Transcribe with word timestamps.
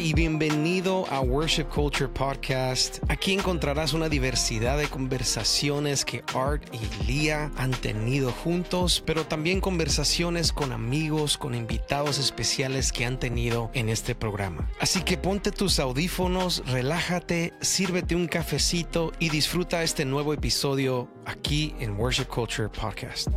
Y 0.00 0.14
bienvenido 0.14 1.06
a 1.10 1.20
Worship 1.20 1.64
Culture 1.64 2.08
Podcast. 2.08 2.98
Aquí 3.08 3.32
encontrarás 3.32 3.94
una 3.94 4.08
diversidad 4.08 4.78
de 4.78 4.86
conversaciones 4.86 6.04
que 6.04 6.22
Art 6.34 6.62
y 6.72 7.04
Lia 7.04 7.50
han 7.56 7.72
tenido 7.72 8.30
juntos, 8.30 9.02
pero 9.04 9.26
también 9.26 9.60
conversaciones 9.60 10.52
con 10.52 10.70
amigos, 10.70 11.36
con 11.36 11.54
invitados 11.56 12.18
especiales 12.18 12.92
que 12.92 13.06
han 13.06 13.18
tenido 13.18 13.72
en 13.74 13.88
este 13.88 14.14
programa. 14.14 14.70
Así 14.78 15.02
que 15.02 15.18
ponte 15.18 15.50
tus 15.50 15.80
audífonos, 15.80 16.62
relájate, 16.66 17.52
sírvete 17.60 18.14
un 18.14 18.28
cafecito 18.28 19.10
y 19.18 19.30
disfruta 19.30 19.82
este 19.82 20.04
nuevo 20.04 20.32
episodio 20.32 21.08
aquí 21.26 21.74
en 21.80 21.98
Worship 21.98 22.26
Culture 22.26 22.68
Podcast. 22.68 23.28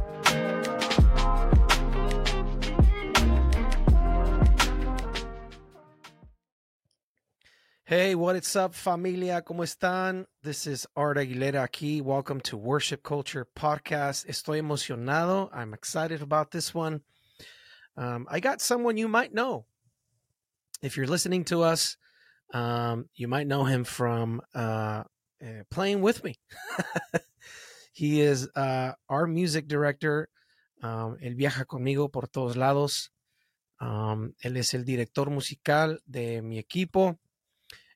Hey, 7.94 8.16
what's 8.16 8.56
up, 8.56 8.74
familia? 8.74 9.42
¿Cómo 9.42 9.66
están? 9.66 10.26
This 10.44 10.66
is 10.66 10.88
Art 10.96 11.18
Aguilera 11.18 11.62
aquí. 11.68 12.02
Welcome 12.02 12.40
to 12.44 12.56
Worship 12.56 13.04
Culture 13.04 13.46
Podcast. 13.54 14.26
Estoy 14.30 14.60
emocionado. 14.60 15.50
I'm 15.52 15.74
excited 15.74 16.22
about 16.22 16.52
this 16.52 16.74
one. 16.74 17.02
Um, 17.98 18.28
I 18.32 18.40
got 18.40 18.62
someone 18.62 18.96
you 18.96 19.10
might 19.10 19.34
know. 19.34 19.66
If 20.82 20.96
you're 20.96 21.06
listening 21.06 21.44
to 21.52 21.64
us, 21.64 21.98
um, 22.54 23.10
you 23.14 23.28
might 23.28 23.46
know 23.46 23.66
him 23.66 23.84
from 23.84 24.40
uh, 24.56 25.04
uh, 25.44 25.64
playing 25.70 26.00
with 26.00 26.24
me. 26.24 26.36
he 27.92 28.22
is 28.22 28.48
uh, 28.56 28.94
our 29.10 29.28
music 29.28 29.68
director. 29.68 30.30
Um, 30.82 31.18
él 31.22 31.36
viaja 31.36 31.66
conmigo 31.66 32.10
por 32.10 32.28
todos 32.28 32.56
lados. 32.56 33.10
Um, 33.82 34.34
él 34.46 34.56
es 34.56 34.74
el 34.74 34.86
director 34.86 35.30
musical 35.30 36.00
de 36.10 36.42
mi 36.42 36.58
equipo. 36.58 37.20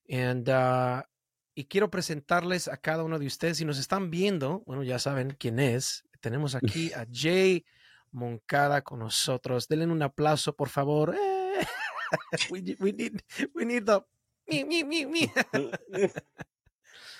And, 0.07 0.49
uh, 0.49 1.03
y 1.55 1.65
quiero 1.65 1.89
presentarles 1.89 2.67
a 2.67 2.77
cada 2.77 3.03
uno 3.03 3.17
de 3.17 3.25
ustedes. 3.25 3.57
Si 3.57 3.65
nos 3.65 3.79
están 3.79 4.11
viendo, 4.11 4.63
bueno, 4.65 4.83
ya 4.83 4.99
saben 4.99 5.35
quién 5.39 5.59
es. 5.59 6.05
Tenemos 6.19 6.55
aquí 6.55 6.91
a 6.93 7.05
Jay 7.11 7.65
Moncada 8.11 8.81
con 8.81 8.99
nosotros. 8.99 9.67
Denle 9.67 9.87
un 9.87 10.01
aplauso, 10.01 10.55
por 10.55 10.69
favor. 10.69 11.15
we, 12.51 12.75
we, 12.79 12.91
need, 12.91 13.21
we 13.53 13.65
need 13.65 13.85
the 13.85 14.03
me, 14.47 14.63
me, 14.63 14.83
me, 14.83 15.05
me. 15.05 15.31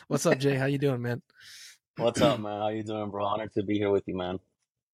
What's 0.08 0.26
up, 0.26 0.38
Jay? 0.38 0.56
How 0.56 0.68
you 0.68 0.78
doing, 0.78 1.02
man? 1.02 1.22
What's 1.98 2.22
up, 2.22 2.40
man? 2.40 2.60
How 2.60 2.70
you 2.70 2.84
doing, 2.84 3.10
bro? 3.10 3.26
Honored 3.26 3.54
to 3.54 3.64
be 3.64 3.78
here 3.78 3.90
with 3.90 4.04
you, 4.08 4.16
man. 4.16 4.40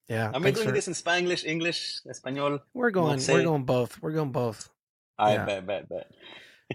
Yeah, 0.08 0.32
I'm 0.34 0.42
doing 0.44 0.56
for... 0.56 0.72
this 0.72 0.88
in 0.88 0.94
Spanish, 0.94 1.44
English, 1.44 2.02
Espanol. 2.10 2.60
We're 2.74 2.92
going, 2.92 3.20
we're 3.28 3.44
going 3.44 3.64
both. 3.64 4.02
We're 4.02 4.12
going 4.12 4.32
both. 4.32 4.70
I 5.18 5.34
yeah. 5.34 5.46
bet, 5.46 5.66
bet, 5.66 5.90
bet 5.90 6.08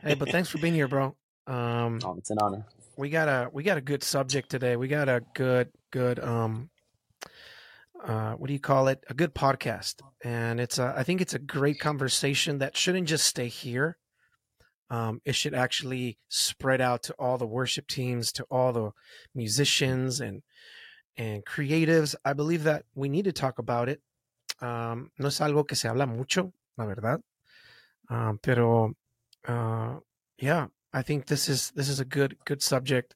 hey, 0.02 0.14
but 0.14 0.30
thanks 0.30 0.48
for 0.48 0.58
being 0.58 0.75
here, 0.75 0.89
bro. 0.89 1.14
Um, 1.47 2.00
oh, 2.05 2.16
it's 2.19 2.30
an 2.30 2.39
honor. 2.41 2.66
We 2.97 3.11
got 3.11 3.28
a 3.28 3.50
we 3.52 3.62
got 3.62 3.78
a 3.78 3.83
good 3.83 4.02
subject 4.02 4.50
today. 4.50 4.77
We 4.77 4.89
got 4.89 5.08
a 5.08 5.22
good 5.34 5.69
good 5.91 6.19
um 6.19 6.70
uh 8.05 8.33
what 8.33 8.48
do 8.48 8.52
you 8.52 8.61
call 8.61 8.89
it? 8.89 9.05
A 9.08 9.14
good 9.14 9.34
podcast. 9.34 9.97
And 10.24 10.61
it's 10.61 10.78
a 10.78 10.94
I 10.97 11.02
think 11.02 11.20
it's 11.20 11.34
a 11.34 11.39
great 11.39 11.78
conversation 11.78 12.58
that 12.58 12.77
shouldn't 12.77 13.08
just 13.08 13.27
stay 13.27 13.48
here. 13.48 13.98
Um, 14.89 15.20
it 15.24 15.34
should 15.34 15.55
actually 15.55 16.17
spread 16.28 16.80
out 16.80 17.02
to 17.05 17.14
all 17.19 17.39
the 17.39 17.47
worship 17.47 17.89
teams, 17.89 18.30
to 18.33 18.44
all 18.50 18.72
the 18.72 18.91
musicians 19.34 20.20
and 20.20 20.42
and 21.17 21.44
creatives. 21.44 22.14
I 22.24 22.33
believe 22.33 22.64
that 22.64 22.84
we 22.94 23.08
need 23.08 23.24
to 23.24 23.33
talk 23.33 23.58
about 23.58 23.89
it. 23.89 24.00
Um, 24.61 25.11
no 25.19 25.28
es 25.28 25.41
algo 25.41 25.67
que 25.67 25.77
se 25.77 25.89
habla 25.89 26.06
mucho, 26.06 26.52
la 26.78 26.86
verdad. 26.86 27.20
Um, 28.08 28.39
pero 28.41 28.94
uh, 29.47 30.00
yeah, 30.39 30.68
I 30.92 31.02
think 31.02 31.27
this 31.27 31.48
is 31.48 31.70
this 31.73 31.89
is 31.89 32.01
a 32.01 32.05
good 32.05 32.36
good 32.45 32.62
subject. 32.62 33.14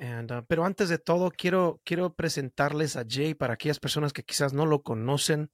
And, 0.00 0.32
uh, 0.32 0.42
pero 0.48 0.64
antes 0.64 0.88
de 0.88 0.96
todo, 0.96 1.30
quiero, 1.30 1.78
quiero 1.84 2.14
presentarles 2.14 2.96
a 2.96 3.04
Jay 3.06 3.34
para 3.34 3.52
aquellas 3.52 3.78
personas 3.78 4.14
que 4.14 4.22
quizás 4.22 4.54
no 4.54 4.64
lo 4.64 4.82
conocen. 4.82 5.50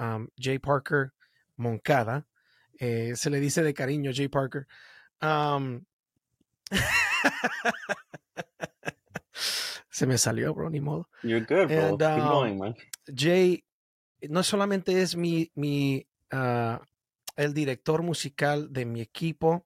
Um, 0.00 0.28
Jay 0.36 0.58
Parker 0.58 1.12
Moncada. 1.56 2.26
Eh, 2.80 3.12
se 3.14 3.30
le 3.30 3.38
dice 3.38 3.62
de 3.62 3.74
cariño 3.74 4.10
Jay 4.12 4.26
Parker. 4.26 4.66
Um, 5.22 5.84
se 9.90 10.06
me 10.06 10.18
salió, 10.18 10.52
bro, 10.54 10.70
ni 10.70 10.80
modo. 10.80 11.08
You're 11.22 11.46
good, 11.46 11.68
bro. 11.68 11.90
And, 11.90 11.98
Keep 11.98 12.24
um, 12.24 12.28
going, 12.28 12.58
man. 12.58 12.74
Jay 13.14 13.64
no 14.28 14.42
solamente 14.42 15.02
es 15.02 15.14
mi, 15.14 15.52
mi 15.54 16.04
uh, 16.32 16.78
el 17.38 17.54
director 17.54 18.02
musical 18.02 18.72
de 18.72 18.84
mi 18.84 19.00
equipo, 19.00 19.64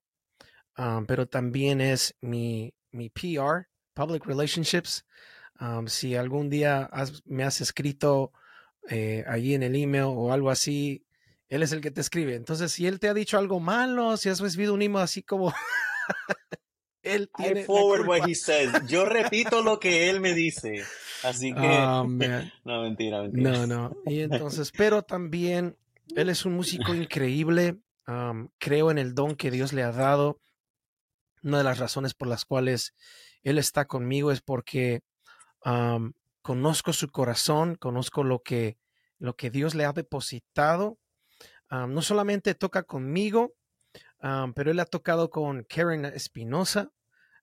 um, 0.77 1.07
pero 1.07 1.27
también 1.27 1.81
es 1.81 2.15
mi, 2.21 2.75
mi 2.91 3.09
PR, 3.09 3.67
Public 3.95 4.27
Relationships. 4.27 5.07
Um, 5.59 5.87
si 5.87 6.15
algún 6.15 6.51
día 6.51 6.91
me 7.25 7.45
has 7.45 7.61
escrito 7.63 8.33
eh, 8.91 9.25
ahí 9.27 9.55
en 9.55 9.63
el 9.63 9.75
email 9.75 10.05
o 10.09 10.33
algo 10.33 10.51
así, 10.51 11.07
él 11.49 11.63
es 11.63 11.73
el 11.73 11.81
que 11.81 11.91
te 11.91 12.03
escribe. 12.03 12.35
Entonces, 12.35 12.73
si 12.73 12.87
él 12.87 13.01
te 13.01 13.09
ha 13.09 13.15
dicho 13.15 13.39
algo 13.39 13.59
malo, 13.59 14.19
si 14.19 14.29
has 14.29 14.41
recibido 14.41 14.75
un 14.75 14.83
email 14.83 15.05
así 15.05 15.23
como... 15.23 15.53
él 17.03 17.31
tiene 17.35 17.63
I 17.63 17.65
forward 17.65 18.07
what 18.07 18.29
he 18.29 18.35
says. 18.35 18.71
Yo 18.87 19.07
repito 19.07 19.63
lo 19.63 19.81
que 19.81 20.11
él 20.11 20.21
me 20.21 20.35
dice. 20.35 20.85
Así 21.23 21.55
que... 21.55 21.61
Oh, 21.83 22.05
no, 22.05 22.83
mentira, 22.83 23.23
mentira. 23.23 23.51
No, 23.51 23.67
no. 23.67 23.97
Y 24.05 24.21
entonces, 24.21 24.73
pero 24.73 25.03
también 25.03 25.77
él 26.15 26.29
es 26.29 26.45
un 26.45 26.55
músico 26.55 26.95
increíble. 26.95 27.79
creo 28.59 28.91
en 28.91 28.99
el 28.99 29.15
don 29.15 29.37
que 29.37 29.51
Dios 29.51 29.73
le 29.73 29.83
ha 29.83 29.93
dado. 29.93 30.41
Una 31.43 31.59
de 31.59 31.65
las 31.65 31.79
razones 31.79 32.15
por 32.15 32.29
las 32.29 32.45
cuales 32.45 32.95
Él 33.43 33.59
está 33.59 33.87
conmigo 33.87 34.31
es 34.31 34.43
porque 34.43 35.01
conozco 36.43 36.93
su 36.93 37.11
corazón, 37.11 37.77
conozco 37.77 38.25
lo 38.25 38.41
que, 38.41 38.77
lo 39.19 39.37
que 39.37 39.51
Dios 39.51 39.75
le 39.75 39.85
ha 39.85 39.93
depositado. 39.93 40.99
no 41.71 42.03
solamente 42.03 42.55
toca 42.55 42.83
conmigo, 42.83 43.55
pero 44.55 44.71
Él 44.71 44.81
ha 44.81 44.87
tocado 44.87 45.31
con 45.31 45.65
Karen 45.65 46.05
Espinosa, 46.05 46.91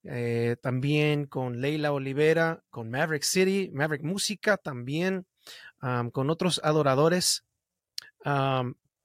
eh, 0.03 0.55
también 0.61 1.25
con 1.25 1.59
Leila 1.59 1.91
Olivera, 1.91 2.63
con 2.69 2.89
Maverick 2.89 3.23
City, 3.23 3.69
Maverick 3.73 4.03
Música 4.03 4.57
también, 4.57 5.25
con 6.11 6.29
otros 6.29 6.61
adoradores. 6.63 7.48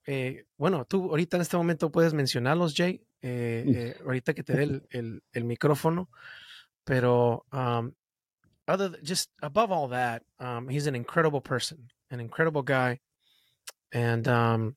Eh, 0.06 0.44
bueno, 0.56 0.84
tú 0.84 1.08
ahorita 1.10 1.36
en 1.36 1.42
este 1.42 1.56
momento 1.56 1.90
puedes 1.90 2.12
mencionarlos, 2.12 2.74
Jay, 2.76 3.06
eh, 3.22 3.64
eh, 3.66 3.96
ahorita 4.04 4.34
que 4.34 4.42
te 4.42 4.52
dé 4.52 4.62
el, 4.64 4.86
el, 4.90 5.22
el 5.32 5.44
micrófono, 5.44 6.10
pero 6.84 7.46
um, 7.52 7.92
other 8.68 8.90
than, 8.90 9.00
just 9.02 9.30
above 9.42 9.72
all 9.72 9.88
that, 9.88 10.22
um, 10.38 10.68
he's 10.68 10.86
an 10.86 10.94
incredible 10.94 11.40
person, 11.40 11.88
an 12.10 12.20
incredible 12.20 12.62
guy, 12.62 13.00
and 13.92 14.28
um, 14.28 14.76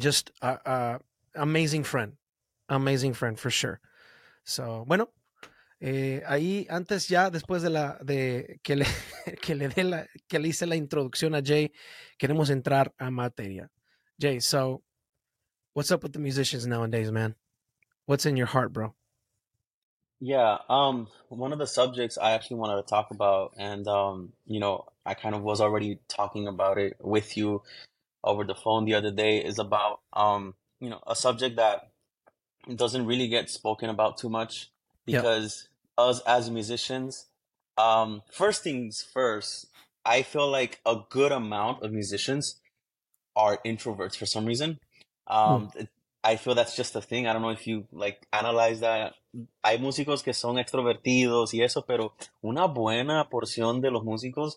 just 0.00 0.32
a, 0.42 0.58
a 0.64 1.00
amazing 1.34 1.84
friend, 1.84 2.14
amazing 2.68 3.14
friend 3.14 3.38
for 3.38 3.50
sure. 3.50 3.80
So, 4.44 4.84
bueno, 4.86 5.08
eh, 5.80 6.22
ahí 6.26 6.66
antes 6.70 7.08
ya 7.08 7.30
después 7.30 7.62
de 7.62 7.70
la 7.70 7.98
de 8.02 8.60
que 8.62 8.76
le 8.76 8.86
que 9.42 9.54
le 9.54 9.68
dé 9.68 9.84
la 9.84 10.06
que 10.28 10.38
le 10.38 10.48
hice 10.48 10.66
la 10.66 10.76
introducción 10.76 11.34
a 11.34 11.42
Jay 11.44 11.72
queremos 12.18 12.50
entrar 12.50 12.94
a 12.98 13.10
materia 13.10 13.70
Jay, 14.18 14.40
so 14.40 14.82
what's 15.74 15.90
up 15.90 16.02
with 16.02 16.14
the 16.14 16.18
musicians 16.18 16.66
nowadays, 16.66 17.12
man? 17.12 17.34
What's 18.06 18.24
in 18.24 18.36
your 18.36 18.46
heart, 18.46 18.72
bro? 18.72 18.94
Yeah, 20.20 20.56
um, 20.70 21.08
one 21.28 21.52
of 21.52 21.58
the 21.58 21.66
subjects 21.66 22.16
I 22.16 22.30
actually 22.30 22.56
wanted 22.56 22.76
to 22.76 22.88
talk 22.88 23.10
about, 23.10 23.52
and 23.58 23.86
um, 23.86 24.32
you 24.46 24.58
know, 24.58 24.86
I 25.04 25.12
kind 25.12 25.34
of 25.34 25.42
was 25.42 25.60
already 25.60 25.98
talking 26.08 26.48
about 26.48 26.78
it 26.78 26.96
with 26.98 27.36
you 27.36 27.62
over 28.24 28.44
the 28.44 28.54
phone 28.54 28.86
the 28.86 28.94
other 28.94 29.10
day, 29.10 29.44
is 29.44 29.58
about 29.58 30.00
um, 30.14 30.54
you 30.80 30.88
know, 30.88 31.00
a 31.06 31.14
subject 31.14 31.56
that 31.56 31.90
doesn't 32.74 33.04
really 33.04 33.28
get 33.28 33.50
spoken 33.50 33.90
about 33.90 34.16
too 34.16 34.30
much 34.30 34.70
because. 35.04 35.68
Us 35.98 36.20
as 36.26 36.50
musicians, 36.50 37.26
um, 37.78 38.22
first 38.30 38.62
things 38.62 39.04
first, 39.12 39.66
I 40.04 40.22
feel 40.22 40.50
like 40.50 40.80
a 40.86 40.96
good 41.08 41.32
amount 41.32 41.82
of 41.82 41.92
musicians 41.92 42.60
are 43.34 43.58
introverts 43.64 44.16
for 44.16 44.26
some 44.26 44.46
reason. 44.46 44.78
Um, 45.26 45.70
mm. 45.76 45.88
I 46.24 46.36
feel 46.36 46.54
that's 46.54 46.76
just 46.76 46.96
a 46.96 47.00
thing. 47.00 47.26
I 47.26 47.32
don't 47.32 47.42
know 47.42 47.50
if 47.50 47.66
you 47.66 47.86
like 47.92 48.26
analyze 48.32 48.80
that. 48.80 49.14
Hay 49.64 49.78
músicos 49.78 50.24
que 50.24 50.32
son 50.32 50.56
extrovertidos 50.56 51.52
y 51.54 51.62
eso, 51.62 51.82
pero 51.82 52.14
una 52.42 52.66
buena 52.66 53.28
porción 53.28 53.80
de 53.80 53.90
los 53.90 54.02
músicos 54.02 54.56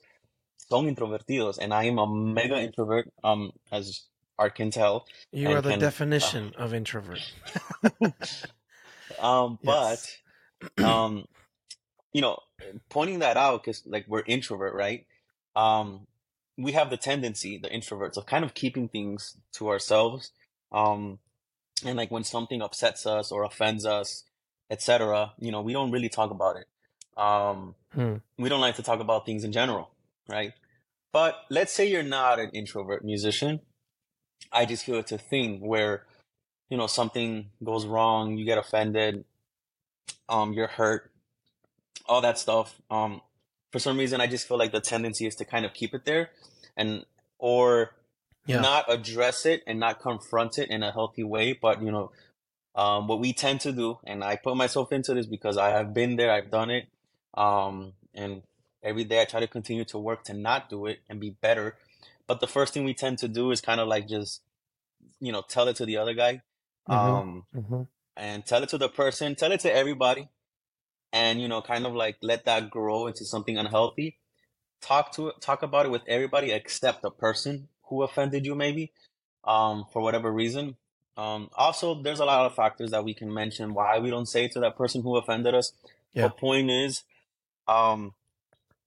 son 0.57 0.87
introvertidos, 0.87 1.59
and 1.59 1.73
I 1.73 1.85
am 1.85 1.99
a 1.99 2.07
mega 2.07 2.59
introvert. 2.61 3.11
Um, 3.23 3.51
as 3.71 4.07
Art 4.39 4.55
can 4.55 4.71
tell. 4.71 5.05
You 5.31 5.51
are 5.51 5.61
the 5.61 5.71
can, 5.71 5.79
definition 5.79 6.53
uh, 6.57 6.63
of 6.63 6.73
introvert. 6.73 7.19
um, 9.19 9.59
but 9.61 9.99
um, 10.83 11.25
you 12.13 12.21
know, 12.21 12.39
pointing 12.89 13.19
that 13.19 13.37
out 13.37 13.63
because 13.63 13.83
like 13.85 14.05
we're 14.07 14.23
introvert, 14.25 14.73
right? 14.73 15.05
Um, 15.55 16.07
we 16.57 16.73
have 16.73 16.89
the 16.89 16.97
tendency, 16.97 17.57
the 17.57 17.69
introverts, 17.69 18.17
of 18.17 18.25
kind 18.25 18.43
of 18.43 18.53
keeping 18.53 18.89
things 18.89 19.37
to 19.53 19.69
ourselves. 19.69 20.31
Um, 20.71 21.19
and 21.85 21.97
like 21.97 22.11
when 22.11 22.23
something 22.23 22.61
upsets 22.61 23.05
us 23.05 23.31
or 23.31 23.43
offends 23.43 23.85
us, 23.85 24.23
etc., 24.69 25.33
you 25.39 25.51
know, 25.51 25.61
we 25.61 25.73
don't 25.73 25.91
really 25.91 26.09
talk 26.09 26.31
about 26.31 26.57
it. 26.57 26.67
Um, 27.17 27.75
Hmm. 27.93 28.17
we 28.37 28.49
don't 28.49 28.61
like 28.61 28.75
to 28.75 28.83
talk 28.83 28.99
about 28.99 29.25
things 29.25 29.43
in 29.43 29.51
general, 29.51 29.89
right? 30.27 30.53
But 31.11 31.35
let's 31.49 31.73
say 31.73 31.89
you're 31.89 32.03
not 32.03 32.39
an 32.39 32.51
introvert 32.51 33.03
musician. 33.03 33.61
I 34.51 34.65
just 34.65 34.85
feel 34.85 34.99
it's 34.99 35.11
a 35.11 35.17
thing 35.17 35.59
where, 35.59 36.05
you 36.69 36.77
know, 36.77 36.87
something 36.87 37.49
goes 37.63 37.85
wrong, 37.85 38.37
you 38.37 38.45
get 38.45 38.57
offended, 38.57 39.25
um, 40.29 40.53
you're 40.53 40.67
hurt, 40.67 41.11
all 42.05 42.21
that 42.21 42.37
stuff. 42.37 42.81
Um, 42.89 43.21
for 43.71 43.79
some 43.79 43.97
reason, 43.97 44.21
I 44.21 44.27
just 44.27 44.47
feel 44.47 44.57
like 44.57 44.71
the 44.71 44.79
tendency 44.79 45.25
is 45.27 45.35
to 45.37 45.45
kind 45.45 45.65
of 45.65 45.73
keep 45.73 45.93
it 45.93 46.05
there 46.05 46.29
and, 46.77 47.05
or 47.37 47.91
Yeah. 48.45 48.61
not 48.61 48.91
address 48.91 49.45
it 49.45 49.63
and 49.67 49.79
not 49.79 49.99
confront 49.99 50.57
it 50.57 50.69
in 50.69 50.81
a 50.83 50.91
healthy 50.91 51.23
way. 51.23 51.53
But, 51.53 51.81
you 51.81 51.91
know, 51.91 52.11
um, 52.75 53.07
what 53.07 53.19
we 53.19 53.33
tend 53.33 53.61
to 53.61 53.71
do, 53.71 53.99
and 54.05 54.23
I 54.23 54.37
put 54.37 54.55
myself 54.55 54.91
into 54.91 55.13
this 55.13 55.25
because 55.25 55.57
I 55.57 55.69
have 55.69 55.93
been 55.93 56.15
there, 56.15 56.31
I've 56.31 56.49
done 56.49 56.69
it. 56.69 56.87
Um, 57.33 57.93
and 58.13 58.43
every 58.81 59.03
day 59.03 59.21
I 59.21 59.25
try 59.25 59.39
to 59.39 59.47
continue 59.47 59.85
to 59.85 59.97
work 59.99 60.23
to 60.25 60.33
not 60.33 60.69
do 60.69 60.85
it 60.85 60.99
and 61.09 61.19
be 61.19 61.31
better. 61.31 61.75
But 62.27 62.39
the 62.39 62.47
first 62.47 62.73
thing 62.73 62.85
we 62.85 62.93
tend 62.93 63.17
to 63.19 63.27
do 63.27 63.51
is 63.51 63.61
kind 63.61 63.79
of 63.79 63.87
like 63.87 64.07
just, 64.07 64.41
you 65.19 65.31
know, 65.31 65.41
tell 65.47 65.67
it 65.67 65.75
to 65.77 65.85
the 65.85 65.97
other 65.97 66.13
guy. 66.13 66.41
Mhm. 66.87 66.93
Um, 66.95 67.45
Mhm. 67.55 67.87
And 68.19 68.45
tell 68.45 68.61
it 68.61 68.69
to 68.69 68.77
the 68.77 68.89
person, 68.89 69.35
tell 69.35 69.51
it 69.51 69.61
to 69.61 69.73
everybody, 69.73 70.27
and 71.13 71.41
you 71.41 71.47
know, 71.47 71.61
kind 71.61 71.85
of 71.85 71.93
like 71.93 72.17
let 72.21 72.45
that 72.45 72.69
grow 72.69 73.07
into 73.07 73.25
something 73.25 73.57
unhealthy. 73.57 74.17
Talk 74.81 75.11
to 75.13 75.31
talk 75.39 75.63
about 75.63 75.85
it 75.85 75.89
with 75.89 76.03
everybody 76.07 76.51
except 76.51 77.01
the 77.01 77.11
person 77.11 77.69
who 77.83 78.03
offended 78.03 78.45
you, 78.45 78.55
maybe, 78.55 78.91
um, 79.43 79.85
for 79.91 80.01
whatever 80.01 80.31
reason. 80.31 80.75
Um, 81.17 81.49
also, 81.55 82.01
there's 82.01 82.19
a 82.19 82.25
lot 82.25 82.45
of 82.45 82.55
factors 82.55 82.91
that 82.91 83.03
we 83.03 83.13
can 83.13 83.33
mention 83.33 83.73
why 83.73 83.99
we 83.99 84.09
don't 84.09 84.27
say 84.27 84.45
it 84.45 84.53
to 84.53 84.59
that 84.61 84.77
person 84.77 85.01
who 85.01 85.17
offended 85.17 85.53
us. 85.53 85.73
Yeah. 86.13 86.23
The 86.23 86.29
point 86.29 86.69
is, 86.69 87.03
um, 87.67 88.13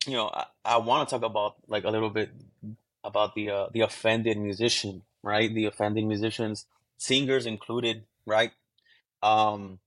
you 0.07 0.15
know, 0.15 0.31
I, 0.33 0.47
I 0.65 0.77
want 0.79 1.09
to 1.09 1.15
talk 1.15 1.25
about 1.25 1.57
like 1.69 1.85
a 1.85 1.91
little 1.91 2.11
bit 2.11 2.31
about 3.05 3.35
the 3.35 3.51
uh, 3.51 3.67
the 3.73 3.81
offended 3.81 4.39
musician, 4.39 5.03
right? 5.23 5.53
The 5.53 5.67
offended 5.67 6.05
musicians, 6.05 6.67
singers 6.97 7.47
included, 7.47 8.05
right? 8.25 8.53
Um, 9.23 9.79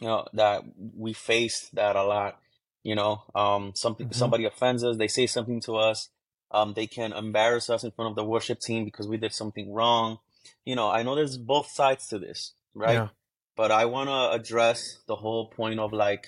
you 0.00 0.08
know 0.08 0.26
that 0.32 0.62
we 0.96 1.12
face 1.12 1.68
that 1.72 1.96
a 1.96 2.02
lot. 2.04 2.40
You 2.84 2.94
know, 2.94 3.24
um, 3.34 3.72
something 3.74 4.08
Mhm. 4.08 4.14
somebody 4.14 4.44
offends 4.44 4.84
us, 4.84 4.96
they 4.96 5.08
say 5.08 5.26
something 5.26 5.60
to 5.62 5.76
us, 5.76 6.08
um, 6.50 6.72
they 6.74 6.86
can 6.86 7.12
embarrass 7.12 7.68
us 7.68 7.84
in 7.84 7.90
front 7.90 8.10
of 8.10 8.16
the 8.16 8.24
worship 8.24 8.60
team 8.60 8.84
because 8.84 9.06
we 9.08 9.16
did 9.18 9.32
something 9.34 9.72
wrong. 9.72 10.18
You 10.64 10.76
know, 10.76 10.88
I 10.88 11.02
know 11.02 11.14
there's 11.14 11.36
both 11.36 11.68
sides 11.70 12.06
to 12.08 12.18
this, 12.18 12.52
right? 12.74 12.94
Yeah. 12.94 13.08
But 13.56 13.72
I 13.72 13.86
want 13.86 14.08
to 14.08 14.30
address 14.30 14.98
the 15.06 15.16
whole 15.16 15.48
point 15.48 15.80
of 15.80 15.92
like, 15.92 16.26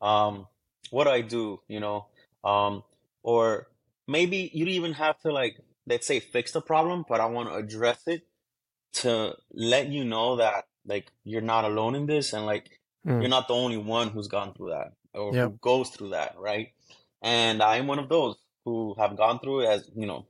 um, 0.00 0.46
what 0.90 1.04
do 1.04 1.10
I 1.10 1.20
do? 1.22 1.60
You 1.68 1.80
know, 1.80 2.06
um, 2.44 2.84
or 3.22 3.68
maybe 4.06 4.50
you 4.54 4.64
don't 4.64 4.74
even 4.74 4.92
have 4.94 5.18
to 5.20 5.32
like, 5.32 5.58
let's 5.86 6.06
say, 6.06 6.20
fix 6.20 6.52
the 6.52 6.60
problem, 6.62 7.04
but 7.08 7.20
I 7.20 7.26
want 7.26 7.48
to 7.48 7.56
address 7.56 8.06
it 8.06 8.22
to 8.92 9.36
let 9.52 9.88
you 9.88 10.04
know 10.04 10.36
that 10.36 10.66
like 10.88 11.12
you're 11.24 11.40
not 11.42 11.64
alone 11.64 11.94
in 11.94 12.06
this 12.06 12.32
and 12.32 12.46
like 12.46 12.70
Mm. 13.06 13.20
you're 13.20 13.30
not 13.30 13.48
the 13.48 13.54
only 13.54 13.76
one 13.76 14.08
who's 14.08 14.28
gone 14.28 14.52
through 14.54 14.70
that 14.70 14.92
or 15.14 15.32
Yep. 15.34 15.44
who 15.44 15.58
goes 15.60 15.90
through 15.90 16.10
that, 16.10 16.34
right? 16.38 16.72
And 17.22 17.62
I'm 17.62 17.86
one 17.86 18.00
of 18.00 18.08
those 18.08 18.36
who 18.64 18.94
have 18.98 19.16
gone 19.16 19.38
through 19.38 19.60
it 19.62 19.66
as, 19.68 19.90
you 19.94 20.06
know, 20.06 20.26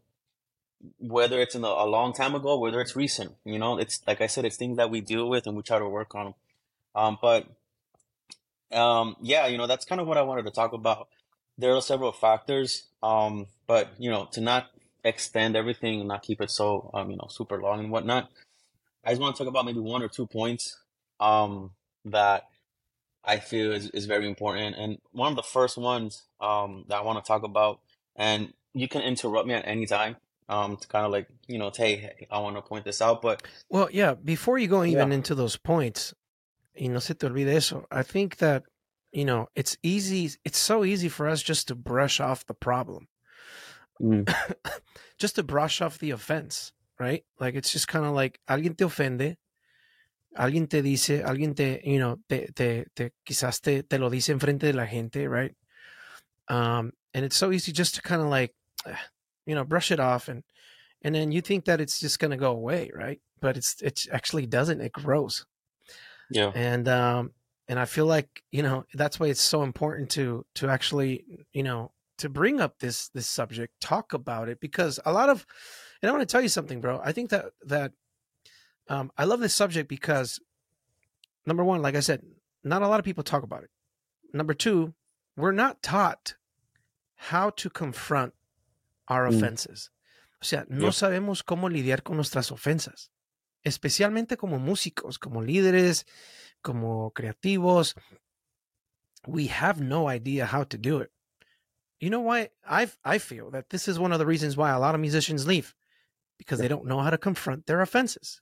whether 0.98 1.40
it's 1.40 1.54
in 1.54 1.64
a, 1.64 1.68
a 1.68 1.86
long 1.86 2.12
time 2.12 2.34
ago, 2.34 2.58
whether 2.58 2.80
it's 2.80 2.94
recent, 2.94 3.34
you 3.44 3.58
know, 3.58 3.78
it's 3.78 4.00
like 4.06 4.20
I 4.20 4.26
said, 4.26 4.44
it's 4.44 4.56
things 4.56 4.76
that 4.76 4.90
we 4.90 5.00
deal 5.00 5.28
with 5.28 5.46
and 5.46 5.56
we 5.56 5.62
try 5.62 5.78
to 5.78 5.88
work 5.88 6.14
on. 6.14 6.34
Um, 6.94 7.18
but 7.20 7.46
um, 8.72 9.16
yeah, 9.22 9.46
you 9.46 9.58
know, 9.58 9.66
that's 9.66 9.84
kind 9.84 10.00
of 10.00 10.06
what 10.06 10.18
I 10.18 10.22
wanted 10.22 10.44
to 10.44 10.50
talk 10.50 10.72
about. 10.72 11.08
There 11.56 11.74
are 11.74 11.82
several 11.82 12.12
factors, 12.12 12.84
um, 13.02 13.46
but 13.66 13.90
you 13.98 14.10
know, 14.10 14.28
to 14.32 14.40
not 14.40 14.66
extend 15.04 15.56
everything 15.56 16.00
and 16.00 16.08
not 16.08 16.22
keep 16.22 16.40
it 16.40 16.50
so, 16.50 16.90
um, 16.94 17.10
you 17.10 17.16
know, 17.16 17.28
super 17.30 17.60
long 17.60 17.80
and 17.80 17.90
whatnot. 17.90 18.30
I 19.04 19.10
just 19.10 19.20
want 19.20 19.36
to 19.36 19.42
talk 19.42 19.48
about 19.48 19.64
maybe 19.64 19.80
one 19.80 20.02
or 20.02 20.08
two 20.08 20.26
points, 20.26 20.76
um, 21.20 21.72
that 22.04 22.48
I 23.24 23.38
feel 23.38 23.72
is, 23.72 23.90
is 23.90 24.06
very 24.06 24.26
important. 24.26 24.76
And 24.76 24.98
one 25.12 25.30
of 25.32 25.36
the 25.36 25.42
first 25.42 25.76
ones 25.76 26.22
um, 26.40 26.84
that 26.88 26.96
I 26.96 27.02
want 27.02 27.22
to 27.22 27.26
talk 27.26 27.42
about, 27.42 27.80
and 28.16 28.52
you 28.74 28.88
can 28.88 29.02
interrupt 29.02 29.46
me 29.46 29.54
at 29.54 29.66
any 29.66 29.86
time 29.86 30.16
um, 30.48 30.76
to 30.76 30.88
kind 30.88 31.04
of 31.04 31.12
like, 31.12 31.28
you 31.46 31.58
know, 31.58 31.70
hey, 31.74 31.96
hey, 31.96 32.26
I 32.30 32.38
want 32.40 32.56
to 32.56 32.62
point 32.62 32.84
this 32.84 33.02
out. 33.02 33.22
But 33.22 33.42
Well, 33.68 33.88
yeah, 33.92 34.14
before 34.14 34.58
you 34.58 34.68
go 34.68 34.84
even 34.84 35.08
Yeah. 35.08 35.14
into 35.14 35.34
those 35.34 35.56
points, 35.56 36.14
y 36.78 36.86
no 36.88 37.00
se 37.00 37.14
te 37.14 37.26
olvide 37.26 37.54
eso. 37.54 37.86
I 37.90 38.02
think 38.02 38.36
that, 38.36 38.64
you 39.12 39.24
know, 39.24 39.48
it's 39.54 39.76
easy, 39.82 40.30
it's 40.44 40.58
so 40.58 40.84
easy 40.84 41.08
for 41.08 41.28
us 41.28 41.42
just 41.42 41.68
to 41.68 41.74
brush 41.74 42.20
off 42.20 42.44
the 42.46 42.54
problem, 42.54 43.08
just 45.18 45.34
to 45.36 45.42
brush 45.42 45.80
off 45.80 45.98
the 45.98 46.10
offense, 46.12 46.72
right? 46.98 47.24
Like 47.40 47.54
it's 47.54 47.72
just 47.72 47.88
kind 47.88 48.04
of 48.04 48.12
like 48.12 48.40
alguien 48.48 48.76
te 48.76 48.84
ofende, 48.84 49.36
alguien 50.36 50.68
te 50.68 50.82
dice, 50.82 51.22
alguien 51.22 51.54
te, 51.54 51.80
you 51.84 51.98
know, 51.98 52.16
te, 52.28 52.48
te, 52.52 52.84
te 52.94 53.10
quizás 53.26 53.60
te, 53.60 53.82
te 53.82 53.98
lo 53.98 54.10
dice 54.10 54.32
enfrente 54.32 54.60
de 54.60 54.72
la 54.72 54.86
gente, 54.86 55.28
right? 55.28 55.54
Um, 56.48 56.92
and 57.14 57.24
it's 57.24 57.36
so 57.36 57.50
easy 57.52 57.72
just 57.72 57.94
to 57.96 58.02
kind 58.02 58.22
of 58.22 58.28
like, 58.28 58.54
you 59.46 59.54
know, 59.54 59.64
brush 59.64 59.90
it 59.90 60.00
off 60.00 60.28
and, 60.28 60.42
and 61.02 61.14
then 61.14 61.32
you 61.32 61.40
think 61.40 61.64
that 61.66 61.80
it's 61.80 62.00
just 62.00 62.18
going 62.18 62.32
to 62.32 62.36
go 62.36 62.50
away, 62.50 62.90
right? 62.94 63.20
But 63.40 63.56
it's, 63.56 63.80
it 63.82 64.06
actually 64.12 64.46
doesn't, 64.46 64.80
it 64.80 64.92
grows 64.92 65.46
yeah, 66.30 66.52
and 66.54 66.88
um 66.88 67.32
and 67.68 67.78
i 67.78 67.84
feel 67.84 68.06
like 68.06 68.42
you 68.50 68.62
know 68.62 68.84
that's 68.94 69.18
why 69.18 69.26
it's 69.26 69.40
so 69.40 69.62
important 69.62 70.10
to 70.10 70.44
to 70.54 70.68
actually 70.68 71.24
you 71.52 71.62
know 71.62 71.92
to 72.18 72.28
bring 72.28 72.60
up 72.60 72.78
this 72.78 73.08
this 73.10 73.26
subject 73.26 73.72
talk 73.80 74.12
about 74.12 74.48
it 74.48 74.60
because 74.60 74.98
a 75.06 75.12
lot 75.12 75.28
of 75.28 75.46
and 76.02 76.08
i 76.08 76.12
want 76.12 76.20
to 76.26 76.30
tell 76.32 76.40
you 76.42 76.48
something 76.48 76.80
bro 76.80 77.00
i 77.04 77.12
think 77.12 77.30
that 77.30 77.46
that 77.62 77.92
um 78.88 79.10
i 79.16 79.24
love 79.24 79.40
this 79.40 79.54
subject 79.54 79.88
because 79.88 80.40
number 81.46 81.64
one 81.64 81.82
like 81.82 81.94
i 81.96 82.00
said 82.00 82.22
not 82.64 82.82
a 82.82 82.88
lot 82.88 82.98
of 83.00 83.04
people 83.04 83.24
talk 83.24 83.42
about 83.42 83.62
it 83.62 83.70
number 84.32 84.54
two 84.54 84.94
we're 85.36 85.52
not 85.52 85.82
taught 85.82 86.34
how 87.16 87.50
to 87.50 87.68
confront 87.70 88.32
our 89.08 89.24
Mm. 89.26 89.34
offenses 89.34 89.90
o 90.42 90.44
sea 90.44 90.64
no 90.68 90.86
Yep. 90.86 90.92
sabemos 90.94 91.42
cómo 91.44 91.68
lidiar 91.68 92.02
con 92.02 92.16
nuestras 92.16 92.50
ofensas 92.50 93.10
especialmente 93.64 94.36
como 94.36 94.58
músicos 94.58 95.18
como 95.18 95.40
líderes 95.42 96.04
como 96.62 97.10
creativos, 97.12 97.94
we 99.26 99.46
have 99.46 99.80
no 99.80 100.08
idea 100.08 100.46
how 100.46 100.64
to 100.64 100.76
do 100.78 100.98
it. 100.98 101.10
You 102.00 102.10
know 102.10 102.20
why? 102.20 102.50
I 102.68 102.88
I 103.04 103.18
feel 103.18 103.50
that 103.50 103.70
this 103.70 103.88
is 103.88 103.98
one 103.98 104.12
of 104.12 104.18
the 104.18 104.26
reasons 104.26 104.56
why 104.56 104.70
a 104.70 104.78
lot 104.78 104.94
of 104.94 105.00
musicians 105.00 105.46
leave 105.46 105.74
because 106.38 106.58
they 106.58 106.68
don't 106.68 106.86
know 106.86 107.00
how 107.00 107.10
to 107.10 107.18
confront 107.18 107.66
their 107.66 107.80
offenses. 107.80 108.40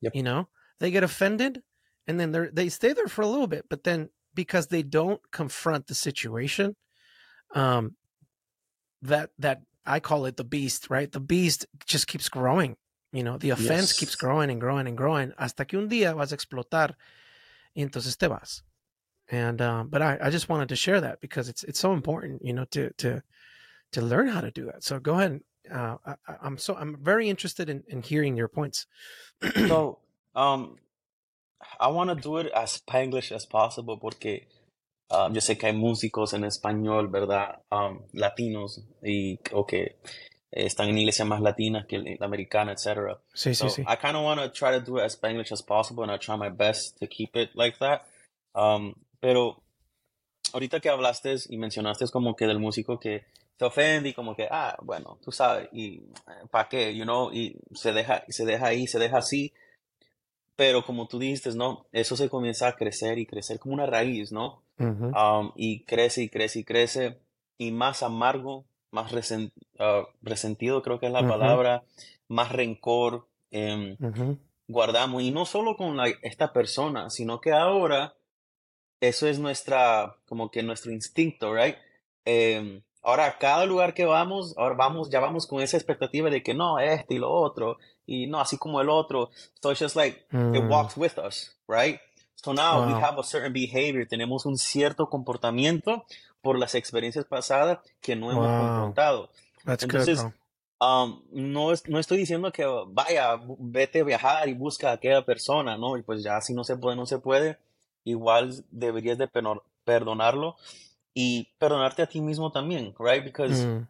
Yep. 0.00 0.14
You 0.14 0.22
know, 0.22 0.48
they 0.80 0.90
get 0.90 1.04
offended 1.04 1.62
and 2.06 2.18
then 2.18 2.32
they 2.32 2.48
they 2.52 2.68
stay 2.68 2.92
there 2.92 3.06
for 3.06 3.22
a 3.22 3.26
little 3.26 3.46
bit, 3.46 3.66
but 3.70 3.84
then 3.84 4.10
because 4.34 4.66
they 4.66 4.82
don't 4.82 5.20
confront 5.30 5.86
the 5.86 5.94
situation, 5.94 6.76
um, 7.54 7.96
that 9.02 9.30
that 9.38 9.62
I 9.86 10.00
call 10.00 10.26
it 10.26 10.36
the 10.36 10.44
beast, 10.44 10.90
right? 10.90 11.10
The 11.10 11.20
beast 11.20 11.66
just 11.86 12.06
keeps 12.06 12.28
growing. 12.28 12.76
You 13.12 13.22
know, 13.22 13.36
the 13.36 13.50
offense 13.50 13.92
keeps 13.92 14.16
growing 14.16 14.50
and 14.50 14.60
growing 14.60 14.86
and 14.86 14.96
growing 14.96 15.32
hasta 15.38 15.66
que 15.66 15.78
un 15.78 15.88
día 15.88 16.16
vas 16.16 16.32
a 16.32 16.36
explotar 16.36 16.94
y 17.76 17.82
entonces 17.82 18.16
te 18.16 18.26
vas. 18.26 18.62
And 19.28 19.60
um, 19.60 19.88
but 19.88 20.02
I, 20.02 20.18
I 20.20 20.30
just 20.30 20.48
wanted 20.48 20.68
to 20.70 20.76
share 20.76 21.00
that 21.00 21.20
because 21.20 21.48
it's 21.48 21.62
it's 21.64 21.78
so 21.78 21.92
important, 21.92 22.42
you 22.44 22.52
know, 22.52 22.64
to 22.70 22.90
to 22.98 23.22
to 23.92 24.00
learn 24.00 24.28
how 24.28 24.40
to 24.40 24.50
do 24.50 24.66
that. 24.66 24.82
So 24.82 24.98
go 24.98 25.14
ahead. 25.18 25.40
Uh, 25.70 25.96
I, 26.04 26.14
I'm 26.42 26.58
so 26.58 26.74
I'm 26.74 26.96
very 27.02 27.28
interested 27.28 27.68
in, 27.68 27.84
in 27.88 28.02
hearing 28.02 28.36
your 28.36 28.48
points. 28.48 28.86
So, 29.68 29.98
um, 30.34 30.76
I 31.80 31.88
want 31.88 32.10
to 32.10 32.16
do 32.16 32.38
it 32.38 32.50
as 32.54 32.80
Spanglish 32.80 33.32
as 33.32 33.46
possible 33.46 33.98
porque 33.98 34.46
um, 35.10 35.34
yo 35.34 35.40
sé 35.40 35.58
que 35.58 35.68
hay 35.68 35.74
músicos 35.74 36.32
en 36.32 36.44
español, 36.44 37.08
¿verdad? 37.10 37.60
Um, 37.70 38.02
latinos 38.14 38.80
y 39.02 39.38
o 39.52 39.66
que 39.66 39.96
están 40.50 40.88
en 40.88 40.98
iglesias 40.98 41.26
más 41.26 41.40
latinas 41.40 41.86
que 41.86 41.98
la 41.98 42.26
americana, 42.26 42.72
etc. 42.72 43.18
sí, 43.34 43.54
So 43.54 43.68
sí, 43.68 43.82
sí. 43.82 43.84
I 43.86 43.96
kind 43.96 44.16
of 44.16 44.24
want 44.24 44.40
to 44.40 44.48
try 44.50 44.70
to 44.72 44.80
do 44.80 44.98
it 44.98 45.04
as 45.04 45.16
Spanglish 45.16 45.52
as 45.52 45.62
possible, 45.62 46.02
and 46.02 46.12
I 46.12 46.18
try 46.18 46.36
my 46.36 46.50
best 46.50 46.98
to 47.00 47.06
keep 47.06 47.36
it 47.36 47.50
like 47.54 47.78
that. 47.78 48.06
Um, 48.54 48.94
pero 49.20 49.62
ahorita 50.52 50.80
que 50.80 50.90
hablaste 50.90 51.34
y 51.48 51.56
mencionaste 51.56 52.08
como 52.10 52.34
que 52.36 52.46
del 52.46 52.58
músico 52.58 52.98
que 52.98 53.24
se 53.62 53.66
ofende 53.66 54.08
y 54.08 54.12
como 54.12 54.34
que, 54.34 54.48
ah, 54.50 54.76
bueno, 54.82 55.18
tú 55.22 55.30
sabes, 55.30 55.68
y 55.72 56.02
para 56.50 56.68
qué, 56.68 56.96
you 56.96 57.04
know, 57.04 57.32
y 57.32 57.56
se 57.74 57.92
deja, 57.92 58.24
se 58.28 58.44
deja 58.44 58.66
ahí, 58.66 58.88
se 58.88 58.98
deja 58.98 59.18
así. 59.18 59.52
Pero 60.56 60.84
como 60.84 61.06
tú 61.06 61.18
dijiste, 61.20 61.54
¿no? 61.54 61.86
Eso 61.92 62.16
se 62.16 62.28
comienza 62.28 62.66
a 62.66 62.74
crecer 62.74 63.18
y 63.18 63.26
crecer 63.26 63.60
como 63.60 63.74
una 63.74 63.86
raíz, 63.86 64.32
¿no? 64.32 64.62
Mhm. 64.78 65.14
Um, 65.14 65.52
y 65.54 65.84
crece 65.84 66.22
y 66.24 66.28
crece 66.28 66.58
y 66.60 66.64
crece. 66.64 67.18
Y 67.56 67.70
más 67.70 68.02
amargo, 68.02 68.64
más 68.90 69.12
ah, 69.78 70.06
resentido, 70.22 70.82
creo 70.82 70.98
que 70.98 71.06
es 71.06 71.12
la 71.12 71.20
Ujú. 71.20 71.28
palabra, 71.30 71.84
más 72.28 72.50
rencor. 72.50 73.28
em, 73.54 73.96
Mhm. 74.00 74.38
guardamos, 74.66 75.22
y 75.22 75.30
no 75.30 75.44
solo 75.44 75.76
con 75.76 75.96
la, 75.98 76.06
esta 76.22 76.52
persona, 76.54 77.10
sino 77.10 77.40
que 77.40 77.52
ahora 77.52 78.14
eso 79.00 79.28
es 79.28 79.38
nuestra, 79.38 80.16
como 80.26 80.50
que 80.50 80.62
nuestro 80.62 80.90
instinto, 80.90 81.54
right? 81.54 81.76
Eh, 82.24 82.82
ahora, 83.02 83.26
a 83.26 83.38
cada 83.38 83.66
lugar 83.66 83.94
que 83.94 84.04
vamos, 84.04 84.54
ahora 84.56 84.74
vamos, 84.74 85.10
ya 85.10 85.20
vamos 85.20 85.46
con 85.46 85.60
esa 85.60 85.76
expectativa 85.76 86.30
de 86.30 86.42
que 86.42 86.54
no, 86.54 86.78
este 86.78 87.14
y 87.14 87.18
lo 87.18 87.30
otro, 87.30 87.78
y 88.06 88.26
no, 88.26 88.40
así 88.40 88.56
como 88.56 88.80
el 88.80 88.88
otro. 88.88 89.30
So 89.60 89.70
it's 89.70 89.80
just 89.80 89.96
like, 89.96 90.24
mm. 90.30 90.56
it 90.56 90.64
walks 90.70 90.96
with 90.96 91.18
us, 91.18 91.56
right? 91.68 92.00
So 92.36 92.52
now 92.52 92.80
wow. 92.80 92.86
we 92.86 92.92
have 92.94 93.18
a 93.18 93.22
certain 93.22 93.52
behavior, 93.52 94.06
tenemos 94.06 94.46
un 94.46 94.56
cierto 94.56 95.08
comportamiento 95.08 96.04
por 96.40 96.58
las 96.58 96.74
experiencias 96.74 97.24
pasadas 97.24 97.78
que 98.00 98.16
no 98.16 98.30
hemos 98.30 98.46
wow. 98.46 98.58
confrontado. 98.58 99.30
That's 99.64 99.84
Entonces, 99.84 100.22
good, 100.22 100.32
um, 100.80 101.22
no, 101.30 101.72
no 101.86 101.98
estoy 101.98 102.18
diciendo 102.18 102.50
que 102.50 102.64
vaya, 102.88 103.40
vete 103.58 104.00
a 104.00 104.04
viajar 104.04 104.48
y 104.48 104.54
busca 104.54 104.90
a 104.90 104.94
aquella 104.94 105.24
persona, 105.24 105.76
¿no? 105.76 105.96
Y 105.96 106.02
pues 106.02 106.22
ya 106.24 106.40
si 106.40 106.52
no 106.52 106.64
se 106.64 106.76
puede, 106.76 106.96
no 106.96 107.06
se 107.06 107.18
puede. 107.18 107.58
Igual 108.04 108.64
deberías 108.72 109.18
de 109.18 109.28
perdonarlo 109.84 110.56
y 111.14 111.48
perdonarte 111.58 112.02
a 112.02 112.06
ti 112.06 112.20
mismo 112.20 112.50
también, 112.50 112.94
right? 112.98 113.24
Because 113.24 113.66
mm. 113.66 113.86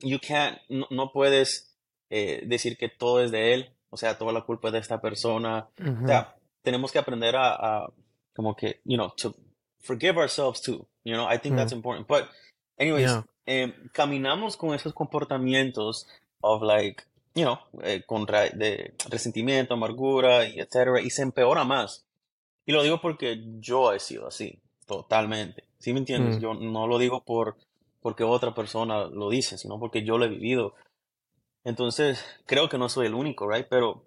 you 0.00 0.18
can't, 0.18 0.58
no, 0.68 0.86
no 0.90 1.12
puedes 1.12 1.76
eh, 2.10 2.42
decir 2.46 2.76
que 2.76 2.88
todo 2.88 3.22
es 3.22 3.30
de 3.30 3.54
él, 3.54 3.70
o 3.90 3.96
sea, 3.96 4.18
toda 4.18 4.32
la 4.32 4.42
culpa 4.42 4.68
es 4.68 4.72
de 4.72 4.78
esta 4.80 5.00
persona. 5.00 5.68
-hmm. 5.76 6.04
O 6.04 6.06
sea, 6.06 6.36
tenemos 6.62 6.90
que 6.92 6.98
aprender 6.98 7.36
a, 7.36 7.54
a, 7.54 7.92
como 8.34 8.54
que, 8.54 8.80
you 8.84 8.96
know, 8.96 9.10
to 9.16 9.34
forgive 9.80 10.18
ourselves 10.20 10.60
too. 10.60 10.86
You 11.04 11.14
know, 11.14 11.28
I 11.32 11.38
think 11.38 11.54
mm. 11.54 11.58
that's 11.58 11.72
important. 11.72 12.06
But, 12.08 12.24
anyways, 12.78 13.10
Yeah. 13.10 13.24
eh, 13.46 13.72
caminamos 13.92 14.56
con 14.56 14.74
esos 14.74 14.92
comportamientos 14.92 16.06
of 16.40 16.62
like, 16.62 17.04
you 17.34 17.44
know, 17.44 17.58
eh, 17.82 18.02
con 18.06 18.26
ra- 18.26 18.50
de 18.50 18.94
resentimiento, 19.08 19.74
amargura, 19.74 20.46
y 20.48 20.58
etcétera, 20.58 21.00
y 21.00 21.10
se 21.10 21.22
empeora 21.22 21.64
más. 21.64 22.04
Y 22.66 22.72
lo 22.72 22.82
digo 22.82 23.00
porque 23.00 23.40
yo 23.60 23.92
he 23.92 24.00
sido 24.00 24.26
así, 24.26 24.58
totalmente. 24.86 25.64
¿Sí 25.78 25.92
me 25.92 25.98
entiendes? 25.98 26.38
Mm. 26.38 26.40
Yo 26.40 26.54
no 26.54 26.86
lo 26.86 26.98
digo 26.98 27.22
por 27.22 27.56
porque 28.00 28.22
otra 28.22 28.54
persona 28.54 29.06
lo 29.06 29.28
dice, 29.30 29.58
sino 29.58 29.80
porque 29.80 30.04
yo 30.04 30.16
lo 30.16 30.26
he 30.26 30.28
vivido. 30.28 30.74
Entonces, 31.64 32.24
creo 32.46 32.68
que 32.68 32.78
no 32.78 32.88
soy 32.88 33.06
el 33.06 33.14
único, 33.14 33.50
right? 33.50 33.66
Pero 33.68 34.04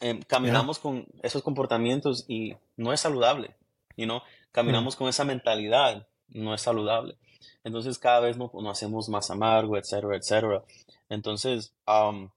em, 0.00 0.22
caminamos 0.22 0.78
con 0.78 1.04
esos 1.24 1.42
comportamientos 1.42 2.24
y 2.28 2.54
no 2.76 2.92
es 2.92 3.00
saludable, 3.00 3.56
you 3.96 4.04
know? 4.04 4.20
Caminamos 4.52 4.94
con 4.94 5.08
esa 5.08 5.24
mentalidad, 5.24 6.06
no 6.28 6.54
es 6.54 6.62
saludable. 6.62 7.16
Entonces, 7.64 7.98
cada 7.98 8.20
vez 8.20 8.36
nos, 8.36 8.54
nos 8.54 8.70
hacemos 8.70 9.08
más 9.08 9.32
amargo, 9.32 9.76
etcétera, 9.76 10.16
etcétera. 10.16 10.62
Entonces, 11.08 11.74
um, 11.88 12.30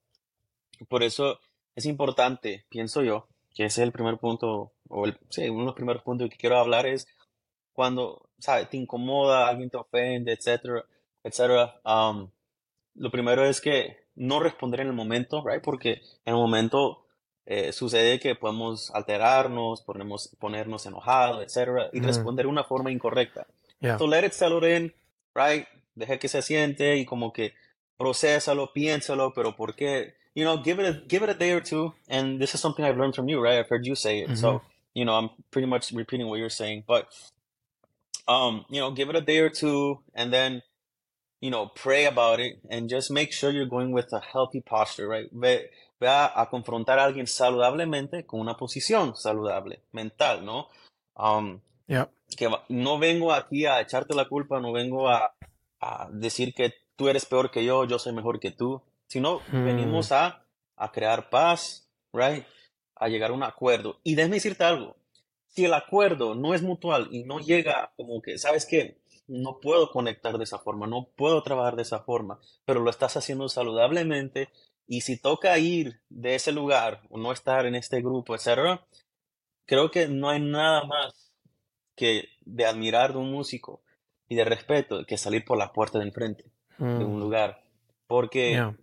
por 0.87 1.03
eso 1.03 1.39
es 1.75 1.85
importante, 1.85 2.65
pienso 2.69 3.03
yo, 3.03 3.27
que 3.53 3.65
ese 3.65 3.81
es 3.81 3.85
el 3.85 3.91
primer 3.91 4.17
punto, 4.17 4.71
o 4.89 5.05
el, 5.05 5.17
sí, 5.29 5.47
uno 5.49 5.59
de 5.59 5.65
los 5.67 5.75
primeros 5.75 6.01
puntos 6.01 6.29
que 6.29 6.37
quiero 6.37 6.57
hablar 6.57 6.87
es 6.87 7.07
cuando, 7.81 8.29
¿sabes? 8.38 8.69
Te 8.69 8.77
incomoda, 8.77 9.47
alguien 9.47 9.71
te 9.71 9.77
ofende, 9.77 10.33
etcétera, 10.33 10.85
etcétera. 11.23 11.79
um, 11.83 12.29
lo 12.93 13.09
primero 13.09 13.43
es 13.43 13.59
que 13.59 13.97
no 14.15 14.39
responder 14.39 14.81
en 14.81 14.88
el 14.88 14.93
momento, 14.93 15.41
right? 15.43 15.63
Porque 15.63 15.93
en 16.25 16.33
el 16.33 16.35
momento 16.35 17.05
eh, 17.47 17.71
sucede 17.73 18.19
que 18.19 18.35
podemos 18.35 18.91
alterarnos, 18.93 19.81
ponemos, 19.81 20.29
ponernos 20.39 20.85
enojados, 20.85 21.41
etcétera, 21.43 21.89
y 21.91 22.00
Mm. 22.01 22.05
responder 22.05 22.45
de 22.45 22.51
una 22.51 22.63
forma 22.63 22.91
incorrecta. 22.91 23.47
Yeah. 23.79 23.97
So 23.97 24.05
let 24.05 24.23
it 24.23 24.33
settle 24.33 24.63
in, 24.75 24.93
right? 25.33 25.65
Deja 25.95 26.17
que 26.19 26.27
se 26.27 26.41
siente 26.43 26.97
y 26.97 27.05
como 27.05 27.33
que 27.33 27.53
procésalo, 27.97 28.71
piénsalo, 28.73 29.33
pero 29.33 29.55
¿por 29.55 29.73
qué? 29.75 30.13
You 30.35 30.43
know, 30.43 30.61
give 30.63 30.79
it 30.83 30.88
a, 30.95 31.01
give 31.09 31.23
it 31.25 31.29
a 31.31 31.33
day 31.33 31.51
or 31.53 31.63
two. 31.63 31.93
And 32.07 32.39
this 32.39 32.53
is 32.53 32.61
something 32.61 32.85
I've 32.85 32.97
learned 32.97 33.15
from 33.15 33.27
you, 33.27 33.41
right? 33.43 33.57
I've 33.59 33.69
heard 33.69 33.85
you 33.85 33.95
say 33.95 34.21
it. 34.23 34.38
So, 34.38 34.61
you 34.93 35.03
know, 35.03 35.15
I'm 35.17 35.29
pretty 35.50 35.67
much 35.67 35.91
repeating 35.93 36.27
what 36.29 36.38
you're 36.39 36.50
saying, 36.61 36.83
but, 36.88 37.07
um, 38.31 38.53
you 38.69 38.79
know, 38.81 38.91
give 38.91 39.09
it 39.09 39.15
a 39.15 39.21
day 39.21 39.39
or 39.39 39.50
two 39.50 40.00
and 40.13 40.31
then, 40.31 40.61
you 41.41 41.50
know, 41.50 41.67
pray 41.83 42.05
about 42.05 42.39
it 42.39 42.53
and 42.69 42.89
just 42.89 43.11
make 43.11 43.31
sure 43.33 43.51
you're 43.51 43.69
going 43.77 43.91
with 43.91 44.11
a 44.13 44.21
healthy 44.33 44.61
posture, 44.61 45.07
right? 45.07 45.29
Ve, 45.31 45.69
ve 46.00 46.07
a, 46.07 46.31
a 46.35 46.45
confrontar 46.50 46.97
a 47.00 47.03
alguien 47.03 47.27
saludablemente 47.27 48.25
con 48.25 48.39
una 48.39 48.55
posición 48.55 49.15
saludable, 49.15 49.79
mental, 49.91 50.45
¿no? 50.45 50.67
Um, 51.15 51.61
Yeah. 51.88 52.07
que 52.38 52.47
no 52.69 52.97
vengo 53.00 53.33
aquí 53.33 53.65
a 53.65 53.81
echarte 53.81 54.15
la 54.15 54.25
culpa, 54.29 54.61
no 54.61 54.71
vengo 54.71 55.09
a, 55.09 55.33
a 55.81 56.07
decir 56.11 56.53
que 56.53 56.73
tú 56.95 57.09
eres 57.09 57.25
peor 57.25 57.51
que 57.51 57.65
yo, 57.65 57.83
yo 57.85 58.00
soy 58.00 58.13
mejor 58.13 58.39
que 58.39 58.51
tú, 58.51 58.81
sino 59.07 59.41
Hmm. 59.51 59.65
venimos 59.65 60.11
a, 60.13 60.45
a 60.77 60.91
crear 60.91 61.29
paz, 61.29 61.89
right? 62.13 62.45
A 62.95 63.09
llegar 63.09 63.31
a 63.31 63.33
un 63.33 63.43
acuerdo. 63.43 63.97
Y 64.03 64.15
déjame 64.15 64.35
decirte 64.35 64.63
algo, 64.63 64.95
si 65.53 65.65
el 65.65 65.74
acuerdo 65.74 66.36
no 66.36 66.53
es 66.53 66.62
mutual 66.63 67.08
y 67.12 67.24
no 67.24 67.39
llega 67.39 67.91
como 67.98 68.22
que, 68.22 68.38
¿sabes 68.38 68.65
qué? 68.65 68.98
No 69.27 69.60
puedo 69.62 69.91
conectar 69.91 70.38
de 70.38 70.43
esa 70.43 70.60
forma, 70.60 70.88
no 70.88 71.08
puedo 71.15 71.41
trabajar 71.43 71.75
de 71.75 71.84
esa 71.84 72.00
forma, 72.01 72.39
pero 72.65 72.79
lo 72.81 72.89
estás 72.89 73.15
haciendo 73.17 73.48
saludablemente 73.50 74.50
y 74.88 75.01
si 75.01 75.17
toca 75.17 75.58
ir 75.60 76.01
de 76.10 76.36
ese 76.36 76.51
lugar 76.51 77.01
o 77.10 77.17
no 77.17 77.31
estar 77.31 77.65
en 77.65 77.75
este 77.75 78.01
grupo, 78.01 78.36
etcétera, 78.36 78.86
creo 79.65 79.91
que 79.91 80.08
no 80.08 80.29
hay 80.29 80.41
nada 80.41 80.84
más 80.86 81.31
que 81.96 82.25
de 82.46 82.65
admirar 82.65 83.13
de 83.13 83.20
un 83.20 83.31
músico 83.31 83.81
y 84.27 84.36
de 84.36 84.43
respeto 84.46 85.05
que 85.05 85.17
salir 85.17 85.46
por 85.46 85.58
la 85.58 85.72
puerta 85.72 86.00
de 86.00 86.05
enfrente 86.05 86.46
de 86.77 86.86
Mm. 87.05 87.13
un 87.13 87.20
lugar. 87.20 87.63
Porque, 88.08 88.51
Yeah. 88.51 88.75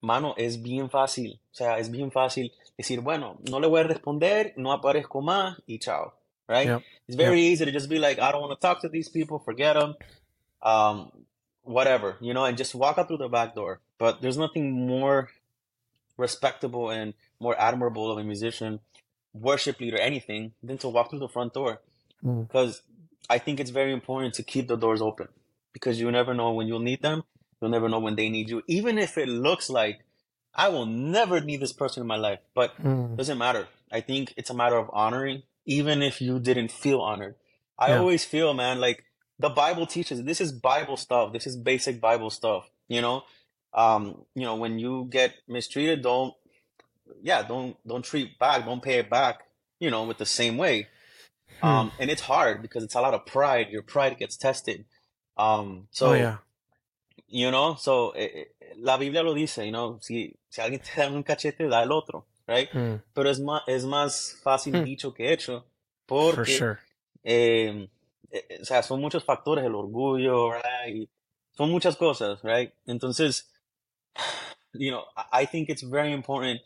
mano, 0.00 0.34
es 0.36 0.62
bien 0.62 0.88
fácil. 0.88 1.40
O 1.50 1.54
sea, 1.54 1.78
es 1.78 1.90
bien 1.90 2.12
fácil 2.12 2.52
decir, 2.82 3.00
bueno, 3.00 3.38
no 3.50 3.58
le 3.58 3.68
voy 3.68 3.80
a 3.80 3.84
responder, 3.84 4.52
no 4.56 4.72
aparezco 4.72 5.22
más 5.22 5.56
y 5.66 5.78
chao. 5.78 6.12
Right? 6.48 6.66
Yep. 6.66 6.82
It's 7.06 7.16
very 7.16 7.40
easy 7.42 7.64
to 7.64 7.70
just 7.72 7.88
be 7.88 7.98
like, 7.98 8.18
I 8.18 8.32
don't 8.32 8.40
want 8.40 8.60
to 8.60 8.66
talk 8.66 8.80
to 8.82 8.88
these 8.88 9.08
people, 9.08 9.38
forget 9.38 9.74
them. 9.76 9.94
Um, 10.62 11.10
whatever, 11.62 12.16
you 12.20 12.34
know, 12.34 12.44
and 12.44 12.56
just 12.58 12.74
walk 12.74 12.98
out 12.98 13.06
through 13.08 13.18
the 13.18 13.28
back 13.28 13.54
door. 13.54 13.80
But 13.98 14.20
there's 14.20 14.36
nothing 14.36 14.72
more 14.72 15.28
respectable 16.16 16.90
and 16.90 17.14
more 17.38 17.58
admirable 17.58 18.10
of 18.10 18.18
a 18.18 18.24
musician, 18.24 18.80
worship 19.32 19.80
leader, 19.80 19.98
anything, 19.98 20.52
than 20.62 20.78
to 20.78 20.88
walk 20.88 21.10
through 21.10 21.20
the 21.20 21.28
front 21.28 21.54
door 21.54 21.80
Mm. 22.22 22.46
because 22.48 22.82
I 23.30 23.38
think 23.38 23.60
it's 23.60 23.70
very 23.70 23.92
important 23.94 24.34
to 24.34 24.42
keep 24.42 24.68
the 24.68 24.76
doors 24.76 25.00
open 25.00 25.28
because 25.72 25.98
you 25.98 26.10
never 26.10 26.34
know 26.34 26.52
when 26.52 26.66
you'll 26.66 26.80
need 26.80 27.00
them. 27.00 27.22
You'll 27.60 27.70
never 27.70 27.88
know 27.88 27.98
when 27.98 28.14
they 28.16 28.28
need 28.28 28.50
you. 28.50 28.62
Even 28.66 28.98
if 28.98 29.16
it 29.16 29.26
looks 29.28 29.70
like 29.70 30.00
I 30.54 30.68
will 30.68 30.86
never 30.86 31.40
need 31.40 31.60
this 31.60 31.72
person 31.72 32.00
in 32.02 32.06
my 32.06 32.16
life, 32.16 32.40
but 32.54 32.76
Mm. 32.82 33.16
doesn't 33.16 33.38
matter. 33.38 33.68
I 33.92 34.00
think 34.00 34.34
it's 34.36 34.50
a 34.50 34.54
matter 34.54 34.76
of 34.76 34.90
honoring, 34.92 35.42
even 35.64 36.02
if 36.02 36.20
you 36.20 36.38
didn't 36.40 36.70
feel 36.72 37.00
honored. 37.00 37.36
I 37.78 37.90
Yeah. 37.90 37.98
always 37.98 38.24
feel, 38.24 38.52
man, 38.54 38.80
like 38.80 39.04
the 39.38 39.48
Bible 39.48 39.86
teaches. 39.86 40.22
This 40.24 40.40
is 40.40 40.52
Bible 40.52 40.96
stuff. 40.96 41.32
This 41.32 41.46
is 41.46 41.56
basic 41.56 42.00
Bible 42.00 42.30
stuff. 42.30 42.68
You 42.88 43.00
know, 43.00 43.24
um, 43.72 44.26
you 44.34 44.42
know, 44.42 44.56
when 44.56 44.78
you 44.78 45.06
get 45.10 45.34
mistreated, 45.48 46.02
don't, 46.02 46.34
yeah, 47.22 47.42
don't 47.42 47.76
don't 47.86 48.04
treat 48.04 48.38
back. 48.38 48.64
Don't 48.64 48.82
pay 48.82 48.98
it 48.98 49.08
back. 49.08 49.46
You 49.78 49.90
know, 49.90 50.04
with 50.04 50.18
the 50.18 50.26
same 50.26 50.56
way. 50.58 50.88
Hmm. 51.60 51.66
Um, 51.66 51.92
and 51.98 52.10
it's 52.10 52.22
hard 52.22 52.62
because 52.62 52.82
it's 52.84 52.94
a 52.94 53.00
lot 53.00 53.14
of 53.14 53.24
pride. 53.26 53.68
Your 53.70 53.82
pride 53.82 54.18
gets 54.18 54.36
tested. 54.36 54.84
Um, 55.36 55.88
so 55.90 56.10
oh 56.10 56.12
yeah. 56.14 56.36
You 57.30 57.50
know, 57.50 57.76
so 57.76 58.12
eh, 58.16 58.48
eh, 58.60 58.74
la 58.78 58.96
Biblia 58.96 59.22
lo 59.22 59.32
dice, 59.34 59.64
you 59.64 59.70
know, 59.72 59.98
si, 60.00 60.36
si 60.48 60.60
alguien 60.60 60.80
te 60.82 61.00
da 61.00 61.08
un 61.08 61.22
cachete, 61.22 61.68
da 61.68 61.82
el 61.82 61.92
otro, 61.92 62.26
right? 62.46 62.68
Mm. 62.72 63.00
Pero 63.14 63.30
es 63.30 63.38
más, 63.40 63.62
es 63.66 63.84
más 63.84 64.38
fácil 64.42 64.74
Hmm. 64.74 64.84
dicho 64.84 65.14
que 65.14 65.32
hecho, 65.32 65.64
For 66.06 66.34
porque, 66.36 66.52
sure. 66.58 66.78
eh, 67.22 67.88
eh, 68.30 68.58
o 68.60 68.64
sea, 68.64 68.82
son 68.82 69.00
muchos 69.00 69.24
factores, 69.24 69.64
el 69.64 69.74
orgullo, 69.74 70.50
right? 70.52 70.94
Y 70.94 71.08
son 71.56 71.70
muchas 71.70 71.96
cosas, 71.96 72.42
right? 72.42 72.72
Entonces, 72.86 73.48
you 74.72 74.90
know, 74.90 75.04
I 75.32 75.46
think 75.46 75.68
it's 75.68 75.82
very 75.82 76.12
important 76.12 76.60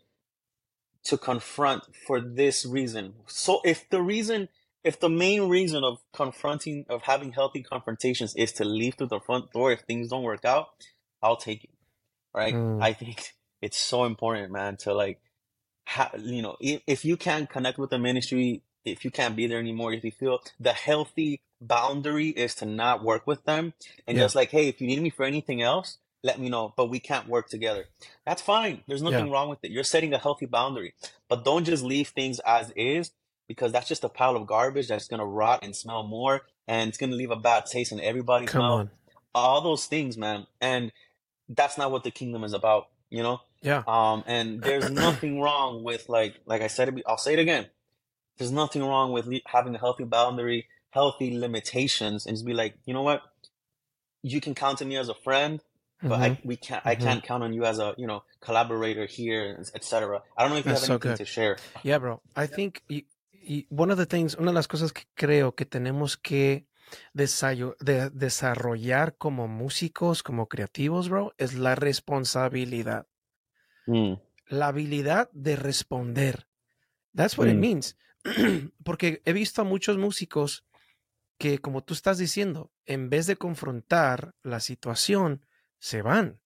to 1.05 1.19
confront 1.19 1.83
for 2.07 2.21
this 2.23 2.65
reason. 2.65 3.15
So 3.27 3.61
if 3.65 3.89
the 3.91 4.01
reason, 4.01 4.49
if 4.85 5.01
the 5.01 5.09
main 5.09 5.49
reason 5.49 5.83
of 5.83 5.99
confronting, 6.13 6.85
of 6.89 7.03
having 7.03 7.33
healthy 7.33 7.63
confrontations 7.63 8.35
is 8.37 8.53
to 8.53 8.65
leave 8.65 8.95
through 8.95 9.09
the 9.09 9.21
front 9.21 9.51
door 9.53 9.73
if 9.73 9.81
things 9.81 10.09
don't 10.11 10.23
work 10.23 10.45
out, 10.45 10.69
I'll 11.23 11.37
take 11.37 11.65
it. 11.65 11.71
Right? 12.35 12.55
Mm. 12.55 12.83
I 12.83 12.93
think 12.93 13.33
it's 13.63 13.79
so 13.79 14.05
important, 14.05 14.53
man, 14.53 14.77
to 14.79 14.93
like, 14.93 15.21
ha- 15.87 16.11
you 16.19 16.43
know, 16.43 16.57
if, 16.61 16.83
if 16.87 17.05
you 17.05 17.17
can't 17.17 17.49
connect 17.49 17.79
with 17.79 17.91
the 17.91 17.99
ministry, 17.99 18.63
if 18.85 19.05
you 19.05 19.11
can't 19.11 19.35
be 19.35 19.47
there 19.47 19.59
anymore, 19.59 19.93
if 19.93 20.05
you 20.05 20.13
feel 20.13 20.41
the 20.61 20.73
healthy 20.73 21.41
boundary 21.61 22.29
is 22.29 22.55
to 22.57 22.67
not 22.67 23.03
work 23.03 23.27
with 23.27 23.45
them 23.45 23.73
and 24.07 24.17
Yeah. 24.17 24.25
just 24.25 24.35
like, 24.35 24.51
hey, 24.51 24.69
if 24.69 24.81
you 24.81 24.87
need 24.87 25.01
me 25.01 25.11
for 25.11 25.25
anything 25.25 25.63
else, 25.63 25.99
let 26.23 26.39
me 26.39 26.49
know, 26.49 26.75
but 26.77 26.87
we 26.91 27.01
can't 27.01 27.29
work 27.29 27.49
together. 27.49 27.87
That's 28.27 28.43
fine. 28.43 28.83
There's 28.89 29.03
nothing 29.03 29.31
wrong 29.31 29.49
with 29.49 29.59
it. 29.63 29.71
You're 29.71 29.85
setting 29.85 30.13
a 30.15 30.19
healthy 30.19 30.47
boundary, 30.47 30.95
but 31.29 31.45
don't 31.45 31.65
just 31.65 31.85
leave 31.85 32.09
things 32.09 32.41
as 32.41 32.73
is 32.77 33.13
because 33.49 33.73
that's 33.73 33.89
just 33.89 34.05
a 34.05 34.09
pile 34.09 34.37
of 34.37 34.47
garbage 34.47 34.89
that's 34.89 35.09
going 35.09 35.21
to 35.21 35.27
rot 35.27 35.61
and 35.63 35.75
smell 35.75 36.03
more 36.03 36.43
and 36.67 36.89
it's 36.89 36.99
going 36.99 37.11
to 37.11 37.17
leave 37.17 37.31
a 37.31 37.37
bad 37.37 37.67
taste 37.67 37.93
in 37.93 38.01
everybody's 38.01 38.49
Come 38.49 38.63
mouth. 38.63 38.81
on. 38.81 38.91
All 39.35 39.61
those 39.61 39.87
things, 39.87 40.17
man. 40.17 40.47
And 40.61 40.93
that's 41.49 41.77
not 41.77 41.91
what 41.91 42.05
the 42.05 42.11
kingdom 42.11 42.45
is 42.45 42.53
about. 42.53 42.89
you 43.11 43.23
know? 43.23 43.41
Yeah. 43.63 43.83
Um, 43.87 44.25
and 44.27 44.63
there's 44.63 44.91
nothing 45.07 45.41
wrong 45.41 45.83
with 45.83 46.09
like, 46.09 46.35
like 46.47 46.63
I 46.63 46.69
said, 46.69 47.01
I'll 47.07 47.19
say 47.19 47.35
it 47.35 47.39
again. 47.39 47.67
There's 48.39 48.53
nothing 48.53 48.83
wrong 48.83 49.13
with 49.13 49.29
having 49.47 49.75
a 49.75 49.79
healthy 49.79 50.05
boundary, 50.05 50.67
healthy 50.91 51.39
limitations, 51.39 52.27
and 52.27 52.35
just 52.35 52.45
be 52.45 52.53
like, 52.53 52.75
you 52.85 52.93
know 52.93 53.03
what? 53.03 53.23
You 54.23 54.41
can 54.41 54.55
count 54.55 54.83
on 54.83 54.89
me 54.89 54.97
as 54.97 55.09
a 55.09 55.15
friend, 55.15 55.61
but 56.03 56.09
mm-hmm. 56.11 56.23
I 56.23 56.39
we 56.43 56.57
can't. 56.57 56.81
Mm-hmm. 56.81 56.89
I 56.89 56.95
can't 56.97 57.23
count 57.23 57.45
on 57.45 57.53
you 57.53 57.65
as 57.65 57.79
a 57.79 57.95
you 57.97 58.09
know 58.09 58.25
collaborator 58.41 59.07
here, 59.07 59.63
etc. 59.75 60.23
I 60.37 60.43
don't 60.43 60.51
know 60.51 60.57
if 60.57 60.67
you 60.67 60.73
That's 60.73 60.87
have 60.89 60.91
anything 60.91 61.17
so 61.17 61.25
to 61.25 61.25
share. 61.25 61.59
Yeah, 61.85 61.99
bro. 61.99 62.21
I 62.35 62.47
think 62.47 62.83
y 63.47 63.67
one 63.71 63.93
of 63.93 63.99
the 63.99 64.07
things, 64.07 64.35
una 64.37 64.51
de 64.51 64.55
las 64.55 64.69
cosas 64.69 64.93
que 64.93 65.03
creo 65.15 65.55
que 65.55 65.67
tenemos 65.67 66.17
que 66.17 66.67
de 67.13 68.11
desarrollar 68.11 69.17
como 69.17 69.49
músicos, 69.49 70.23
como 70.23 70.49
creativos, 70.49 71.09
bro, 71.09 71.35
es 71.39 71.55
la 71.55 71.75
responsabilidad. 71.75 73.07
Mm. 73.87 74.15
La 74.47 74.69
habilidad 74.69 75.31
de 75.33 75.57
responder. 75.57 76.47
That's 77.15 77.39
what 77.39 77.49
it 77.49 77.57
mm. 77.57 77.61
means. 77.61 77.97
Porque 78.85 79.23
he 79.25 79.33
visto 79.33 79.63
a 79.63 79.65
muchos 79.65 79.99
músicos 79.99 80.65
que, 81.39 81.59
como 81.59 81.83
tú 81.83 81.95
estás 81.95 82.19
diciendo, 82.19 82.71
en 82.87 83.11
vez 83.11 83.27
de 83.27 83.37
confrontar 83.37 84.35
la 84.43 84.61
situación, 84.61 85.45
se 85.79 86.03
van. 86.03 86.41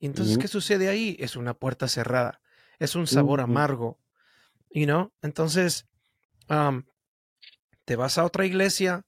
Entonces, 0.00 0.38
¿qué 0.38 0.48
sucede 0.48 0.88
ahí? 0.88 1.16
Es 1.18 1.36
una 1.36 1.54
puerta 1.54 1.88
cerrada. 1.88 2.40
Es 2.78 2.94
un 2.94 3.06
sabor 3.06 3.40
amargo. 3.40 3.98
You 4.70 4.84
know? 4.84 5.12
Entonces, 5.22 5.86
um, 6.48 6.84
te 7.84 7.96
vas 7.96 8.18
a 8.18 8.24
otra 8.24 8.46
iglesia, 8.46 9.04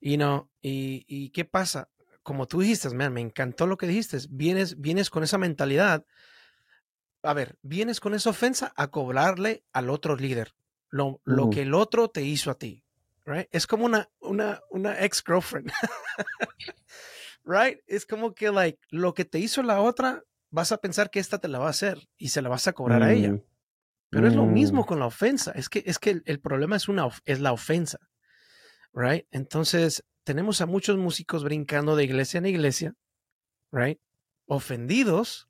you 0.00 0.16
know, 0.16 0.50
y, 0.60 1.04
y 1.06 1.30
¿qué 1.30 1.44
pasa? 1.44 1.88
Como 2.22 2.46
tú 2.46 2.60
dijiste, 2.60 2.90
man, 2.90 3.12
me 3.12 3.20
encantó 3.20 3.66
lo 3.66 3.76
que 3.76 3.86
dijiste. 3.86 4.18
Vienes, 4.28 4.80
vienes 4.80 5.10
con 5.10 5.22
esa 5.22 5.38
mentalidad. 5.38 6.04
A 7.22 7.32
ver, 7.34 7.58
vienes 7.62 8.00
con 8.00 8.14
esa 8.14 8.30
ofensa 8.30 8.72
a 8.76 8.88
cobrarle 8.88 9.64
al 9.72 9.90
otro 9.90 10.16
líder 10.16 10.54
lo, 10.90 11.20
lo 11.24 11.50
que 11.50 11.62
el 11.62 11.74
otro 11.74 12.08
te 12.08 12.22
hizo 12.22 12.50
a 12.50 12.58
ti. 12.58 12.84
Right? 13.24 13.48
Es 13.52 13.66
como 13.66 13.84
una, 13.84 14.10
una, 14.20 14.60
una 14.70 15.04
ex 15.04 15.22
girlfriend. 15.24 15.70
right? 17.44 17.78
Es 17.86 18.04
como 18.04 18.34
que, 18.34 18.50
like, 18.50 18.78
lo 18.90 19.14
que 19.14 19.24
te 19.24 19.38
hizo 19.38 19.62
la 19.62 19.80
otra, 19.80 20.24
vas 20.50 20.72
a 20.72 20.78
pensar 20.78 21.10
que 21.10 21.20
esta 21.20 21.38
te 21.38 21.48
la 21.48 21.58
va 21.58 21.68
a 21.68 21.70
hacer 21.70 22.08
y 22.16 22.28
se 22.30 22.42
la 22.42 22.48
vas 22.48 22.66
a 22.66 22.72
cobrar 22.72 23.02
a 23.02 23.12
ella. 23.12 23.38
Mm. 24.10 24.16
Pero 24.16 24.28
es 24.28 24.34
lo 24.34 24.46
mismo 24.46 24.82
mm. 24.82 24.86
con 24.86 24.98
la 24.98 25.06
ofensa. 25.06 25.52
Es 25.52 25.68
que, 25.68 25.82
es 25.86 25.98
que 25.98 26.22
el, 26.24 26.40
problema 26.40 26.76
es, 26.76 26.88
una, 26.88 27.08
es 27.24 27.40
la 27.40 27.52
ofensa. 27.52 27.98
Right? 28.92 29.26
Entonces, 29.30 30.04
tenemos 30.24 30.60
a 30.60 30.66
muchos 30.66 30.96
músicos 30.96 31.44
brincando 31.44 31.96
de 31.96 32.04
iglesia 32.04 32.38
en 32.38 32.46
iglesia. 32.46 32.94
Right? 33.72 34.00
Ofendidos 34.46 35.48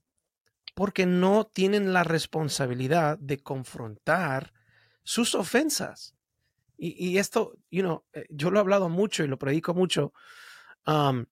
porque 0.75 1.05
no 1.07 1.47
tienen 1.47 1.93
la 1.93 2.05
responsabilidad 2.05 3.19
de 3.19 3.39
confrontar 3.39 4.53
sus 5.03 5.35
ofensas. 5.35 6.15
Y, 6.77 6.95
y 7.09 7.19
esto, 7.19 7.59
you 7.71 7.83
know, 7.83 8.05
eh, 8.13 8.25
yo 8.31 8.51
lo 8.51 8.59
he 8.59 8.61
hablado 8.61 8.89
mucho 8.89 9.25
y 9.25 9.29
lo 9.29 9.39
predico 9.39 9.75
mucho. 9.75 10.13
Um, 10.87 11.27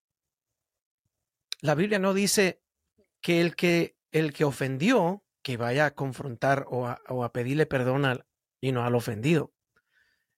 la 1.61 1.75
Biblia 1.75 1.99
no 1.99 2.15
dice 2.15 2.61
que 3.21 3.41
el 3.41 3.57
que, 3.57 3.97
el 4.13 4.33
que 4.33 4.45
ofendió, 4.45 5.25
que 5.49 5.57
vaya 5.57 5.87
a 5.87 5.95
confrontar 5.95 6.67
o 6.69 6.87
a, 6.87 7.01
o 7.09 7.25
a 7.25 7.33
pedirle 7.33 7.65
perdón 7.65 8.05
al, 8.05 8.27
you 8.61 8.71
know, 8.71 8.83
al 8.83 8.95
ofendido. 8.95 9.55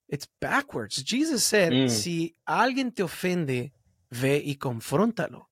It's 0.07 0.25
backwards. 0.39 1.03
Jesus 1.03 1.43
said, 1.43 1.73
mm. 1.73 1.89
si 1.89 2.37
alguien 2.45 2.93
te 2.93 3.03
ofende, 3.03 3.73
ve 4.09 4.41
y 4.41 4.55
confróntalo. 4.55 5.49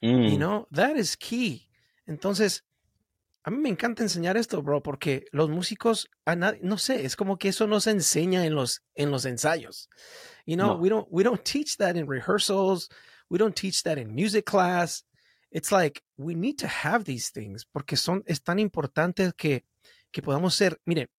Mm. 0.00 0.30
You 0.30 0.38
know, 0.38 0.66
that 0.72 0.96
is 0.96 1.14
key. 1.14 1.68
Entonces, 2.06 2.64
a 3.44 3.50
mí 3.50 3.58
me 3.58 3.68
encanta 3.68 4.02
enseñar 4.02 4.38
esto, 4.38 4.62
bro, 4.62 4.82
porque 4.82 5.26
los 5.30 5.50
músicos, 5.50 6.08
a 6.24 6.34
nadie, 6.34 6.60
no 6.62 6.78
sé, 6.78 7.04
es 7.04 7.16
como 7.16 7.36
que 7.36 7.48
eso 7.48 7.66
no 7.66 7.80
se 7.80 7.90
enseña 7.90 8.46
en 8.46 8.54
los, 8.54 8.82
en 8.94 9.10
los 9.10 9.26
ensayos. 9.26 9.90
You 10.46 10.56
know, 10.56 10.68
no. 10.68 10.76
we 10.78 10.88
don't 10.88 11.06
we 11.10 11.22
don't 11.22 11.44
teach 11.44 11.76
that 11.76 11.96
in 11.96 12.08
rehearsals. 12.08 12.88
We 13.28 13.36
don't 13.36 13.54
teach 13.54 13.82
that 13.82 13.98
in 13.98 14.14
music 14.14 14.46
class. 14.46 15.04
It's 15.50 15.70
like 15.72 16.02
we 16.16 16.34
need 16.34 16.58
to 16.58 16.66
have 16.66 17.04
these 17.04 17.30
things 17.30 17.64
porque 17.64 17.96
son 17.96 18.22
es 18.26 18.42
tan 18.42 18.58
importante 18.58 19.32
que 19.36 19.64
que 20.12 20.22
podamos 20.22 20.54
ser, 20.54 20.80
mire, 20.86 21.10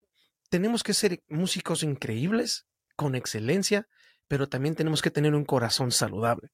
tenemos 0.49 0.83
que 0.83 0.95
ser 0.95 1.23
músicos 1.29 1.83
increíbles 1.83 2.67
con 2.97 3.15
excelencia, 3.15 3.89
pero 4.29 4.49
también 4.49 4.75
tenemos 4.75 5.03
que 5.03 5.11
tener 5.11 5.35
un 5.35 5.45
corazón 5.45 5.91
saludable. 5.91 6.51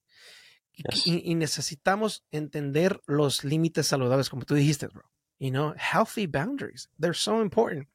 Yes. 0.73 1.07
Y, 1.07 1.23
y 1.25 1.35
necesitamos 1.35 2.25
entender 2.31 3.01
los 3.07 3.45
límites 3.45 3.87
saludables, 3.87 4.29
como 4.29 4.45
tú 4.45 4.55
dijiste, 4.55 4.89
bro. 4.89 5.05
you 5.43 5.51
know, 5.51 5.75
healthy 5.77 6.27
boundaries. 6.27 6.87
They're 7.01 7.13
so 7.13 7.41
important. 7.41 7.89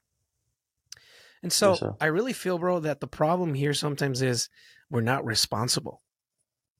And 1.41 1.53
so, 1.53 1.71
yes, 1.71 1.83
I 2.01 2.07
really 2.07 2.33
feel, 2.33 2.57
bro, 2.57 2.81
that 2.81 2.99
the 2.99 3.07
problem 3.07 3.53
here 3.53 3.73
sometimes 3.73 4.21
is 4.21 4.49
we're 4.89 4.99
not 4.99 5.23
responsible. 5.25 6.01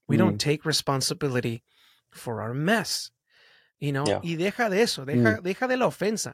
We 0.10 0.17
mm. 0.17 0.19
don't 0.19 0.38
take 0.38 0.65
responsibility 0.65 1.63
for 2.12 2.41
our 2.41 2.54
mess. 2.54 3.12
You 3.80 3.91
know, 3.91 4.06
yeah. 4.08 4.20
y 4.24 4.36
deja 4.36 4.70
de 4.70 4.82
eso, 4.82 5.06
deja, 5.06 5.38
mm. 5.38 5.43
deja 5.43 5.67
de 5.67 5.78
la 5.78 5.86
ofensa. 5.86 6.34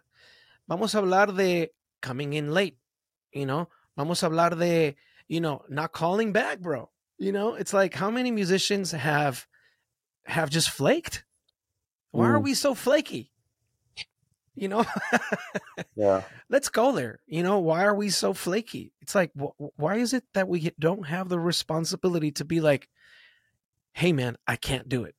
Vamos 0.67 0.95
a 0.95 0.99
hablar 0.99 1.35
de 1.35 1.71
coming 2.01 2.33
in 2.33 2.53
late, 2.53 2.77
you 3.33 3.45
know, 3.45 3.67
vamos 3.97 4.23
a 4.23 4.29
hablar 4.29 4.57
de, 4.57 4.95
you 5.27 5.41
know, 5.41 5.63
not 5.67 5.91
calling 5.91 6.31
back, 6.31 6.59
bro. 6.59 6.89
You 7.17 7.33
know, 7.33 7.55
it's 7.55 7.73
like 7.73 7.93
how 7.93 8.09
many 8.09 8.31
musicians 8.31 8.91
have 8.91 9.45
have 10.25 10.49
just 10.49 10.69
flaked? 10.69 11.25
Why 12.11 12.27
mm. 12.27 12.29
are 12.29 12.39
we 12.39 12.53
so 12.53 12.73
flaky? 12.73 13.33
you 14.55 14.67
know 14.67 14.85
yeah 15.95 16.21
let's 16.49 16.69
go 16.69 16.91
there 16.91 17.19
you 17.25 17.43
know 17.43 17.59
why 17.59 17.83
are 17.83 17.95
we 17.95 18.09
so 18.09 18.33
flaky 18.33 18.93
it's 19.01 19.15
like 19.15 19.31
wh- 19.33 19.79
why 19.79 19.95
is 19.95 20.13
it 20.13 20.23
that 20.33 20.47
we 20.47 20.71
don't 20.79 21.07
have 21.07 21.29
the 21.29 21.39
responsibility 21.39 22.31
to 22.31 22.45
be 22.45 22.61
like 22.61 22.87
hey 23.93 24.13
man 24.13 24.37
i 24.47 24.55
can't 24.55 24.87
do 24.87 25.03
it 25.03 25.15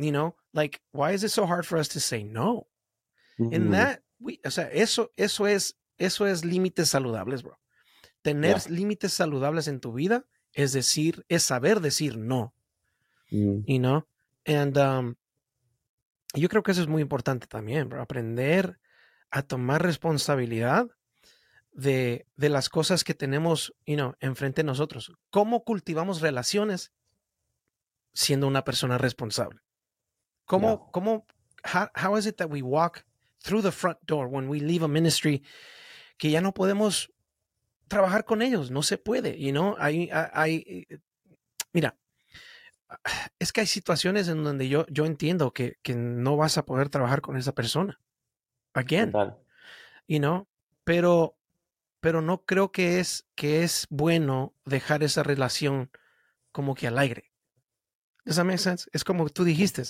you 0.00 0.10
know 0.10 0.34
like 0.52 0.80
why 0.92 1.12
is 1.12 1.22
it 1.22 1.30
so 1.30 1.46
hard 1.46 1.64
for 1.64 1.78
us 1.78 1.88
to 1.88 2.00
say 2.00 2.24
no 2.24 2.66
mm-hmm. 3.38 3.70
that 3.70 4.02
we 4.18 4.40
o 4.44 4.50
sea 4.50 4.68
eso 4.72 5.10
eso 5.16 5.46
es 5.46 5.76
eso 5.98 6.26
es 6.26 6.44
límites 6.44 6.88
saludables 6.88 7.42
bro 7.42 7.58
tener 8.22 8.56
yeah. 8.58 8.70
límites 8.70 9.12
saludables 9.12 9.68
en 9.68 9.80
tu 9.80 9.92
vida 9.92 10.24
es 10.52 10.72
decir 10.72 11.24
es 11.28 11.42
saber 11.42 11.80
decir 11.80 12.16
no 12.16 12.54
mm. 13.30 13.64
you 13.66 13.78
know 13.78 14.06
and 14.46 14.76
um 14.78 15.16
yo 16.34 16.48
creo 16.48 16.62
que 16.62 16.72
eso 16.72 16.82
es 16.82 16.88
muy 16.88 17.02
importante 17.02 17.46
también, 17.46 17.88
bro, 17.88 18.00
aprender 18.00 18.78
a 19.30 19.42
tomar 19.42 19.82
responsabilidad 19.82 20.88
de, 21.72 22.26
de 22.36 22.48
las 22.48 22.68
cosas 22.68 23.04
que 23.04 23.14
tenemos 23.14 23.74
you 23.86 23.96
know, 23.96 24.14
enfrente 24.20 24.62
de 24.62 24.66
nosotros. 24.66 25.12
¿Cómo 25.30 25.64
cultivamos 25.64 26.20
relaciones 26.20 26.92
siendo 28.12 28.46
una 28.46 28.64
persona 28.64 28.98
responsable? 28.98 29.60
¿Cómo, 30.50 30.68
no. 30.68 30.90
cómo 30.90 31.26
how, 31.62 31.88
how 31.94 32.16
is 32.16 32.26
it 32.26 32.36
that 32.38 32.50
we 32.50 32.60
walk 32.60 33.04
through 33.40 33.62
the 33.62 33.70
front 33.70 33.98
door 34.04 34.26
when 34.26 34.48
we 34.48 34.58
leave 34.58 34.82
a 34.82 34.88
ministry 34.88 35.44
que 36.18 36.28
ya 36.28 36.40
no 36.40 36.52
podemos 36.52 37.08
trabajar 37.86 38.24
con 38.24 38.42
ellos? 38.42 38.68
No 38.72 38.82
se 38.82 38.98
puede, 38.98 39.38
you 39.38 39.52
know? 39.52 39.76
Hay, 39.78 40.10
hay, 40.10 40.28
hay 40.32 40.86
mira, 41.72 41.96
es 43.38 43.52
que 43.52 43.60
hay 43.60 43.68
situaciones 43.68 44.26
en 44.26 44.42
donde 44.42 44.68
yo, 44.68 44.86
yo 44.88 45.06
entiendo 45.06 45.52
que, 45.52 45.78
que 45.82 45.94
no 45.94 46.36
vas 46.36 46.58
a 46.58 46.66
poder 46.66 46.88
trabajar 46.88 47.20
con 47.20 47.36
esa 47.36 47.52
persona. 47.52 48.00
Again. 48.74 49.12
You 50.08 50.18
know, 50.18 50.48
pero, 50.82 51.36
pero 52.00 52.22
no 52.22 52.44
creo 52.44 52.72
que 52.72 52.98
es, 52.98 53.24
que 53.36 53.62
es 53.62 53.86
bueno 53.88 54.52
dejar 54.64 55.04
esa 55.04 55.22
relación 55.22 55.92
como 56.50 56.74
que 56.74 56.88
al 56.88 56.98
aire. 56.98 57.30
Does 58.24 58.34
that 58.34 58.44
make 58.44 58.58
sense? 58.58 58.90
Es 58.92 59.04
como 59.04 59.28
tú 59.28 59.44
dijiste. 59.44 59.84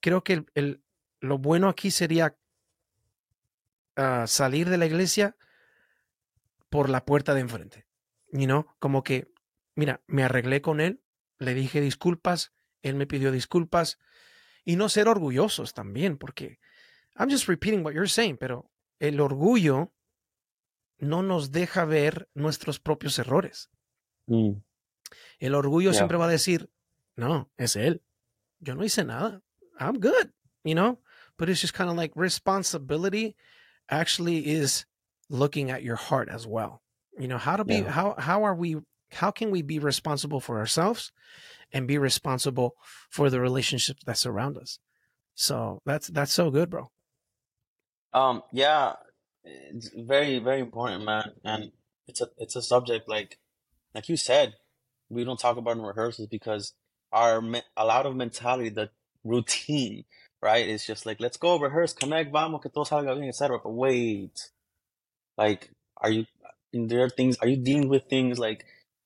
Creo 0.00 0.22
que 0.22 0.32
el, 0.34 0.46
el 0.54 0.82
lo 1.20 1.38
bueno 1.38 1.68
aquí 1.68 1.90
sería 1.90 2.36
uh, 3.96 4.26
salir 4.26 4.68
de 4.68 4.78
la 4.78 4.86
iglesia 4.86 5.36
por 6.70 6.88
la 6.88 7.04
puerta 7.04 7.34
de 7.34 7.40
enfrente. 7.40 7.86
You 8.30 8.46
know, 8.46 8.66
como 8.78 9.02
que, 9.02 9.32
mira, 9.74 10.02
me 10.06 10.22
arreglé 10.22 10.60
con 10.60 10.80
él, 10.80 11.02
le 11.38 11.54
dije 11.54 11.80
disculpas, 11.80 12.52
él 12.82 12.94
me 12.94 13.06
pidió 13.06 13.32
disculpas 13.32 13.98
y 14.64 14.76
no 14.76 14.88
ser 14.88 15.08
orgullosos 15.08 15.72
también, 15.74 16.18
porque 16.18 16.60
I'm 17.16 17.30
just 17.30 17.48
repeating 17.48 17.84
what 17.84 17.94
you're 17.94 18.08
saying, 18.08 18.36
pero 18.36 18.70
el 18.98 19.20
orgullo 19.20 19.92
no 20.98 21.22
nos 21.22 21.52
deja 21.52 21.84
ver 21.84 22.28
nuestros 22.34 22.80
propios 22.80 23.18
errores. 23.18 23.70
Mm. 24.26 24.60
El 25.38 25.54
orgullo 25.54 25.90
yeah. 25.90 25.98
siempre 25.98 26.18
va 26.18 26.26
a 26.26 26.30
decir, 26.30 26.70
no, 27.16 27.50
es 27.56 27.76
él. 27.76 28.02
Yo 28.60 28.74
no 28.74 28.84
hice 28.84 29.04
nada. 29.04 29.42
I'm 29.78 30.00
good, 30.00 30.30
you 30.64 30.74
know? 30.74 30.98
But 31.38 31.48
it's 31.48 31.60
just 31.60 31.74
kind 31.74 31.90
of 31.90 31.96
like 31.96 32.12
responsibility 32.14 33.36
actually 33.90 34.46
is 34.46 34.84
looking 35.30 35.70
at 35.70 35.82
your 35.82 35.96
heart 35.96 36.28
as 36.28 36.46
well. 36.46 36.82
You 37.18 37.28
know, 37.28 37.38
how 37.38 37.56
to 37.56 37.64
be 37.64 37.76
yeah. 37.76 37.90
how 37.90 38.14
how 38.18 38.44
are 38.44 38.54
we 38.54 38.76
how 39.12 39.30
can 39.30 39.50
we 39.50 39.62
be 39.62 39.78
responsible 39.78 40.40
for 40.40 40.58
ourselves 40.58 41.12
and 41.72 41.86
be 41.86 41.98
responsible 41.98 42.74
for 43.10 43.30
the 43.30 43.40
relationships 43.40 44.02
that 44.04 44.18
surround 44.18 44.56
us? 44.56 44.78
So 45.34 45.80
that's 45.84 46.08
that's 46.08 46.32
so 46.32 46.50
good, 46.50 46.70
bro. 46.70 46.90
Um, 48.12 48.42
yeah, 48.52 48.94
it's 49.44 49.90
very, 49.94 50.38
very 50.38 50.60
important, 50.60 51.04
man. 51.04 51.32
And 51.44 51.72
it's 52.06 52.20
a, 52.20 52.28
it's 52.38 52.56
a 52.56 52.62
subject 52.62 53.08
like, 53.08 53.38
like 53.94 54.08
you 54.08 54.16
said, 54.16 54.54
we 55.08 55.24
don't 55.24 55.38
talk 55.38 55.56
about 55.56 55.76
in 55.76 55.82
rehearsals 55.82 56.28
because 56.28 56.74
our, 57.12 57.42
a 57.76 57.84
lot 57.84 58.06
of 58.06 58.16
mentality, 58.16 58.68
the 58.68 58.90
routine, 59.28 60.04
right? 60.42 60.68
It's 60.68 60.86
just 60.86 61.06
like, 61.06 61.20
let's 61.20 61.36
go 61.36 61.58
rehearse, 61.58 61.92
connect, 61.92 62.32
vamos, 62.32 62.60
que 62.62 62.70
todo 62.70 62.84
salga 62.84 63.14
bien, 63.14 63.28
etc. 63.28 63.58
But 63.62 63.72
wait, 63.72 64.50
like, 65.36 65.70
are 65.96 66.10
you, 66.10 66.26
there 66.72 67.04
are 67.04 67.10
things, 67.10 67.36
are 67.38 67.48
you 67.48 67.56
dealing 67.56 67.88
with 67.88 68.04
things 68.08 68.38
like, 68.38 68.64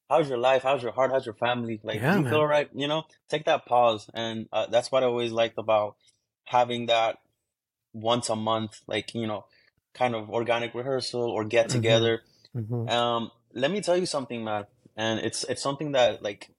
how's 0.08 0.28
your 0.28 0.38
life? 0.38 0.62
How's 0.62 0.82
your 0.82 0.92
heart? 0.92 1.10
How's 1.10 1.26
your 1.26 1.34
family? 1.34 1.80
Like, 1.82 2.00
yeah, 2.00 2.16
you 2.16 2.22
man. 2.22 2.30
feel 2.30 2.44
right? 2.44 2.68
You 2.74 2.86
know, 2.86 3.04
take 3.28 3.46
that 3.46 3.66
pause. 3.66 4.10
And 4.12 4.48
uh, 4.52 4.66
that's 4.66 4.92
what 4.92 5.02
I 5.02 5.06
always 5.06 5.32
liked 5.32 5.58
about 5.58 5.96
having 6.44 6.86
that 6.86 7.18
once 7.94 8.28
a 8.28 8.36
month, 8.36 8.80
like, 8.86 9.14
you 9.14 9.26
know, 9.26 9.46
kind 9.94 10.14
of 10.14 10.30
organic 10.30 10.74
rehearsal 10.74 11.22
or 11.22 11.44
get 11.44 11.68
mm-hmm. 11.68 11.78
together. 11.78 12.22
Mm-hmm. 12.56 12.88
Um, 12.88 13.30
let 13.54 13.70
me 13.70 13.80
tell 13.80 13.96
you 13.96 14.06
something, 14.06 14.44
man. 14.44 14.66
And 14.96 15.20
it's, 15.20 15.44
it's 15.44 15.62
something 15.62 15.92
that 15.92 16.22
like, 16.22 16.50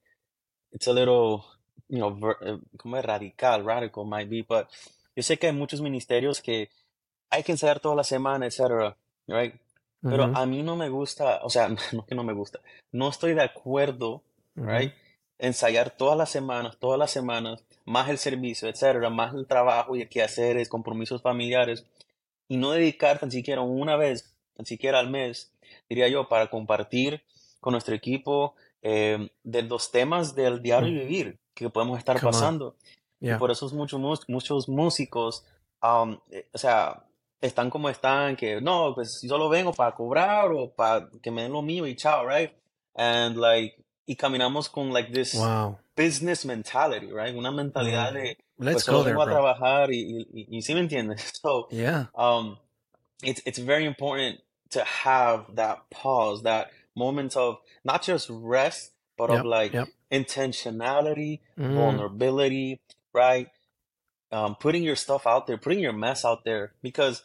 it's 0.71 0.87
a 0.87 0.93
little, 0.93 1.45
you 1.89 1.97
know, 1.97 2.15
ver, 2.15 2.37
eh, 2.41 2.59
como 2.77 2.97
es 2.97 3.05
radical, 3.05 3.65
radical 3.65 4.05
might 4.05 4.29
be, 4.29 4.43
but 4.47 4.67
yo 5.15 5.23
sé 5.23 5.37
que 5.37 5.47
hay 5.47 5.53
muchos 5.53 5.81
ministerios 5.81 6.41
que 6.41 6.69
hay 7.29 7.43
que 7.43 7.51
ensayar 7.51 7.79
toda 7.79 7.95
la 7.95 8.03
semana, 8.03 8.45
etcétera, 8.45 8.97
right? 9.27 9.55
Pero 10.01 10.25
a 10.35 10.45
mí 10.45 10.63
no 10.63 10.75
me 10.75 10.89
gusta, 10.89 11.39
o 11.43 11.49
sea, 11.49 11.69
no 11.93 12.05
que 12.05 12.15
no 12.15 12.23
me 12.23 12.33
gusta, 12.33 12.59
no 12.91 13.09
estoy 13.09 13.33
de 13.33 13.43
acuerdo, 13.43 14.21
right? 14.55 14.93
Ensayar 15.39 15.91
todas 15.91 16.17
las 16.17 16.29
semanas, 16.29 16.77
todas 16.77 16.99
las 16.99 17.11
semanas, 17.11 17.63
más 17.85 18.09
el 18.09 18.17
servicio, 18.17 18.67
etcétera, 18.67 19.09
más 19.09 19.33
el 19.33 19.47
trabajo 19.47 19.95
y 19.95 20.01
el 20.01 20.09
quehaceres, 20.09 20.69
compromisos 20.69 21.21
familiares, 21.21 21.85
y 22.47 22.57
no 22.57 22.71
dedicar 22.71 23.19
tan 23.19 23.31
siquiera 23.31 23.61
una 23.61 23.95
vez, 23.95 24.35
tan 24.55 24.65
siquiera 24.65 24.99
al 24.99 25.09
mes, 25.09 25.53
diría 25.89 26.07
yo, 26.07 26.27
para 26.27 26.49
compartir 26.49 27.23
con 27.61 27.71
nuestro 27.71 27.95
equipo 27.95 28.55
eh, 28.81 29.29
de 29.43 29.61
los 29.63 29.91
temas 29.91 30.35
del 30.35 30.61
diario 30.61 30.91
mm. 30.91 31.07
vivir 31.07 31.39
que 31.53 31.69
podemos 31.69 31.97
estar 31.97 32.19
pasando. 32.19 32.75
Y 33.19 33.33
por 33.35 33.51
eso 33.51 33.69
muchos, 33.69 34.27
muchos 34.27 34.67
músicos, 34.67 35.45
um, 35.81 36.17
eh, 36.29 36.47
o 36.53 36.57
sea, 36.57 37.05
están 37.39 37.69
como 37.69 37.89
están, 37.89 38.35
que 38.35 38.61
no, 38.61 38.93
pues 38.95 39.21
yo 39.21 39.29
solo 39.29 39.49
vengo 39.49 39.73
para 39.73 39.93
cobrar 39.93 40.51
o 40.51 40.71
para 40.73 41.09
que 41.21 41.31
me 41.31 41.43
den 41.43 41.53
lo 41.53 41.61
mío 41.61 41.85
y 41.87 41.95
chao, 41.95 42.25
right? 42.27 42.51
And 42.95 43.37
like, 43.37 43.75
y 44.05 44.15
caminamos 44.15 44.69
con 44.69 44.91
like 44.91 45.11
this 45.11 45.37
business 45.95 46.45
mentality, 46.45 47.11
right? 47.11 47.35
Una 47.35 47.51
mentalidad 47.51 48.13
de, 48.13 48.37
Let's 48.57 48.73
pues 48.73 48.83
solo 48.83 49.03
vengo 49.03 49.21
a 49.21 49.25
trabajar 49.25 49.91
y, 49.91 50.27
y, 50.33 50.57
y, 50.57 50.61
sí 50.61 50.73
me 50.73 50.81
entiendes. 50.81 51.33
So, 51.41 51.67
yeah. 51.71 52.07
um, 52.15 52.57
it's, 53.23 53.41
it's 53.45 53.59
very 53.59 53.85
important 53.85 54.39
to 54.71 54.83
have 54.83 55.55
that 55.55 55.89
pause, 55.89 56.43
that 56.43 56.71
moment 56.95 57.35
of 57.35 57.57
not 57.83 58.03
just 58.03 58.29
rest, 58.29 58.92
but 59.17 59.29
yep, 59.29 59.39
of 59.39 59.45
like 59.45 59.73
yep. 59.73 59.87
intentionality, 60.11 61.39
mm. 61.57 61.73
vulnerability, 61.73 62.79
right? 63.13 63.49
Um, 64.31 64.55
putting 64.55 64.83
your 64.83 64.95
stuff 64.95 65.27
out 65.27 65.45
there, 65.47 65.57
putting 65.57 65.79
your 65.79 65.93
mess 65.93 66.25
out 66.25 66.43
there, 66.43 66.73
because 66.81 67.21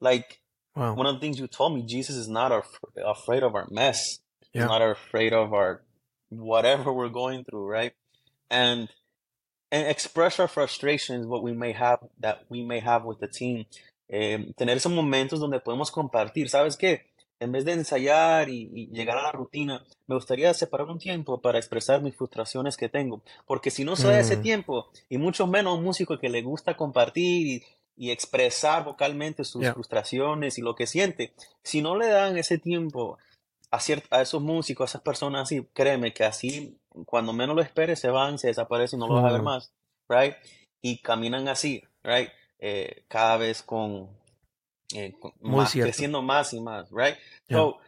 like 0.00 0.40
wow. 0.76 0.94
one 0.94 1.06
of 1.06 1.14
the 1.14 1.20
things 1.20 1.38
you 1.38 1.46
told 1.46 1.74
me, 1.74 1.82
Jesus 1.82 2.16
is 2.16 2.28
not 2.28 2.52
af- 2.52 2.80
afraid 3.04 3.42
of 3.42 3.54
our 3.54 3.66
mess. 3.70 4.18
Yeah. 4.52 4.62
He's 4.62 4.68
not 4.68 4.82
afraid 4.82 5.32
of 5.32 5.52
our 5.54 5.80
whatever 6.28 6.92
we're 6.92 7.08
going 7.08 7.44
through, 7.44 7.66
right? 7.66 7.92
And 8.50 8.88
and 9.72 9.88
express 9.88 10.38
our 10.38 10.48
frustrations, 10.48 11.26
what 11.26 11.42
we 11.42 11.52
may 11.52 11.72
have 11.72 11.98
that 12.20 12.44
we 12.48 12.62
may 12.62 12.80
have 12.80 13.04
with 13.04 13.20
the 13.20 13.28
team. 13.28 13.66
Eh, 14.08 14.52
tener 14.56 14.76
esos 14.76 14.92
momentos 14.92 15.40
donde 15.40 15.60
podemos 15.60 15.90
compartir. 15.90 16.48
¿Sabes 16.48 16.76
qué? 16.76 17.00
En 17.40 17.52
vez 17.52 17.64
de 17.64 17.72
ensayar 17.72 18.48
y, 18.48 18.70
y, 18.72 18.86
llegar 18.88 19.18
a 19.18 19.22
la 19.22 19.32
rutina, 19.32 19.84
me 20.06 20.14
gustaría 20.14 20.54
separar 20.54 20.86
un 20.88 20.98
tiempo 20.98 21.40
para 21.40 21.58
expresar 21.58 22.00
mis 22.00 22.16
frustraciones 22.16 22.76
que 22.76 22.88
tengo. 22.88 23.22
Porque 23.46 23.70
si 23.70 23.84
no 23.84 23.96
se 23.96 24.08
da 24.08 24.20
ese 24.20 24.36
mm. 24.36 24.42
tiempo, 24.42 24.90
y 25.08 25.18
mucho 25.18 25.46
menos 25.46 25.78
un 25.78 25.84
músico 25.84 26.18
que 26.18 26.28
le 26.28 26.42
gusta 26.42 26.76
compartir 26.76 27.46
y, 27.46 27.62
y 27.96 28.10
expresar 28.10 28.84
vocalmente 28.84 29.44
sus 29.44 29.66
frustraciones 29.70 30.58
y 30.58 30.62
lo 30.62 30.74
que 30.74 30.86
siente. 30.86 31.32
Si 31.62 31.82
no 31.82 31.96
le 31.96 32.08
dan 32.08 32.36
ese 32.36 32.58
tiempo 32.58 33.18
a, 33.70 33.78
a 34.10 34.22
esos 34.22 34.42
músicos, 34.42 34.84
a 34.84 34.90
esas 34.90 35.02
personas 35.02 35.42
así, 35.42 35.66
créeme 35.72 36.12
que 36.12 36.24
así, 36.24 36.78
cuando 37.06 37.32
menos 37.32 37.56
lo 37.56 37.62
esperes, 37.62 38.00
se 38.00 38.10
van, 38.10 38.38
se 38.38 38.48
desaparecen 38.48 38.98
y 38.98 39.00
no 39.00 39.08
lo 39.08 39.14
vas 39.14 39.30
a 39.30 39.32
ver 39.32 39.42
más, 39.42 39.72
right? 40.08 40.34
Y 40.80 40.98
caminan 40.98 41.48
así, 41.48 41.82
right? 42.02 42.30
Eh, 42.58 43.04
cada 43.08 43.36
vez 43.36 43.62
con, 43.62 44.08
eh, 44.94 45.14
más, 45.40 45.72
creciendo 45.72 46.22
más 46.22 46.52
y 46.52 46.60
más, 46.60 46.88
right? 46.90 47.16
So, 47.50 47.78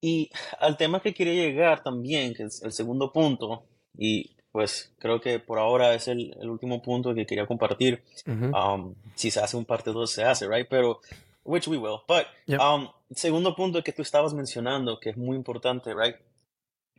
y 0.00 0.30
al 0.58 0.76
tema 0.76 1.00
que 1.00 1.14
quería 1.14 1.34
llegar 1.34 1.82
también, 1.82 2.34
que 2.34 2.44
es 2.44 2.62
el 2.62 2.72
segundo 2.72 3.12
punto, 3.12 3.64
y 3.96 4.36
pues 4.50 4.92
creo 4.98 5.20
que 5.20 5.38
por 5.38 5.58
ahora 5.58 5.94
es 5.94 6.08
el, 6.08 6.36
el 6.40 6.50
último 6.50 6.82
punto 6.82 7.14
que 7.14 7.24
quería 7.26 7.46
compartir. 7.46 8.02
um, 8.26 8.94
si 9.14 9.30
se 9.30 9.40
hace 9.40 9.56
un 9.56 9.64
parte 9.64 9.90
2, 9.90 10.10
se 10.10 10.24
hace, 10.24 10.46
right? 10.46 10.66
Pero, 10.68 11.00
which 11.44 11.66
we 11.68 11.78
will. 11.78 12.00
But, 12.06 12.26
um, 12.60 12.88
segundo 13.14 13.54
punto 13.56 13.82
que 13.82 13.92
tú 13.92 14.02
estabas 14.02 14.34
mencionando, 14.34 15.00
que 15.00 15.10
es 15.10 15.16
muy 15.16 15.36
importante, 15.36 15.94
right? 15.94 16.16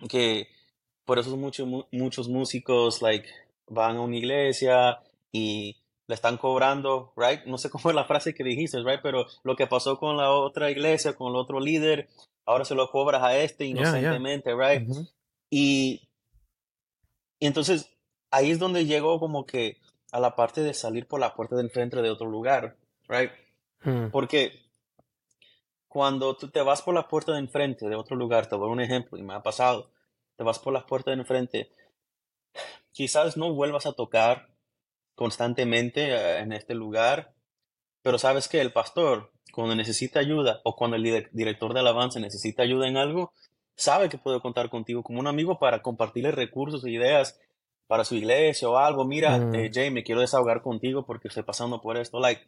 Que 0.10 0.48
por 1.06 1.20
eso 1.20 1.36
muchos, 1.38 1.68
muchos 1.92 2.28
músicos, 2.28 3.02
like, 3.02 3.28
van 3.68 3.98
a 3.98 4.02
una 4.02 4.18
iglesia 4.18 5.00
y 5.32 5.78
le 6.08 6.16
están 6.16 6.38
cobrando, 6.38 7.14
right? 7.16 7.46
No 7.46 7.58
sé 7.58 7.70
cómo 7.72 7.90
es 7.90 7.96
la 7.96 8.06
frase 8.06 8.34
que 8.34 8.44
dijiste, 8.44 8.84
right? 8.84 9.02
Pero 9.02 9.26
lo 9.44 9.56
que 9.56 9.68
pasó 9.68 9.98
con 9.98 10.18
la 10.18 10.32
otra 10.32 10.70
iglesia, 10.72 11.14
con 11.14 11.32
el 11.32 11.36
otro 11.36 11.60
líder, 11.60 12.10
ahora 12.46 12.66
se 12.66 12.76
lo 12.76 12.90
cobras 12.90 13.24
a 13.24 13.38
este 13.38 13.66
inocentemente, 13.66 14.54
right? 14.56 14.88
Y 15.50 16.08
y 17.44 17.48
entonces 17.48 17.90
ahí 18.32 18.52
es 18.52 18.60
donde 18.60 18.86
llego 18.86 19.20
como 19.20 19.46
que 19.46 19.78
a 20.14 20.22
la 20.22 20.34
parte 20.34 20.62
de 20.62 20.74
salir 20.74 21.10
por 21.10 21.20
la 21.20 21.36
puerta 21.36 21.58
de 21.58 21.64
enfrente 21.64 22.02
de 22.02 22.10
otro 22.10 22.30
lugar, 22.30 22.78
right? 23.10 23.32
Hmm. 23.82 24.12
Porque 24.12 24.62
cuando 25.90 26.38
tú 26.38 26.48
te 26.48 26.62
vas 26.62 26.82
por 26.82 26.94
la 26.94 27.10
puerta 27.10 27.34
de 27.34 27.40
enfrente 27.40 27.90
de 27.90 27.96
otro 27.96 28.16
lugar, 28.16 28.48
te 28.48 28.56
voy 28.56 28.70
a 28.70 28.72
un 28.72 28.80
ejemplo 28.80 29.18
y 29.18 29.24
me 29.24 29.34
ha 29.34 29.44
pasado, 29.44 29.92
te 30.38 30.44
vas 30.46 30.58
por 30.58 30.72
la 30.72 30.86
puerta 30.86 31.12
de 31.12 31.18
enfrente, 31.18 31.70
quizás 32.94 33.36
no 33.36 33.54
vuelvas 33.54 33.86
a 33.86 33.92
tocar 33.92 34.53
constantemente 35.16 36.10
eh, 36.10 36.40
en 36.40 36.54
este 36.54 36.74
lugar, 36.74 37.34
pero 38.02 38.18
sabes 38.18 38.48
que 38.48 38.62
el 38.62 38.74
pastor, 38.74 39.32
cuando 39.52 39.76
necesita 39.76 40.20
ayuda 40.20 40.62
o 40.64 40.76
cuando 40.76 40.98
el 40.98 41.30
director 41.32 41.74
de 41.74 41.80
alabanza 41.80 42.20
necesita 42.20 42.64
ayuda 42.64 42.88
en 42.88 42.98
algo, 42.98 43.32
sabe 43.76 44.10
que 44.10 44.18
puede 44.18 44.42
contar 44.42 44.70
contigo 44.70 45.04
como 45.04 45.20
un 45.20 45.28
amigo 45.28 45.60
para 45.60 45.82
compartirle 45.82 46.32
recursos 46.32 46.84
e 46.86 46.92
ideas 46.92 47.40
para 47.88 48.04
su 48.04 48.16
iglesia 48.16 48.70
o 48.70 48.78
algo. 48.78 49.06
Mira, 49.06 49.38
mm. 49.38 49.56
eh, 49.56 49.72
Jay, 49.74 49.92
me 49.92 50.04
quiero 50.04 50.22
desahogar 50.22 50.62
contigo 50.62 51.06
porque 51.06 51.28
estoy 51.28 51.44
pasando 51.44 51.82
por 51.82 51.98
esto. 51.98 52.20
Like, 52.20 52.42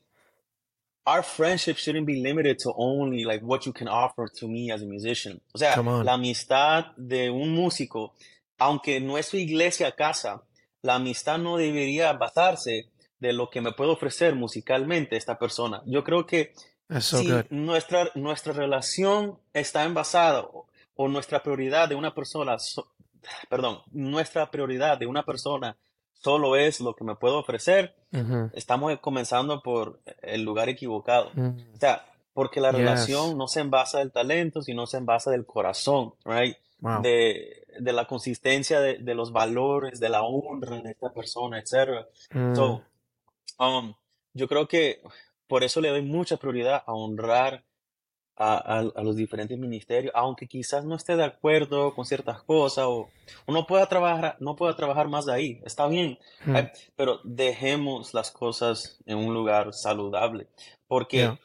our 1.06 1.24
friendship 1.24 1.76
shouldn't 1.78 2.06
be 2.06 2.22
limited 2.22 2.58
to 2.58 2.74
only 2.76 3.24
like 3.24 3.44
what 3.46 3.66
you 3.66 3.74
can 3.74 3.88
offer 3.88 4.28
to 4.40 4.48
me 4.48 4.72
as 4.72 4.82
a 4.82 4.86
musician. 4.86 5.42
O 5.54 5.58
sea, 5.58 5.76
la 6.04 6.14
amistad 6.14 6.96
de 6.98 7.30
un 7.30 7.54
músico, 7.54 8.14
aunque 8.58 9.00
no 9.00 9.18
es 9.18 9.28
su 9.28 9.38
iglesia 9.38 9.92
casa, 9.92 10.44
la 10.86 10.96
amistad 10.96 11.40
no 11.40 11.58
debería 11.58 12.14
basarse 12.14 12.92
de 13.20 13.34
lo 13.34 13.50
que 13.50 13.60
me 13.60 13.72
puede 13.72 13.92
ofrecer 13.92 14.36
musicalmente 14.36 15.18
esta 15.18 15.40
persona. 15.40 15.82
Yo 15.86 16.04
creo 16.04 16.28
que 16.28 16.54
si 17.00 17.28
nuestra, 17.50 18.12
nuestra 18.14 18.54
relación 18.54 19.40
está 19.54 19.84
envasada 19.84 20.48
o 20.96 21.08
nuestra 21.08 21.42
prioridad 21.42 21.90
de 21.90 21.96
una 21.96 22.14
persona, 22.14 22.56
perdón, 23.50 23.80
nuestra 23.92 24.52
prioridad 24.52 25.00
de 25.00 25.08
una 25.08 25.24
persona 25.24 25.76
solo 26.14 26.56
es 26.56 26.80
lo 26.80 26.96
que 26.96 27.04
me 27.04 27.16
puedo 27.16 27.40
ofrecer, 27.40 27.96
estamos 28.54 28.98
comenzando 29.00 29.62
por 29.64 30.00
el 30.22 30.44
lugar 30.44 30.70
equivocado. 30.70 31.32
Mm. 31.34 31.74
O 31.74 31.78
sea, 31.80 32.06
porque 32.34 32.60
la 32.60 32.72
relación 32.72 33.38
no 33.38 33.48
se 33.48 33.62
envasa 33.62 34.00
del 34.00 34.12
talento, 34.12 34.62
sino 34.62 34.86
se 34.86 34.98
envasa 34.98 35.32
del 35.32 35.46
corazón, 35.46 36.14
right? 36.26 36.56
De, 37.02 37.65
de, 37.80 37.94
la 37.94 38.06
consistencia 38.06 38.80
de, 38.80 38.98
de, 38.98 39.16
los 39.16 39.32
valores, 39.32 40.00
de 40.00 40.10
la 40.10 40.24
honra 40.24 40.82
de 40.82 40.92
esta 40.92 41.14
persona, 41.14 41.60
etc. 41.60 42.06
So, 42.56 42.82
mm. 43.60 43.64
um, 43.64 43.94
yo 44.34 44.48
creo 44.48 44.68
que 44.68 45.02
por 45.48 45.64
eso 45.64 45.82
le 45.82 45.90
doy 45.90 46.02
mucha 46.02 46.38
prioridad 46.38 46.84
a 46.86 46.94
honrar 46.94 47.64
a, 48.38 48.80
a, 48.80 49.04
los 49.04 49.16
diferentes 49.16 49.58
ministerios, 49.58 50.12
aunque 50.16 50.48
quizás 50.48 50.84
no 50.84 50.96
esté 50.96 51.16
de 51.16 51.24
acuerdo 51.24 51.94
con 51.96 52.06
ciertas 52.06 52.44
cosas 52.44 52.86
o, 52.88 53.10
no 53.48 53.66
pueda 53.66 53.88
trabajar, 53.88 54.36
no 54.40 54.56
pueda 54.56 54.76
trabajar 54.76 55.08
más 55.08 55.26
de 55.26 55.34
ahí, 55.34 55.62
está 55.66 55.88
bien, 55.88 56.20
hmm. 56.46 56.56
pero 56.96 57.22
dejemos 57.24 58.14
las 58.14 58.32
cosas 58.32 59.00
en 59.06 59.18
un 59.18 59.34
lugar 59.34 59.74
saludable, 59.74 60.48
porque, 60.88 61.38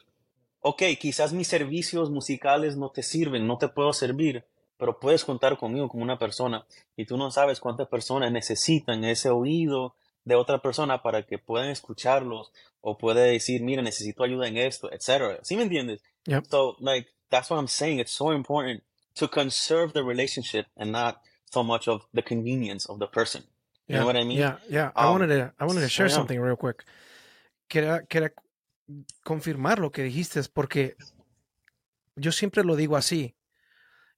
ok, 0.59 0.83
quizás 0.99 1.31
mis 1.31 1.47
servicios 1.47 2.09
musicales 2.09 2.75
no 2.75 2.89
te 2.89 3.03
sirven, 3.03 3.47
no 3.47 3.57
te 3.57 3.69
puedo 3.69 3.93
servir, 3.93 4.45
pero 4.81 4.99
puedes 4.99 5.23
contar 5.23 5.59
conmigo 5.59 5.87
como 5.87 6.01
una 6.01 6.17
persona 6.17 6.65
y 6.95 7.05
tú 7.05 7.15
no 7.15 7.29
sabes 7.29 7.59
cuántas 7.59 7.87
personas 7.87 8.31
necesitan 8.31 9.03
ese 9.03 9.29
oído 9.29 9.93
de 10.25 10.33
otra 10.33 10.59
persona 10.59 11.03
para 11.03 11.21
que 11.21 11.37
puedan 11.37 11.69
escucharlos 11.69 12.51
o 12.81 12.97
puede 12.97 13.31
decir, 13.31 13.61
mira, 13.61 13.83
necesito 13.83 14.23
ayuda 14.23 14.47
en 14.47 14.57
esto, 14.57 14.91
etc. 14.91 15.37
¿Sí 15.43 15.55
me 15.55 15.61
entiendes? 15.61 16.01
Yep. 16.25 16.45
So, 16.49 16.77
like, 16.79 17.07
that's 17.29 17.51
what 17.51 17.59
I'm 17.59 17.67
saying. 17.67 17.99
It's 17.99 18.11
so 18.11 18.31
important 18.31 18.81
to 19.17 19.27
conserve 19.27 19.93
the 19.93 20.01
relationship 20.01 20.65
and 20.75 20.91
not 20.91 21.21
so 21.53 21.63
much 21.63 21.87
of 21.87 22.07
the 22.11 22.23
convenience 22.23 22.87
of 22.89 22.97
the 22.97 23.05
person. 23.07 23.43
You 23.87 23.97
Yeah, 23.97 23.99
know 23.99 24.07
what 24.07 24.15
I 24.15 24.23
mean? 24.23 24.39
yeah, 24.39 24.57
yeah. 24.67 24.91
I 24.95 25.05
Um, 25.05 25.11
wanted 25.11 25.27
to, 25.27 25.53
I 25.59 25.65
wanted 25.67 25.81
to 25.81 25.89
share 25.89 26.07
yeah. 26.07 26.15
something 26.15 26.39
real 26.41 26.55
quick. 26.57 26.85
Quería, 27.69 28.01
quería 28.07 28.33
confirmar 29.23 29.77
lo 29.77 29.91
que 29.91 30.01
dijiste, 30.01 30.41
porque 30.51 30.95
yo 32.15 32.31
siempre 32.31 32.63
lo 32.63 32.75
digo 32.75 32.97
así, 32.97 33.35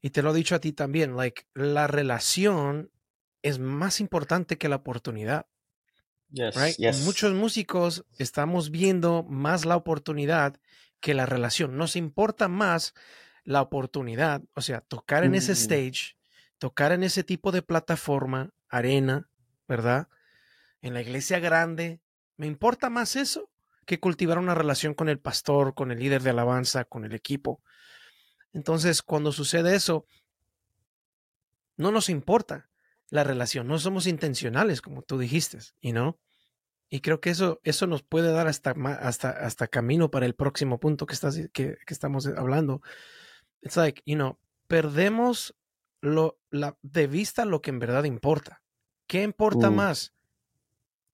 y 0.03 0.09
te 0.11 0.21
lo 0.21 0.31
he 0.31 0.35
dicho 0.35 0.53
a 0.53 0.59
ti 0.59 0.73
también, 0.73 1.15
like, 1.15 1.45
la 1.55 1.87
relación 1.87 2.91
es 3.41 3.57
más 3.57 4.01
importante 4.01 4.57
que 4.59 4.69
la 4.69 4.75
oportunidad, 4.75 5.47
Yes. 6.29 6.55
right? 6.55 6.75
Yes. 6.77 7.05
Muchos 7.05 7.33
músicos 7.33 8.05
estamos 8.17 8.69
viendo 8.69 9.23
más 9.23 9.65
la 9.65 9.77
oportunidad 9.77 10.59
que 10.99 11.13
la 11.13 11.25
relación. 11.25 11.77
Nos 11.77 11.95
importa 11.95 12.47
más 12.49 12.93
la 13.45 13.61
oportunidad, 13.61 14.41
o 14.55 14.61
sea, 14.61 14.81
tocar 14.81 15.23
en 15.23 15.35
ese 15.35 15.53
Mm. 15.53 15.55
stage, 15.55 16.17
tocar 16.57 16.91
en 16.91 17.03
ese 17.03 17.23
tipo 17.23 17.51
de 17.53 17.61
plataforma, 17.61 18.51
arena, 18.67 19.29
¿verdad? 19.69 20.09
En 20.81 20.93
la 20.93 21.01
iglesia 21.01 21.39
grande. 21.39 22.01
Me 22.35 22.47
importa 22.47 22.89
más 22.89 23.15
eso 23.15 23.49
que 23.85 23.99
cultivar 24.01 24.37
una 24.39 24.55
relación 24.55 24.95
con 24.95 25.07
el 25.07 25.19
pastor, 25.19 25.75
con 25.75 25.91
el 25.91 25.99
líder 25.99 26.23
de 26.23 26.31
alabanza, 26.31 26.85
con 26.85 27.05
el 27.05 27.13
equipo. 27.13 27.61
Entonces, 28.53 29.01
cuando 29.01 29.31
sucede 29.31 29.75
eso, 29.75 30.05
no 31.77 31.91
nos 31.91 32.09
importa 32.09 32.69
la 33.09 33.23
relación, 33.23 33.67
no 33.67 33.79
somos 33.79 34.07
intencionales, 34.07 34.81
como 34.81 35.01
tú 35.01 35.17
dijiste, 35.17 35.59
you 35.81 35.91
know? 35.91 36.17
Y 36.89 37.01
creo 37.01 37.19
que 37.19 37.31
eso, 37.31 37.59
eso 37.63 37.87
nos 37.87 38.03
puede 38.03 38.31
dar 38.31 38.47
hasta, 38.47 38.71
hasta, 38.99 39.29
hasta 39.31 39.67
camino 39.67 40.11
para 40.11 40.27
el 40.27 40.35
próximo 40.35 40.79
punto 40.79 41.05
que, 41.07 41.13
estás, 41.15 41.35
que, 41.51 41.77
que 41.85 41.93
estamos 41.93 42.27
hablando. 42.27 42.81
It's 43.61 43.75
like, 43.77 44.01
you 44.05 44.15
know, 44.15 44.37
perdemos 44.67 45.55
lo, 46.01 46.37
la, 46.51 46.77
de 46.83 47.07
vista 47.07 47.45
lo 47.45 47.61
que 47.61 47.71
en 47.71 47.79
verdad 47.79 48.03
importa. 48.03 48.61
¿Qué 49.07 49.23
importa 49.23 49.71
Mm. 49.71 49.75
más? 49.75 50.13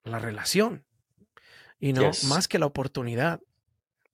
La 0.03 0.19
relación. 0.19 0.85
You 1.79 1.93
know, 1.93 2.07
Yes. 2.11 2.25
más 2.25 2.49
que 2.49 2.59
la 2.59 2.65
oportunidad. 2.65 3.39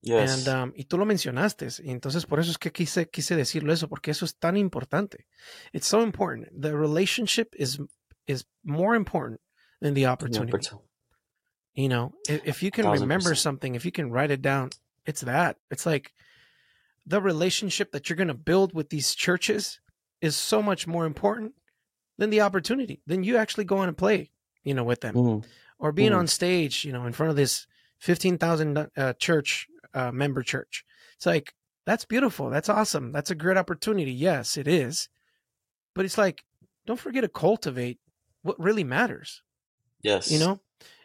Yes. 0.06 0.48
And, 0.48 0.56
um, 0.56 0.74
y 0.76 0.84
tú 0.86 0.98
lo 1.00 1.06
mencionaste, 1.06 1.68
y 1.84 1.89
entonces 1.89 2.26
por 2.28 2.39
eso 2.39 2.52
es 2.52 2.58
que 2.58 2.72
quise, 2.72 3.10
quise 3.10 3.36
decirlo 3.36 3.74
eso, 3.74 3.88
porque 3.88 4.12
eso 4.12 4.24
es 4.24 4.36
tan 4.36 4.56
importante. 4.56 5.26
It's 5.74 5.88
so 5.88 6.02
important. 6.04 6.50
The 6.62 6.76
relationship 6.76 7.56
is, 7.58 7.80
is 8.28 8.46
more 8.63 8.96
important 8.96 9.41
than 9.82 9.96
the 9.96 10.06
opportunity. 10.06 10.52
You 11.74 11.89
know, 11.89 12.13
if, 12.30 12.41
if 12.46 12.63
you 12.63 12.72
can 12.72 12.86
remember 12.88 13.32
percent. 13.32 13.39
something, 13.39 13.76
if 13.76 13.84
you 13.84 13.91
can 13.91 14.12
write 14.12 14.32
it 14.32 14.41
down, 14.41 14.70
it's 15.06 15.22
that. 15.22 15.58
It's 15.72 15.86
like 15.86 16.13
the 17.06 17.20
relationship 17.20 17.91
that 17.91 18.08
you're 18.08 18.15
going 18.15 18.30
to 18.30 18.34
build 18.34 18.74
with 18.74 18.89
these 18.89 19.13
churches 19.15 19.82
is 20.22 20.36
so 20.36 20.62
much 20.62 20.88
more 20.88 21.06
important 21.06 21.54
than 22.18 22.30
the 22.30 22.41
opportunity. 22.41 23.02
Then 23.06 23.24
you 23.24 23.38
actually 23.38 23.65
go 23.65 23.78
on 23.80 23.88
and 23.89 23.98
play, 23.98 24.32
you 24.63 24.74
know, 24.74 24.84
with 24.86 25.02
them 25.02 25.15
Mhm. 25.15 25.46
or 25.78 25.91
being 25.91 26.12
Mhm. 26.13 26.20
on 26.20 26.28
stage, 26.28 26.86
you 26.86 26.94
know, 26.94 27.06
in 27.06 27.12
front 27.13 27.32
of 27.32 27.36
this 27.36 27.68
15,000 28.00 28.89
uh, 28.96 29.13
church 29.13 29.68
uh, 29.95 30.12
member 30.12 30.43
church. 30.43 30.86
It's 31.15 31.25
like, 31.25 31.55
that's 31.86 32.05
beautiful. 32.05 32.49
That's 32.51 32.69
awesome. 32.69 33.12
That's 33.12 33.31
a 33.31 33.36
great 33.36 33.58
opportunity. 33.58 34.12
Yes, 34.12 34.58
it 34.58 34.67
is. 34.67 35.10
But 35.95 36.05
it's 36.05 36.17
like, 36.17 36.43
don't 36.86 36.99
forget 36.99 37.23
to 37.23 37.29
cultivate 37.29 37.99
what 38.43 38.60
really 38.60 38.84
matters 38.84 39.41
Yes. 40.03 40.31
you 40.31 40.38
know 40.38 40.60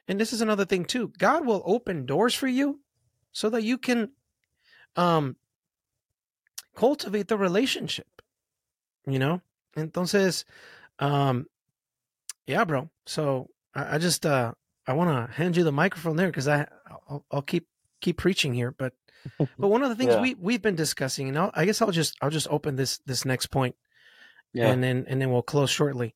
and 0.07 0.21
this 0.21 0.33
is 0.33 0.43
another 0.43 0.67
thing 0.67 0.85
too 0.85 1.11
god 1.19 1.47
will 1.47 1.63
open 1.65 2.05
doors 2.05 2.35
for 2.35 2.49
you 2.49 2.81
so 3.33 3.49
that 3.49 3.63
you 3.63 3.79
can 3.79 4.11
um 4.97 5.37
cultivate 6.77 7.29
the 7.29 7.39
relationship 7.39 8.21
you 9.07 9.19
know 9.19 9.41
entonces 9.75 10.45
um 10.99 11.47
yeah 12.47 12.65
bro 12.65 12.91
so 13.07 13.49
i, 13.75 13.95
I 13.95 13.99
just 13.99 14.27
uh 14.27 14.53
i 14.87 14.93
want 14.93 15.09
to 15.09 15.33
hand 15.35 15.57
you 15.57 15.65
the 15.65 15.73
microphone 15.73 16.17
there 16.17 16.27
because 16.29 16.49
i 16.49 16.67
I'll, 17.09 17.25
I'll 17.31 17.43
keep 17.43 17.67
keep 18.01 18.17
preaching 18.17 18.55
here 18.55 18.71
but 18.73 18.93
but 19.59 19.69
one 19.69 19.83
of 19.83 19.89
the 19.91 19.95
things 19.97 20.15
Yeah. 20.15 20.21
we 20.21 20.35
we've 20.35 20.63
been 20.63 20.77
discussing 20.77 21.29
and 21.29 21.39
I'll, 21.39 21.51
i 21.55 21.65
guess 21.65 21.83
i'll 21.83 21.91
just 21.91 22.17
i'll 22.23 22.31
just 22.31 22.47
open 22.51 22.77
this 22.77 22.99
this 23.07 23.25
next 23.25 23.47
point 23.47 23.75
Yeah. 24.55 24.69
and 24.69 24.83
then 24.83 25.05
and 25.09 25.21
then 25.21 25.31
we'll 25.31 25.43
close 25.43 25.71
shortly. 25.71 26.15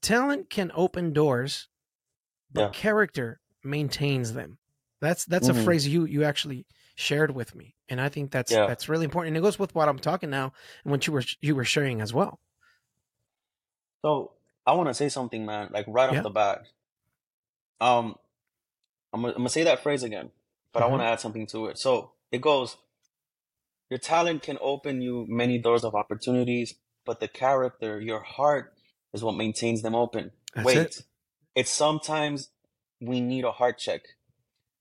Talent 0.00 0.48
can 0.48 0.70
open 0.74 1.12
doors, 1.12 1.68
but 2.52 2.60
Yeah. 2.60 2.70
character 2.70 3.40
maintains 3.64 4.32
them. 4.32 4.58
That's 5.00 5.24
that's 5.24 5.48
a 5.48 5.52
Mhm. 5.52 5.64
phrase 5.64 5.86
you 5.88 6.04
you 6.04 6.22
actually 6.24 6.66
shared 6.94 7.32
with 7.34 7.54
me, 7.56 7.74
and 7.88 8.00
I 8.00 8.08
think 8.08 8.30
that's 8.30 8.52
that's 8.52 8.88
really 8.88 9.04
important. 9.04 9.36
And 9.36 9.36
it 9.36 9.46
goes 9.46 9.58
with 9.58 9.74
what 9.74 9.88
I'm 9.88 9.98
talking 9.98 10.30
now 10.30 10.52
and 10.84 10.90
what 10.92 11.06
you 11.06 11.12
were 11.12 11.24
you 11.40 11.54
were 11.56 11.64
sharing 11.64 12.00
as 12.00 12.14
well. 12.14 12.38
So 14.02 14.32
I 14.66 14.72
want 14.72 14.88
to 14.88 14.94
say 14.94 15.08
something, 15.08 15.44
man. 15.44 15.68
Like 15.72 15.86
right 15.88 16.08
off 16.16 16.22
the 16.22 16.30
bat. 16.30 16.62
Um, 17.80 18.16
I'm 19.12 19.24
I'm 19.24 19.32
gonna 19.32 19.48
say 19.48 19.64
that 19.64 19.82
phrase 19.82 20.02
again, 20.02 20.30
but 20.72 20.82
I 20.82 20.86
want 20.86 21.02
to 21.02 21.06
add 21.06 21.20
something 21.20 21.46
to 21.48 21.66
it. 21.66 21.78
So 21.78 22.12
it 22.32 22.40
goes: 22.40 22.76
Your 23.90 23.98
talent 23.98 24.42
can 24.42 24.58
open 24.60 25.00
you 25.02 25.26
many 25.28 25.58
doors 25.58 25.84
of 25.84 25.94
opportunities, 25.94 26.74
but 27.04 27.20
the 27.20 27.28
character, 27.28 28.00
your 28.00 28.22
heart, 28.22 28.74
is 29.12 29.22
what 29.22 29.36
maintains 29.36 29.82
them 29.82 29.94
open. 29.94 30.32
That's 30.54 30.66
Wait, 30.66 30.76
it. 30.78 31.02
it's 31.54 31.70
sometimes 31.70 32.50
we 33.00 33.20
need 33.20 33.44
a 33.44 33.52
heart 33.52 33.78
check, 33.78 34.02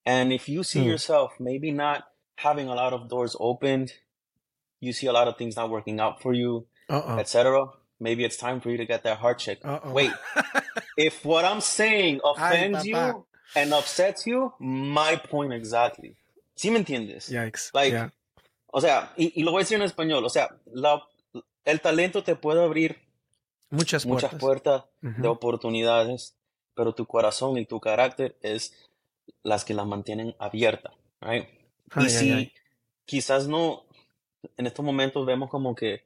and 0.06 0.34
if 0.34 0.50
you 0.50 0.64
see 0.64 0.82
Hmm. 0.82 0.90
yourself 0.90 1.34
maybe 1.40 1.72
not 1.72 2.04
having 2.38 2.68
a 2.68 2.76
lot 2.76 2.94
of 2.94 3.10
doors 3.10 3.36
opened, 3.40 3.94
you 4.80 4.94
see 4.94 5.08
a 5.08 5.14
lot 5.14 5.28
of 5.28 5.38
things 5.38 5.56
not 5.56 5.70
working 5.70 6.00
out 6.00 6.22
for 6.22 6.34
you, 6.34 6.68
etc. 7.20 7.68
Maybe 8.00 8.24
it's 8.24 8.38
time 8.38 8.62
for 8.62 8.70
you 8.70 8.78
to 8.78 8.86
get 8.86 9.04
that 9.04 9.18
heart 9.18 9.40
check. 9.40 9.60
Uh 9.64 9.80
oh. 9.84 9.92
Wait, 9.92 10.12
if 10.98 11.26
what 11.26 11.46
I'm 11.46 11.62
saying 11.62 12.22
offends 12.24 12.86
you 12.86 13.26
and 13.56 13.74
upsets 13.74 14.26
you, 14.26 14.54
my 14.60 15.18
point 15.30 15.54
exactly. 15.54 16.16
¿Sí 16.56 16.72
me 16.72 16.80
entiendes? 16.80 17.28
Yikes. 17.30 17.72
Like, 17.74 17.92
yeah. 17.92 18.12
O 18.68 18.82
sea, 18.82 19.14
y, 19.18 19.40
y 19.40 19.44
lo 19.44 19.52
voy 19.52 19.62
a 19.62 19.64
decir 19.64 19.78
en 19.78 19.84
español, 19.84 20.26
o 20.26 20.30
sea, 20.30 20.50
la- 20.66 21.02
el 21.66 21.82
talento 21.82 22.24
te 22.24 22.36
puede 22.36 22.64
abrir 22.64 22.98
Muchas 23.70 24.06
muchas 24.06 24.32
puertas. 24.32 24.40
puertas 24.40 24.84
de 25.02 25.28
Ujú. 25.28 25.30
oportunidades, 25.30 26.36
pero 26.74 26.94
tu 26.94 27.06
corazón 27.06 27.58
y 27.58 27.66
tu 27.66 27.80
carácter 27.80 28.38
es 28.42 28.74
las 29.44 29.66
que 29.66 29.74
las 29.74 29.86
mantienen 29.86 30.36
abiertas, 30.40 30.94
right? 31.22 31.48
Ay, 31.92 32.04
y 32.06 32.08
ay, 32.08 32.10
si 32.10 32.32
ay. 32.32 32.54
quizás 33.06 33.48
no, 33.48 33.86
en 34.58 34.68
estos 34.68 34.86
momentos 34.86 35.26
vemos 35.26 35.50
como 35.50 35.76
que 35.76 36.06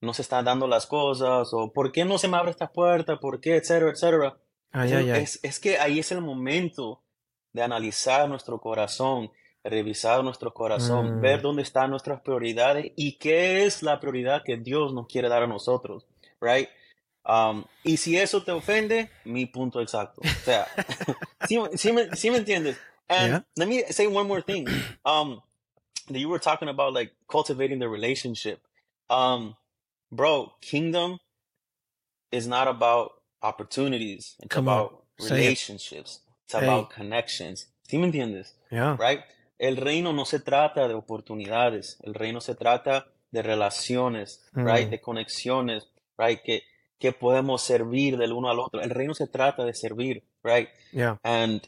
no 0.00 0.12
se 0.14 0.22
están 0.22 0.44
dando 0.44 0.66
las 0.66 0.86
cosas, 0.86 1.48
o 1.52 1.72
por 1.72 1.92
qué 1.92 2.04
no 2.04 2.18
se 2.18 2.28
me 2.28 2.36
abre 2.36 2.50
esta 2.50 2.72
puerta, 2.72 3.18
por 3.20 3.40
qué, 3.40 3.56
etcétera, 3.56 3.90
etcétera. 3.92 4.36
Ay, 4.72 4.92
ay. 4.92 5.10
es- 5.22 5.40
es 5.42 5.60
que 5.60 5.78
ahí 5.78 5.98
es 5.98 6.12
el 6.12 6.20
momento 6.22 7.02
de 7.52 7.62
analizar 7.62 8.28
nuestro 8.28 8.58
corazón, 8.60 9.30
revisar 9.64 10.24
nuestro 10.24 10.52
corazón, 10.52 11.16
Mm. 11.16 11.20
ver 11.20 11.40
dónde 11.42 11.62
están 11.62 11.90
nuestras 11.90 12.20
prioridades 12.22 12.92
y 12.96 13.18
qué 13.18 13.64
es 13.64 13.82
la 13.82 14.00
prioridad 14.00 14.42
que 14.44 14.56
Dios 14.56 14.92
nos 14.92 15.06
quiere 15.06 15.28
dar 15.28 15.42
a 15.42 15.46
nosotros, 15.46 16.06
right? 16.40 16.68
Um, 17.24 17.64
y 17.84 17.98
si 17.98 18.16
eso 18.16 18.42
te 18.42 18.50
ofende, 18.50 19.08
mi 19.24 19.46
punto 19.46 19.80
exacto. 19.80 20.20
O 20.24 20.44
sea, 20.44 20.66
¿sí, 21.48 21.60
sí 21.76 21.92
me, 21.92 22.16
sí 22.16 22.30
me 22.30 22.38
entiendes? 22.38 22.76
And 23.08 23.28
Yeah. 23.28 23.44
let 23.56 23.66
me 23.68 23.82
say 23.92 24.06
one 24.06 24.26
more 24.26 24.42
thing. 24.42 24.66
Um, 25.04 25.40
that 26.08 26.18
you 26.18 26.28
were 26.28 26.40
talking 26.40 26.68
about 26.68 26.94
like 26.94 27.12
cultivating 27.28 27.78
the 27.78 27.88
relationship. 27.88 28.60
Um, 29.08 29.54
bro, 30.10 30.54
kingdom 30.60 31.20
is 32.32 32.46
not 32.48 32.66
about 32.66 33.21
opportunities. 33.42 34.36
It's 34.38 34.48
Come 34.54 34.68
on, 34.68 34.78
about 34.78 35.04
it. 35.18 35.30
relationships. 35.30 36.22
It's 36.44 36.54
Hey. 36.54 36.64
about 36.66 36.90
connections. 36.94 37.68
¿Sí 37.88 37.98
me 37.98 38.06
entiendes? 38.06 38.56
Yeah. 38.70 38.96
Right? 38.98 39.20
El 39.58 39.76
reino 39.76 40.12
no 40.12 40.24
se 40.24 40.40
trata 40.40 40.88
de 40.88 40.94
oportunidades. 40.94 41.98
El 42.02 42.14
reino 42.14 42.40
se 42.40 42.54
trata 42.54 43.06
de 43.30 43.42
relaciones, 43.42 44.42
right? 44.54 44.86
Mm. 44.88 44.90
De 44.90 45.00
conexiones, 45.00 45.88
right? 46.18 46.40
Que, 46.42 46.62
que 46.98 47.12
podemos 47.12 47.62
servir 47.62 48.16
del 48.16 48.32
uno 48.32 48.50
al 48.50 48.58
otro. 48.58 48.80
El 48.80 48.90
reino 48.90 49.14
se 49.14 49.26
trata 49.26 49.64
de 49.64 49.74
servir, 49.74 50.24
right? 50.42 50.68
Yeah. 50.92 51.18
And 51.22 51.62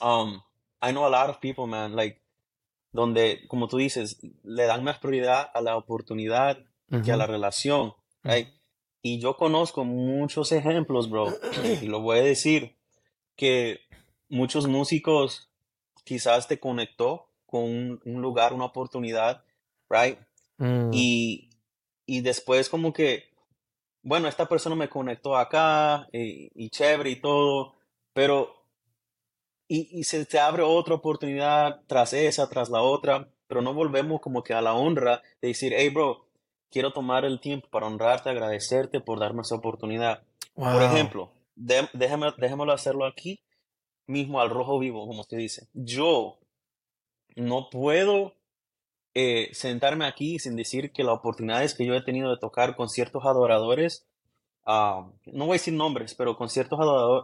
um, 0.00 0.42
I 0.82 0.90
know 0.92 1.06
a 1.06 1.10
lot 1.10 1.28
of 1.30 1.38
people, 1.40 1.66
man, 1.66 1.94
like, 1.96 2.20
donde, 2.92 3.46
como 3.48 3.68
tú 3.68 3.76
dices, 3.78 4.18
le 4.42 4.64
dan 4.64 4.82
más 4.82 4.98
prioridad 4.98 5.50
a 5.54 5.60
la 5.60 5.76
oportunidad 5.76 6.58
que 7.04 7.12
a 7.12 7.16
la 7.16 7.26
relación, 7.26 7.94
right? 8.24 8.48
Y 9.08 9.20
yo 9.20 9.36
conozco 9.36 9.84
muchos 9.84 10.52
ejemplos, 10.52 11.08
bro, 11.08 11.32
y 11.82 11.86
lo 11.86 12.00
voy 12.00 12.18
a 12.18 12.22
decir, 12.22 12.76
que 13.36 13.80
muchos 14.28 14.66
músicos 14.66 15.48
quizás 16.04 16.46
te 16.46 16.60
conectó 16.60 17.30
con 17.46 17.62
un, 17.62 18.00
un 18.04 18.20
lugar, 18.20 18.52
una 18.52 18.66
oportunidad, 18.66 19.44
right? 19.88 20.18
Mm. 20.58 20.90
Y, 20.92 21.48
y 22.04 22.20
después 22.20 22.68
como 22.68 22.92
que, 22.92 23.30
bueno, 24.02 24.28
esta 24.28 24.46
persona 24.46 24.76
me 24.76 24.90
conectó 24.90 25.36
acá 25.36 26.06
y, 26.12 26.50
y 26.54 26.68
chévere 26.68 27.10
y 27.10 27.20
todo, 27.20 27.76
pero 28.12 28.58
y, 29.68 30.04
se 30.04 30.26
te 30.26 30.38
abre 30.38 30.62
otra 30.62 30.94
oportunidad 30.94 31.80
tras 31.86 32.12
esa, 32.12 32.48
tras 32.48 32.68
la 32.68 32.82
otra, 32.82 33.28
pero 33.46 33.62
no 33.62 33.72
volvemos 33.72 34.20
como 34.20 34.42
que 34.42 34.52
a 34.52 34.60
la 34.60 34.74
honra 34.74 35.22
de 35.40 35.48
decir, 35.48 35.72
hey, 35.74 35.88
bro, 35.88 36.27
quiero 36.70 36.92
tomar 36.92 37.24
el 37.24 37.40
tiempo 37.40 37.68
para 37.70 37.86
honrarte, 37.86 38.30
agradecerte 38.30 39.00
por 39.00 39.20
darme 39.20 39.42
esa 39.42 39.56
oportunidad. 39.56 40.22
Por 40.54 40.82
ejemplo, 40.82 41.32
déjame, 41.54 42.32
déjamelo 42.36 42.72
hacerlo 42.72 43.06
aquí 43.06 43.40
mismo 44.06 44.40
al 44.40 44.50
rojo 44.50 44.78
vivo, 44.78 45.06
como 45.06 45.20
usted 45.20 45.36
dice. 45.36 45.68
Yo 45.74 46.38
no 47.36 47.68
puedo 47.70 48.34
eh, 49.14 49.50
sentarme 49.52 50.06
aquí 50.06 50.38
sin 50.38 50.56
decir 50.56 50.92
que 50.92 51.04
las 51.04 51.14
oportunidades 51.14 51.74
que 51.74 51.86
yo 51.86 51.94
he 51.94 52.02
tenido 52.02 52.30
de 52.30 52.38
tocar 52.38 52.76
con 52.76 52.88
ciertos 52.88 53.24
adoradores, 53.24 54.06
ah, 54.64 55.08
no 55.26 55.46
voy 55.46 55.54
a 55.54 55.60
decir 55.60 55.74
nombres, 55.74 56.14
pero 56.14 56.36
con 56.36 56.48
ciertos 56.48 56.78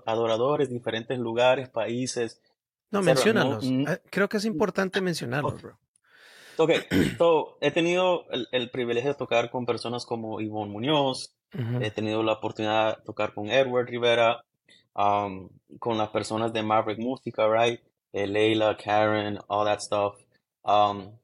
adoradores, 0.06 0.70
diferentes 0.70 1.18
lugares, 1.18 1.68
países. 1.68 2.40
No, 2.90 3.02
menciónalos. 3.02 3.64
Ah, 3.86 3.98
creo 4.10 4.28
que 4.28 4.36
es 4.36 4.44
importante 4.44 5.00
mencionarlos, 5.00 5.62
bro. 5.62 5.78
Ok, 6.56 6.70
so, 7.18 7.56
he 7.60 7.70
tenido 7.70 8.26
el, 8.30 8.70
privilegio 8.70 9.10
de 9.10 9.16
tocar 9.16 9.50
con 9.50 9.66
personas 9.66 10.06
como 10.06 10.40
Ivonne 10.40 10.72
Muñoz, 10.72 11.34
he 11.80 11.90
tenido 11.90 12.22
la 12.22 12.32
oportunidad 12.32 12.96
de 12.96 13.02
tocar 13.04 13.32
con 13.32 13.48
Edward 13.48 13.86
Rivera, 13.86 14.44
um, 14.94 15.48
con 15.78 15.98
las 15.98 16.08
personas 16.10 16.52
de 16.52 16.62
Maverick 16.62 16.98
Música, 16.98 17.48
right? 17.48 17.80
Eh, 18.12 18.26
Leila, 18.26 18.76
Karen, 18.76 19.38
all 19.48 19.64
that 19.64 19.80
stuff. 19.80 20.16
Um, 20.62 21.16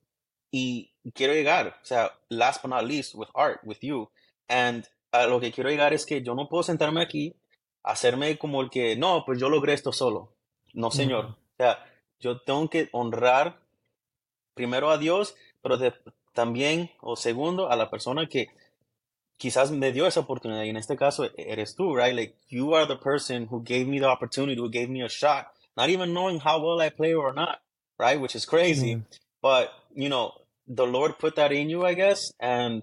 y 0.52 0.92
quiero 1.14 1.32
llegar, 1.32 1.78
o 1.82 1.84
sea, 1.84 2.12
last 2.28 2.62
but 2.62 2.70
not 2.70 2.84
least, 2.84 3.14
with 3.14 3.28
art, 3.34 3.60
with 3.64 3.78
you. 3.80 4.10
And 4.48 4.86
a 5.12 5.26
lo 5.26 5.40
que 5.40 5.52
quiero 5.52 5.70
llegar 5.70 5.92
es 5.92 6.06
que 6.06 6.22
yo 6.22 6.34
no 6.34 6.48
puedo 6.48 6.62
sentarme 6.62 7.02
aquí, 7.02 7.34
hacerme 7.82 8.38
como 8.38 8.60
el 8.60 8.70
que, 8.70 8.96
no, 8.96 9.24
pues 9.24 9.40
yo 9.40 9.48
logré 9.48 9.72
esto 9.72 9.92
solo. 9.92 10.32
No, 10.72 10.90
señor. 10.90 11.24
O 11.24 11.56
sea, 11.56 11.84
yo 12.20 12.40
tengo 12.42 12.68
que 12.68 12.88
honrar 12.92 13.60
primero 14.60 14.90
a 14.90 14.98
Dios, 14.98 15.34
pero 15.62 15.78
también, 16.34 16.90
o 17.00 17.16
segundo, 17.16 17.70
a 17.70 17.76
la 17.76 17.88
persona 17.88 18.26
que 18.26 18.48
quizás 19.38 19.70
me 19.70 19.90
dio 19.90 20.06
esa 20.06 20.20
oportunidad. 20.20 20.64
Y 20.64 20.68
en 20.68 20.76
este 20.76 20.96
caso 20.96 21.30
eres 21.38 21.74
tú, 21.74 21.96
right? 21.96 22.14
Like, 22.14 22.34
you 22.48 22.74
are 22.74 22.86
the 22.86 22.96
person 22.96 23.48
who 23.50 23.62
gave 23.62 23.86
me 23.86 23.98
the 23.98 24.06
opportunity, 24.06 24.60
who 24.60 24.68
gave 24.68 24.90
me 24.90 25.02
a 25.02 25.08
shot, 25.08 25.46
not 25.78 25.88
even 25.88 26.12
knowing 26.12 26.40
how 26.40 26.60
well 26.60 26.78
I 26.78 26.90
play 26.90 27.14
or 27.14 27.32
not, 27.32 27.62
right? 27.98 28.20
Which 28.20 28.36
is 28.36 28.44
crazy. 28.44 28.96
Mm. 28.96 29.04
But, 29.40 29.72
you 29.94 30.10
know, 30.10 30.32
the 30.68 30.86
Lord 30.86 31.18
put 31.18 31.36
that 31.36 31.52
in 31.52 31.70
you, 31.70 31.86
I 31.86 31.94
guess. 31.94 32.32
And, 32.38 32.82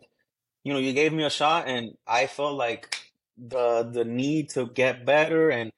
you 0.63 0.73
know, 0.73 0.79
you 0.79 0.93
gave 0.93 1.13
me 1.13 1.23
a 1.23 1.29
shot 1.29 1.67
and 1.67 1.95
I 2.07 2.25
felt 2.25 2.57
like 2.57 2.95
the, 3.37 3.83
the 3.83 4.03
need 4.03 4.49
to 4.55 4.65
get 4.65 5.05
better 5.05 5.51
and, 5.51 5.71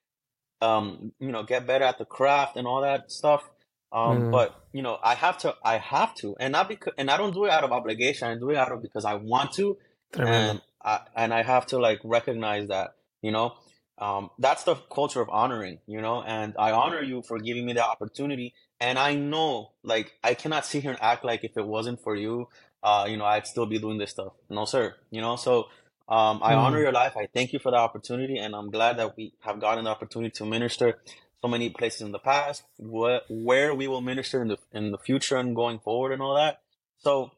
um, 0.62 1.12
you 1.20 1.32
know, 1.34 1.44
get 1.44 1.68
better 1.68 1.84
at 1.84 1.98
the 1.98 2.06
craft 2.06 2.56
and 2.56 2.66
all 2.66 2.82
that 2.82 3.12
stuff. 3.12 3.44
Um, 3.92 4.24
mm. 4.24 4.32
but 4.32 4.56
you 4.72 4.82
know, 4.82 5.00
I 5.04 5.16
have 5.16 5.38
to, 5.40 5.56
I 5.64 5.78
have 5.78 6.14
to, 6.16 6.36
and 6.40 6.52
not 6.52 6.70
because, 6.70 6.94
and 6.98 7.10
I 7.10 7.18
don't 7.18 7.34
do 7.34 7.46
it 7.46 7.52
out 7.52 7.64
of 7.64 7.72
obligation. 7.72 8.28
I 8.28 8.36
do 8.36 8.52
it 8.52 8.58
out 8.58 8.72
of 8.72 8.82
because 8.82 9.06
I 9.06 9.16
want 9.16 9.54
to, 9.54 9.78
and 10.14 10.62
I, 10.84 11.00
and 11.16 11.34
I 11.34 11.44
have 11.44 11.66
to 11.68 11.80
like 11.80 12.00
recognize 12.04 12.68
that, 12.68 12.96
you 13.22 13.32
know, 13.32 13.56
um, 13.98 14.30
that's 14.40 14.64
the 14.64 14.76
culture 14.76 15.22
of 15.22 15.30
honoring, 15.30 15.80
you 15.86 16.02
know, 16.02 16.24
and 16.24 16.56
I 16.58 16.72
honor 16.72 17.02
you 17.02 17.22
for 17.22 17.40
giving 17.40 17.66
me 17.66 17.74
the 17.74 17.86
opportunity. 17.86 18.54
And 18.80 18.98
I 18.98 19.16
know, 19.16 19.72
like, 19.84 20.14
I 20.24 20.36
cannot 20.36 20.66
sit 20.66 20.84
here 20.84 20.92
and 20.92 21.02
act 21.02 21.26
like 21.26 21.44
if 21.44 21.58
it 21.58 21.66
wasn't 21.66 22.02
for 22.02 22.16
you, 22.16 22.48
uh, 22.82 23.08
you 23.10 23.18
know, 23.18 23.26
I'd 23.26 23.46
still 23.46 23.66
be 23.66 23.78
doing 23.78 23.98
this 23.98 24.12
stuff. 24.12 24.32
No, 24.50 24.64
sir. 24.64 24.96
You 25.12 25.20
know, 25.20 25.36
so, 25.36 25.68
um, 26.08 26.40
I 26.42 26.54
mm. 26.54 26.58
honor 26.58 26.80
your 26.80 26.94
life. 26.94 27.18
I 27.18 27.28
thank 27.34 27.52
you 27.52 27.60
for 27.60 27.72
the 27.72 27.78
opportunity, 27.78 28.38
and 28.38 28.56
I'm 28.56 28.72
glad 28.72 28.98
that 28.98 29.18
we 29.18 29.34
have 29.42 29.60
gotten 29.60 29.84
the 29.84 29.90
opportunity 29.90 30.32
to 30.38 30.46
minister 30.46 30.98
so 31.42 31.48
many 31.48 31.70
places 31.70 32.02
in 32.02 32.12
the 32.12 32.20
past, 32.20 32.64
what, 32.78 33.26
where 33.30 33.74
we 33.74 33.88
will 33.88 34.02
minister 34.02 34.42
in 34.42 34.50
the 34.50 34.58
in 34.74 34.92
the 34.92 34.98
future 34.98 35.38
and 35.38 35.56
going 35.56 35.80
forward 35.80 36.12
and 36.12 36.22
all 36.22 36.36
that. 36.36 36.62
So, 36.98 37.32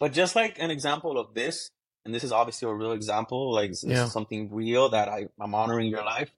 but 0.00 0.12
just 0.12 0.34
like 0.34 0.58
an 0.58 0.70
example 0.70 1.18
of 1.18 1.34
this, 1.34 1.70
and 2.04 2.14
this 2.14 2.24
is 2.24 2.32
obviously 2.32 2.68
a 2.68 2.72
real 2.72 2.92
example, 2.92 3.52
like 3.52 3.70
this 3.70 3.84
yeah. 3.84 4.04
is 4.04 4.12
something 4.12 4.48
real 4.52 4.88
that 4.90 5.08
I, 5.08 5.28
I'm 5.38 5.54
honoring 5.54 5.88
your 5.88 6.04
life. 6.04 6.30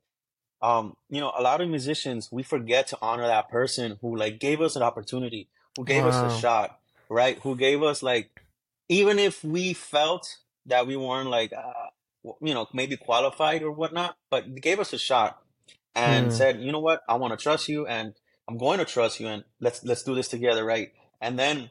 Um, 0.61 0.97
you 1.09 1.21
know, 1.21 1.33
a 1.37 1.43
lot 1.43 1.61
of 1.61 1.69
musicians 1.69 2.31
we 2.33 2.43
forget 2.43 2.89
to 2.89 2.99
honor 3.01 3.27
that 3.27 3.49
person 3.49 3.99
who 4.01 4.17
like 4.17 4.41
gave 4.41 4.61
us 4.61 4.75
an 4.75 4.83
opportunity, 4.83 5.49
who 5.77 5.85
gave 5.85 6.03
wow. 6.03 6.11
us 6.11 6.35
a 6.35 6.41
shot, 6.41 6.81
right? 7.09 7.39
Who 7.41 7.57
gave 7.57 7.83
us 7.83 8.03
like, 8.03 8.29
even 8.89 9.21
if 9.21 9.45
we 9.45 9.73
felt 9.73 10.39
that 10.67 10.87
we 10.89 10.97
weren't 10.97 11.31
like, 11.31 11.53
uh, 11.53 12.33
you 12.41 12.55
know, 12.55 12.67
maybe 12.73 12.97
qualified 12.97 13.63
or 13.63 13.71
whatnot, 13.71 14.17
but 14.31 14.57
gave 14.57 14.81
us 14.81 14.93
a 14.93 14.99
shot 14.99 15.41
and 15.99 16.27
hmm. 16.27 16.33
said, 16.33 16.61
you 16.61 16.73
know 16.73 16.81
what, 16.81 17.03
I 17.09 17.15
want 17.17 17.39
to 17.39 17.43
trust 17.43 17.69
you 17.69 17.87
and 17.87 18.15
I'm 18.49 18.57
going 18.57 18.79
to 18.79 18.85
trust 18.85 19.21
you 19.21 19.29
and 19.29 19.45
let's 19.61 19.85
let's 19.85 20.03
do 20.03 20.15
this 20.15 20.29
together, 20.29 20.65
right? 20.65 20.93
And 21.21 21.39
then 21.39 21.71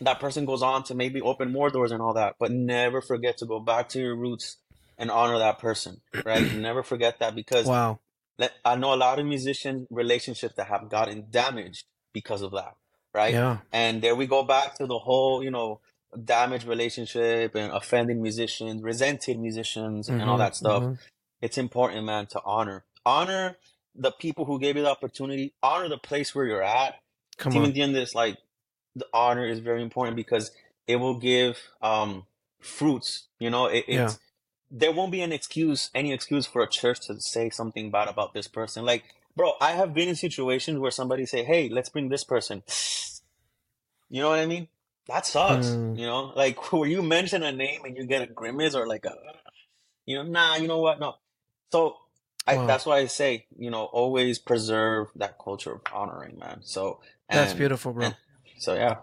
that 0.00 0.20
person 0.20 0.44
goes 0.44 0.62
on 0.62 0.84
to 0.84 0.94
maybe 0.94 1.20
open 1.20 1.52
more 1.52 1.70
doors 1.70 1.92
and 1.92 2.02
all 2.02 2.14
that, 2.14 2.36
but 2.38 2.50
never 2.50 3.00
forget 3.00 3.38
to 3.38 3.46
go 3.46 3.60
back 3.60 3.88
to 3.90 4.00
your 4.00 4.16
roots 4.16 4.58
and 4.98 5.10
honor 5.10 5.38
that 5.38 5.58
person, 5.58 6.00
right? 6.24 6.54
never 6.56 6.82
forget 6.82 7.18
that 7.20 7.34
because 7.34 7.66
wow. 7.66 8.00
I 8.64 8.76
know 8.76 8.92
a 8.92 8.96
lot 8.96 9.18
of 9.18 9.26
musician 9.26 9.86
relationships 9.90 10.54
that 10.56 10.66
have 10.66 10.88
gotten 10.88 11.26
damaged 11.30 11.84
because 12.12 12.42
of 12.42 12.52
that, 12.52 12.74
right? 13.14 13.32
Yeah. 13.32 13.58
And 13.72 14.02
there 14.02 14.14
we 14.14 14.26
go 14.26 14.42
back 14.42 14.76
to 14.76 14.86
the 14.86 14.98
whole, 14.98 15.42
you 15.42 15.50
know, 15.50 15.80
damaged 16.22 16.66
relationship 16.66 17.54
and 17.54 17.72
offending 17.72 18.22
musicians, 18.22 18.82
resented 18.82 19.38
musicians, 19.38 20.08
mm-hmm, 20.08 20.20
and 20.20 20.28
all 20.28 20.36
mm-hmm, 20.36 20.44
that 20.44 20.56
stuff. 20.56 20.82
Mm-hmm. 20.82 20.94
It's 21.40 21.58
important, 21.58 22.04
man, 22.04 22.26
to 22.26 22.40
honor 22.44 22.84
honor 23.06 23.56
the 23.94 24.10
people 24.10 24.44
who 24.44 24.58
gave 24.58 24.76
you 24.76 24.82
the 24.82 24.90
opportunity, 24.90 25.54
honor 25.62 25.88
the 25.88 25.98
place 25.98 26.34
where 26.34 26.44
you're 26.44 26.62
at. 26.62 26.96
Come 27.36 27.52
Even 27.54 27.72
the 27.72 27.82
end 27.82 27.94
this, 27.94 28.14
like 28.14 28.38
the 28.94 29.06
honor 29.12 29.46
is 29.46 29.58
very 29.58 29.82
important 29.82 30.16
because 30.16 30.50
it 30.86 30.96
will 30.96 31.18
give 31.18 31.58
um 31.82 32.26
fruits. 32.60 33.28
You 33.38 33.50
know, 33.50 33.66
it, 33.66 33.84
yeah. 33.88 34.10
there 34.70 34.92
won't 34.92 35.12
be 35.12 35.20
an 35.20 35.32
excuse, 35.32 35.90
any 35.94 36.12
excuse 36.12 36.46
for 36.46 36.62
a 36.62 36.68
church 36.68 37.06
to 37.06 37.20
say 37.20 37.50
something 37.50 37.90
bad 37.90 38.08
about 38.08 38.34
this 38.34 38.48
person. 38.48 38.84
Like, 38.84 39.04
bro, 39.36 39.52
I 39.60 39.72
have 39.72 39.94
been 39.94 40.08
in 40.08 40.16
situations 40.16 40.78
where 40.78 40.90
somebody 40.90 41.26
say, 41.26 41.44
"Hey, 41.44 41.68
let's 41.68 41.88
bring 41.88 42.08
this 42.08 42.24
person." 42.24 42.62
You 44.08 44.22
know 44.22 44.30
what 44.30 44.38
I 44.38 44.46
mean? 44.46 44.68
That 45.08 45.26
sucks. 45.26 45.66
Mm. 45.68 45.98
You 45.98 46.06
know, 46.06 46.32
like 46.36 46.72
where 46.72 46.88
you 46.88 47.02
mention 47.02 47.42
a 47.42 47.52
name 47.52 47.84
and 47.84 47.96
you 47.96 48.06
get 48.06 48.22
a 48.22 48.26
grimace 48.26 48.74
or 48.74 48.86
like 48.86 49.04
a, 49.06 49.14
you 50.06 50.16
know, 50.16 50.22
nah, 50.22 50.56
you 50.56 50.68
know 50.68 50.78
what? 50.78 51.00
No. 51.00 51.16
So 51.72 51.96
I, 52.46 52.56
wow. 52.56 52.66
that's 52.66 52.84
why 52.84 52.98
I 52.98 53.06
say, 53.06 53.46
you 53.56 53.70
know, 53.70 53.84
always 53.84 54.38
preserve 54.38 55.08
that 55.16 55.38
culture 55.42 55.72
of 55.72 55.80
honoring, 55.92 56.38
man. 56.38 56.60
So 56.62 57.00
and, 57.28 57.38
that's 57.38 57.54
beautiful, 57.54 57.92
bro. 57.92 58.06
And, 58.06 58.16
so 58.58 58.74
yeah, 58.74 58.96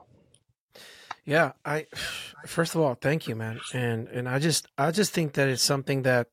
yeah. 1.26 1.54
I 1.66 1.88
first 2.46 2.76
of 2.76 2.82
all, 2.82 2.94
thank 2.96 3.28
you, 3.28 3.36
man, 3.36 3.60
and 3.74 4.08
and 4.10 4.30
I 4.30 4.40
just 4.40 4.68
I 4.78 4.92
just 4.92 5.14
think 5.14 5.34
that 5.34 5.48
it's 5.48 5.64
something 5.64 6.04
that 6.04 6.28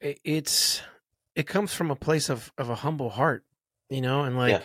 it's 0.00 0.82
it 1.34 1.46
comes 1.46 1.74
from 1.74 1.90
a 1.90 1.96
place 1.96 2.28
of 2.28 2.52
of 2.56 2.70
a 2.70 2.76
humble 2.76 3.10
heart, 3.10 3.44
you 3.88 4.00
know, 4.00 4.22
and 4.22 4.36
like, 4.36 4.52
yeah. 4.52 4.62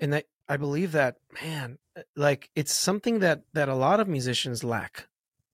and 0.00 0.12
that 0.14 0.26
I 0.48 0.56
believe 0.56 0.92
that 0.92 1.16
man, 1.42 1.78
like 2.16 2.50
it's 2.54 2.72
something 2.72 3.18
that 3.18 3.42
that 3.52 3.68
a 3.68 3.74
lot 3.74 4.00
of 4.00 4.08
musicians 4.08 4.64
lack 4.64 5.08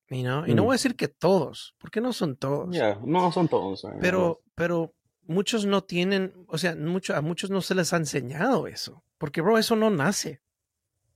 You 0.08 0.22
know? 0.22 0.46
Y 0.46 0.54
no 0.54 0.62
mm. 0.62 0.66
voy 0.66 0.74
a 0.74 0.78
decir 0.78 0.96
que 0.96 1.08
todos, 1.08 1.74
porque 1.78 2.00
no 2.00 2.12
son 2.12 2.36
todos. 2.36 2.74
Yeah, 2.74 3.00
no 3.04 3.32
son 3.32 3.48
todos. 3.48 3.86
Pero, 4.00 4.42
pero 4.54 4.94
muchos 5.26 5.66
no 5.66 5.82
tienen, 5.82 6.32
o 6.48 6.58
sea, 6.58 6.76
mucho, 6.76 7.16
a 7.16 7.20
muchos 7.20 7.50
no 7.50 7.60
se 7.60 7.74
les 7.74 7.92
ha 7.92 7.96
enseñado 7.96 8.66
eso. 8.66 9.02
Porque, 9.18 9.40
bro, 9.40 9.58
eso 9.58 9.76
no 9.76 9.90
nace. 9.90 10.40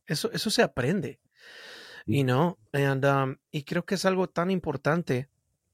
Eso, 0.06 0.30
eso 0.32 0.50
se 0.50 0.62
aprende. 0.62 1.20
You 2.06 2.24
know? 2.24 2.58
And, 2.72 3.04
um, 3.04 3.36
y 3.50 3.62
creo 3.62 3.84
que 3.84 3.94
es 3.94 4.04
algo 4.04 4.28
tan 4.28 4.50
importante 4.50 5.28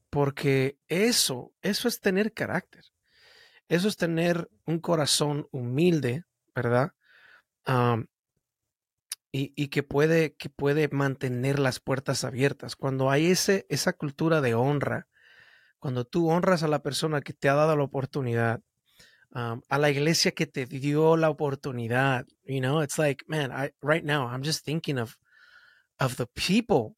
porque 0.09 0.77
eso, 0.87 1.53
eso 1.61 1.87
es 1.87 1.99
tener 1.99 2.33
carácter. 2.33 2.85
Eso 3.67 3.87
es 3.87 3.97
tener 3.97 4.49
un 4.65 4.79
corazón 4.79 5.47
humilde, 5.51 6.23
¿verdad? 6.55 6.93
Um, 7.67 8.05
y, 9.55 9.67
que, 9.67 9.83
puede, 9.83 10.35
que 10.35 10.49
puede 10.49 10.87
mantener 10.89 11.59
las 11.59 11.79
puertas 11.79 12.23
abiertas. 12.23 12.75
Cuando 12.75 13.09
hay 13.09 13.27
ese, 13.27 13.65
esa 13.69 13.93
cultura 13.93 14.41
de 14.41 14.53
honra, 14.53 15.07
cuando 15.79 16.05
tú 16.05 16.29
honras 16.29 16.63
a 16.63 16.67
la 16.67 16.81
persona 16.81 17.21
que 17.21 17.33
te 17.33 17.49
ha 17.49 17.55
dado 17.55 17.75
la 17.75 17.83
oportunidad, 17.83 18.61
um, 19.33 19.61
a 19.69 19.77
la 19.77 19.89
iglesia 19.89 20.31
que 20.31 20.47
te 20.47 20.65
dio 20.65 21.17
la 21.17 21.29
oportunidad, 21.29 22.25
you 22.45 22.59
know, 22.59 22.81
it's 22.81 22.97
like, 22.97 23.23
man, 23.27 23.51
I, 23.51 23.71
right 23.81 24.03
now 24.03 24.27
I'm 24.27 24.43
just 24.43 24.65
thinking 24.65 24.97
of, 24.97 25.17
of 25.99 26.17
the 26.17 26.27
people 26.27 26.95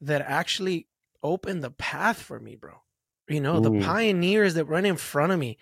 that 0.00 0.22
actually 0.22 0.86
opened 1.22 1.62
the 1.62 1.70
path 1.70 2.20
for 2.20 2.38
me, 2.38 2.56
bro. 2.56 2.82
You 3.26 3.40
know, 3.40 3.58
the 3.58 3.80
pioneers 3.80 4.52
that 4.54 4.66
ran 4.66 4.84
in 4.84 4.96
front 4.96 5.32
of 5.32 5.38
me 5.38 5.56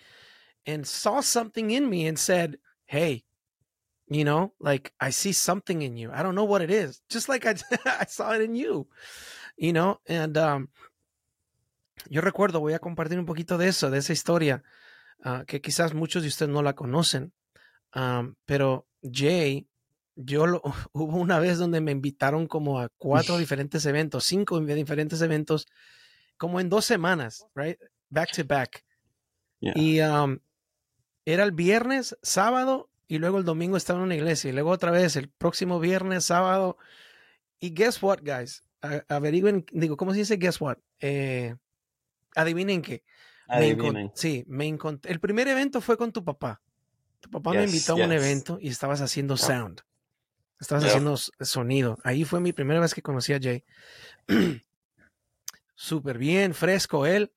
and 0.65 0.85
saw 0.85 1.21
something 1.21 1.71
in 1.71 1.89
me 1.89 2.05
and 2.05 2.19
said, 2.19 2.57
hey, 2.85 3.23
you 4.15 4.23
know, 4.23 4.53
like 4.59 4.93
I 4.99 5.11
see 5.11 5.33
something 5.33 5.81
in 5.81 5.97
you. 5.97 6.11
I 6.11 6.23
don't 6.23 6.35
know 6.35 6.45
what 6.45 6.61
it 6.61 6.71
is. 6.71 7.01
Just 7.09 7.29
like 7.29 7.45
I, 7.45 7.55
I 7.85 8.05
saw 8.05 8.31
it 8.33 8.41
in 8.41 8.55
you, 8.55 8.87
you 9.57 9.73
know, 9.73 9.99
and 10.07 10.37
um, 10.37 10.69
yo 12.09 12.21
recuerdo, 12.21 12.59
voy 12.59 12.73
a 12.73 12.79
compartir 12.79 13.17
un 13.17 13.25
poquito 13.25 13.57
de 13.57 13.67
eso, 13.67 13.89
de 13.89 13.99
esa 13.99 14.13
historia. 14.13 14.63
ah, 15.23 15.43
que 15.47 15.61
quizás 15.61 15.93
muchos 15.93 16.21
de 16.21 16.29
ustedes 16.29 16.51
no 16.51 16.61
la 16.61 16.73
conocen, 16.73 17.33
um, 17.95 18.35
pero 18.45 18.87
Jay, 19.01 19.67
yo 20.15 20.45
lo, 20.45 20.61
hubo 20.93 21.17
una 21.17 21.39
vez 21.39 21.57
donde 21.57 21.81
me 21.81 21.91
invitaron 21.91 22.47
como 22.47 22.79
a 22.79 22.89
cuatro 22.97 23.37
diferentes 23.37 23.85
eventos, 23.85 24.25
cinco 24.25 24.59
diferentes 24.59 25.21
eventos, 25.21 25.65
como 26.37 26.59
en 26.59 26.69
dos 26.69 26.85
semanas, 26.85 27.45
right? 27.55 27.79
Back 28.09 28.31
to 28.33 28.43
back. 28.45 28.83
Yeah. 29.59 29.73
Y 29.75 30.01
um, 30.01 30.39
era 31.25 31.43
el 31.43 31.51
viernes, 31.51 32.17
sábado, 32.21 32.89
y 33.13 33.19
luego 33.19 33.37
el 33.37 33.43
domingo 33.43 33.77
estaba 33.77 33.99
en 33.99 34.05
una 34.05 34.15
iglesia, 34.15 34.49
y 34.49 34.53
luego 34.53 34.71
otra 34.71 34.89
vez 34.89 35.15
el 35.15 35.29
próximo 35.29 35.79
viernes, 35.79 36.25
sábado. 36.25 36.77
Y 37.59 37.71
guess 37.71 38.01
what, 38.01 38.19
guys? 38.23 38.63
A- 38.81 39.03
averigüen, 39.07 39.65
digo, 39.71 39.97
¿cómo 39.97 40.13
se 40.13 40.19
dice 40.19 40.37
guess 40.37 40.59
what? 40.59 40.77
Eh, 40.99 41.55
adivinen 42.35 42.81
qué. 42.81 43.03
Me 43.47 44.09
sí, 44.15 44.43
me 44.47 44.65
encontré. 44.65 45.11
El 45.11 45.19
primer 45.19 45.47
evento 45.47 45.79
fue 45.79 45.95
con 45.95 46.11
tu 46.11 46.23
papá. 46.23 46.63
Tu 47.19 47.29
papá 47.29 47.51
me 47.51 47.61
Yes, 47.61 47.73
invitó 47.73 47.93
a 47.93 48.05
un 48.07 48.11
evento 48.11 48.57
y 48.59 48.69
estabas 48.69 48.99
haciendo 49.01 49.37
sound. 49.37 49.81
Estabas 50.59 50.83
Yeah. 50.83 50.93
haciendo 50.93 51.15
sonido. 51.15 51.99
Ahí 52.03 52.25
fue 52.25 52.39
mi 52.39 52.51
primera 52.51 52.79
vez 52.79 52.95
que 52.95 53.03
conocí 53.03 53.31
a 53.33 53.39
Jay. 53.39 53.63
Súper 55.75 56.17
bien, 56.17 56.55
fresco 56.55 57.05
él, 57.05 57.31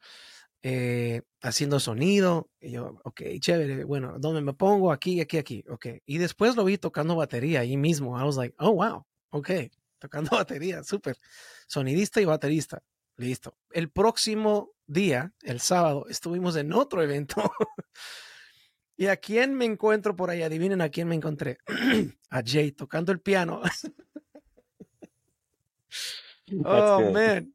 eh, 0.68 1.22
haciendo 1.42 1.78
sonido. 1.78 2.50
Y 2.60 2.72
yo, 2.72 3.00
ok, 3.04 3.22
chévere. 3.38 3.84
Bueno, 3.84 4.16
¿dónde 4.18 4.40
me 4.40 4.52
pongo? 4.52 4.90
Aquí, 4.90 5.20
aquí, 5.20 5.38
aquí. 5.38 5.64
Ok. 5.68 5.86
Y 6.04 6.18
después 6.18 6.56
lo 6.56 6.64
vi 6.64 6.76
tocando 6.76 7.14
batería 7.14 7.60
ahí 7.60 7.76
mismo. 7.76 8.18
I 8.18 8.24
was 8.24 8.36
like, 8.36 8.52
oh, 8.58 8.72
wow. 8.72 9.06
Ok. 9.30 9.50
Tocando 10.00 10.30
batería, 10.36 10.82
súper. 10.82 11.18
Sonidista 11.68 12.20
y 12.20 12.24
baterista. 12.24 12.82
Listo. 13.16 13.56
El 13.70 13.90
próximo 13.90 14.72
día, 14.88 15.32
el 15.42 15.60
sábado, 15.60 16.06
estuvimos 16.08 16.56
en 16.56 16.72
otro 16.72 17.00
evento. 17.00 17.48
¿Y 18.96 19.06
a 19.06 19.16
quién 19.18 19.54
me 19.54 19.66
encuentro 19.66 20.16
por 20.16 20.30
ahí? 20.30 20.42
Adivinen 20.42 20.80
a 20.80 20.88
quién 20.88 21.06
me 21.06 21.14
encontré. 21.14 21.58
a 22.30 22.42
Jay 22.44 22.72
tocando 22.72 23.12
el 23.12 23.20
piano. 23.20 23.62
Oh, 26.64 27.10
man. 27.10 27.52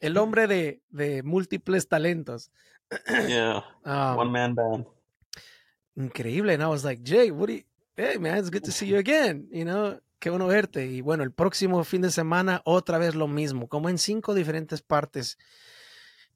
El 0.00 0.16
hombre 0.18 0.46
de, 0.46 0.80
de 0.90 1.22
múltiples 1.22 1.88
talentos. 1.88 2.50
Yeah. 3.28 3.64
Um, 3.84 4.18
One 4.18 4.30
man 4.30 4.54
band. 4.54 4.86
increíble. 5.96 6.54
And 6.54 6.62
I 6.62 6.66
was 6.66 6.84
like, 6.84 7.02
Jay, 7.02 7.30
what 7.30 7.46
do 7.48 7.54
you, 7.54 7.62
hey, 7.96 8.18
man, 8.18 8.38
it's 8.38 8.50
good 8.50 8.64
to 8.64 8.72
see 8.72 8.86
you 8.86 8.98
again. 8.98 9.48
You 9.50 9.64
know, 9.64 9.98
qué 10.20 10.30
bueno 10.30 10.46
verte. 10.46 10.86
Y 10.86 11.00
bueno, 11.00 11.24
el 11.24 11.32
próximo 11.32 11.82
fin 11.84 12.02
de 12.02 12.10
semana, 12.10 12.60
otra 12.64 12.98
vez 12.98 13.14
lo 13.14 13.26
mismo, 13.28 13.68
como 13.68 13.88
en 13.88 13.98
cinco 13.98 14.34
diferentes 14.34 14.82
partes. 14.82 15.38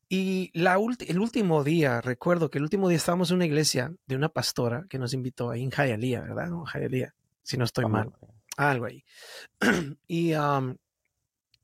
Y 0.08 0.50
la 0.54 0.74
el 1.06 1.18
último 1.20 1.62
día, 1.62 2.00
recuerdo 2.00 2.50
que 2.50 2.58
el 2.58 2.64
último 2.64 2.88
día 2.88 2.96
estábamos 2.96 3.30
en 3.30 3.36
una 3.36 3.46
iglesia 3.46 3.94
de 4.06 4.16
una 4.16 4.28
pastora 4.28 4.84
que 4.88 4.98
nos 4.98 5.14
invitó 5.14 5.50
ahí 5.50 5.62
en 5.62 5.70
Hialeah, 5.70 6.22
¿verdad? 6.22 6.48
No, 6.48 6.64
Hialeah, 6.66 7.14
si 7.42 7.56
no 7.56 7.64
estoy 7.64 7.86
mal. 7.86 8.12
algo 8.56 8.86
ahí. 8.86 9.04
y, 10.08 10.34
um, 10.34 10.76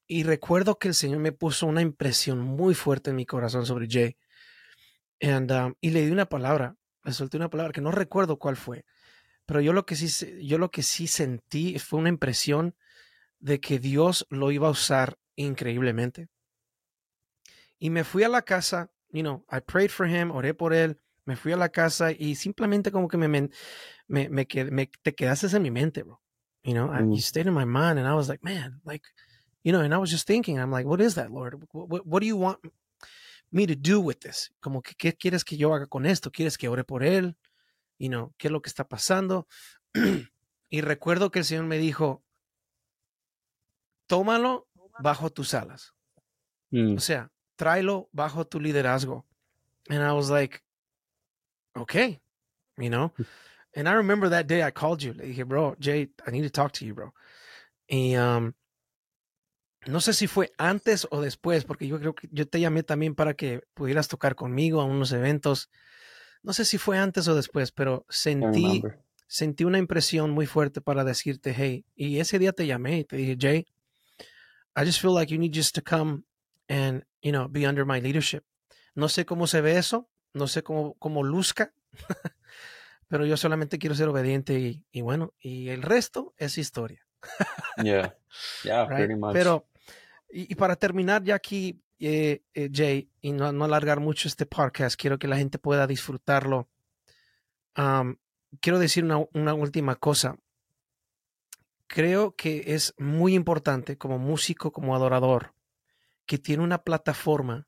y 0.06 0.22
recuerdo 0.22 0.78
que 0.78 0.88
el 0.88 0.94
Señor 0.94 1.18
me 1.18 1.32
puso 1.32 1.66
una 1.66 1.82
impresión 1.82 2.40
muy 2.40 2.74
fuerte 2.74 3.10
en 3.10 3.16
mi 3.16 3.26
corazón 3.26 3.66
sobre 3.66 3.86
Jay. 3.90 4.16
And, 5.20 5.50
um, 5.50 5.74
y 5.80 5.90
le 5.90 6.04
di 6.04 6.12
una 6.12 6.26
palabra, 6.26 6.76
le 7.04 7.12
solté 7.12 7.36
una 7.36 7.50
palabra 7.50 7.72
que 7.72 7.80
no 7.80 7.90
recuerdo 7.90 8.38
cuál 8.38 8.56
fue, 8.56 8.84
pero 9.46 9.60
yo 9.60 9.72
lo 9.72 9.86
que 9.86 9.96
sí, 9.96 10.46
yo 10.46 10.58
lo 10.58 10.70
que 10.70 10.82
sí 10.82 11.06
sentí 11.06 11.78
fue 11.78 11.98
una 12.00 12.08
impresión 12.08 12.74
de 13.38 13.60
que 13.60 13.78
Dios 13.78 14.26
lo 14.30 14.50
iba 14.50 14.68
a 14.68 14.72
usar 14.72 15.18
increíblemente. 15.36 16.28
Y 17.78 17.90
me 17.90 18.04
fui 18.04 18.22
a 18.24 18.28
la 18.28 18.42
casa, 18.42 18.90
you 19.10 19.22
know, 19.22 19.44
I 19.50 19.60
prayed 19.60 19.90
for 19.90 20.06
him, 20.08 20.30
oré 20.30 20.54
por 20.54 20.72
él, 20.72 21.00
me 21.24 21.36
fui 21.36 21.52
a 21.52 21.56
la 21.56 21.68
casa 21.68 22.12
y 22.12 22.34
simplemente 22.34 22.90
como 22.90 23.08
que 23.08 23.16
me, 23.16 23.28
me, 23.28 23.50
me, 24.08 24.28
me, 24.28 24.46
me- 24.70 24.90
te 25.02 25.14
quedaste 25.14 25.48
en 25.54 25.62
mi 25.62 25.70
mente, 25.70 26.02
bro. 26.02 26.20
You 26.62 26.72
know, 26.74 26.86
I- 26.92 27.02
Mm. 27.02 27.14
you 27.14 27.20
stayed 27.20 27.46
in 27.46 27.54
my 27.54 27.64
mind, 27.64 27.98
and 27.98 28.06
I 28.08 28.14
was 28.14 28.28
like, 28.28 28.42
man, 28.42 28.80
like, 28.84 29.04
you 29.66 29.72
know, 29.72 29.80
and 29.80 29.92
I 29.92 29.98
was 29.98 30.12
just 30.12 30.28
thinking, 30.28 30.60
I'm 30.60 30.70
like, 30.70 30.86
what 30.86 31.00
is 31.00 31.16
that, 31.16 31.32
Lord? 31.32 31.60
What, 31.72 31.88
what, 31.88 32.06
what 32.06 32.20
do 32.20 32.26
you 32.26 32.36
want 32.36 32.58
me 33.50 33.66
to 33.66 33.74
do 33.74 34.00
with 34.00 34.20
this? 34.20 34.48
Como 34.60 34.80
que, 34.80 34.94
¿qué 34.94 35.12
quieres 35.18 35.44
que 35.44 35.56
yo 35.56 35.74
haga 35.74 35.86
con 35.88 36.06
esto? 36.06 36.30
¿Quieres 36.30 36.56
que 36.56 36.68
ore 36.68 36.84
por 36.84 37.02
él? 37.02 37.34
You 37.98 38.08
know, 38.08 38.32
¿qué 38.38 38.46
es 38.46 38.52
lo 38.52 38.60
que 38.60 38.70
está 38.70 38.88
pasando? 38.88 39.48
y 40.70 40.80
recuerdo 40.82 41.32
que 41.32 41.40
el 41.40 41.44
Señor 41.44 41.64
me 41.64 41.78
dijo, 41.78 42.22
tómalo 44.06 44.68
bajo 45.00 45.30
tus 45.30 45.52
alas. 45.52 45.94
Mm. 46.70 46.98
O 46.98 47.00
sea, 47.00 47.32
tráelo 47.56 48.08
bajo 48.12 48.46
tu 48.46 48.60
liderazgo. 48.60 49.26
And 49.88 50.00
I 50.00 50.12
was 50.12 50.30
like, 50.30 50.62
okay, 51.74 52.20
you 52.78 52.88
know. 52.88 53.12
And 53.74 53.88
I 53.88 53.94
remember 53.94 54.28
that 54.28 54.46
day 54.46 54.62
I 54.62 54.70
called 54.70 55.02
you. 55.02 55.12
Le 55.12 55.24
dije, 55.24 55.44
bro, 55.44 55.74
Jay, 55.80 56.08
I 56.24 56.30
need 56.30 56.42
to 56.42 56.50
talk 56.50 56.70
to 56.74 56.84
you, 56.84 56.94
bro. 56.94 57.12
Y 57.90 58.14
um, 58.14 58.54
no 59.86 60.00
sé 60.00 60.12
si 60.12 60.26
fue 60.26 60.52
antes 60.58 61.06
o 61.10 61.20
después, 61.20 61.64
porque 61.64 61.86
yo 61.86 61.98
creo 61.98 62.14
que 62.14 62.28
yo 62.30 62.46
te 62.48 62.60
llamé 62.60 62.82
también 62.82 63.14
para 63.14 63.34
que 63.34 63.62
pudieras 63.74 64.08
tocar 64.08 64.34
conmigo 64.34 64.80
a 64.80 64.84
unos 64.84 65.12
eventos. 65.12 65.70
No 66.42 66.52
sé 66.52 66.64
si 66.64 66.78
fue 66.78 66.98
antes 66.98 67.28
o 67.28 67.34
después, 67.34 67.72
pero 67.72 68.04
sentí, 68.08 68.82
sentí 69.26 69.64
una 69.64 69.78
impresión 69.78 70.30
muy 70.30 70.46
fuerte 70.46 70.80
para 70.80 71.04
decirte, 71.04 71.54
hey, 71.56 71.84
y 71.94 72.18
ese 72.18 72.38
día 72.38 72.52
te 72.52 72.66
llamé 72.66 72.98
y 72.98 73.04
te 73.04 73.16
dije, 73.16 73.36
Jay, 73.38 73.66
I 74.76 74.84
just 74.84 75.00
feel 75.00 75.14
like 75.14 75.32
you 75.32 75.38
need 75.38 75.54
just 75.54 75.74
to 75.74 75.82
come 75.82 76.24
and, 76.68 77.04
you 77.22 77.32
know, 77.32 77.48
be 77.48 77.66
under 77.66 77.84
my 77.86 78.00
leadership. 78.00 78.44
No 78.94 79.08
sé 79.08 79.24
cómo 79.24 79.46
se 79.46 79.60
ve 79.60 79.78
eso, 79.78 80.08
no 80.32 80.46
sé 80.48 80.62
cómo, 80.62 80.94
cómo 80.94 81.22
luzca, 81.22 81.72
pero 83.08 83.24
yo 83.24 83.36
solamente 83.36 83.78
quiero 83.78 83.94
ser 83.94 84.08
obediente 84.08 84.58
y, 84.58 84.84
y 84.90 85.00
bueno, 85.00 85.32
y 85.38 85.68
el 85.68 85.82
resto 85.82 86.34
es 86.36 86.58
historia. 86.58 87.06
Yeah. 87.82 88.16
Yeah, 88.64 88.84
right? 88.88 88.98
pretty 88.98 89.14
much. 89.14 89.32
Pero, 89.32 89.66
y, 90.28 90.52
y 90.52 90.54
para 90.54 90.76
terminar 90.76 91.22
ya 91.22 91.34
aquí, 91.34 91.82
eh, 91.98 92.42
eh, 92.52 92.70
Jay, 92.72 93.10
y 93.22 93.32
no, 93.32 93.52
no 93.52 93.64
alargar 93.64 94.00
mucho 94.00 94.28
este 94.28 94.44
podcast, 94.44 95.00
quiero 95.00 95.18
que 95.18 95.28
la 95.28 95.36
gente 95.36 95.58
pueda 95.58 95.86
disfrutarlo. 95.86 96.68
Am, 97.74 98.18
quiero 98.60 98.78
decir 98.78 99.04
una, 99.04 99.54
última 99.54 99.96
cosa. 99.96 100.38
Creo 101.86 102.34
que 102.34 102.74
es 102.74 102.94
muy 102.98 103.34
importante 103.34 103.96
como 103.96 104.18
músico, 104.18 104.72
como 104.72 104.94
adorador, 104.94 105.54
que 106.26 106.38
tiene 106.38 106.62
una 106.64 106.82
plataforma, 106.82 107.66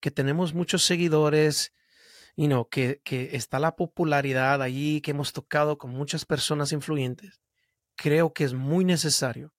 que 0.00 0.10
tenemos 0.10 0.54
muchos 0.54 0.84
seguidores, 0.84 1.74
you 2.36 2.46
know, 2.46 2.68
que, 2.68 3.02
que 3.04 3.36
está 3.36 3.58
la 3.58 3.76
popularidad 3.76 4.62
allí, 4.62 5.00
que 5.00 5.10
hemos 5.10 5.32
tocado 5.32 5.76
con 5.76 5.90
muchas 5.90 6.24
personas 6.24 6.72
influyentes. 6.72 7.40
Creo 7.96 8.32
que 8.32 8.44
es 8.44 8.54
muy 8.54 8.84
necesario 8.84 9.52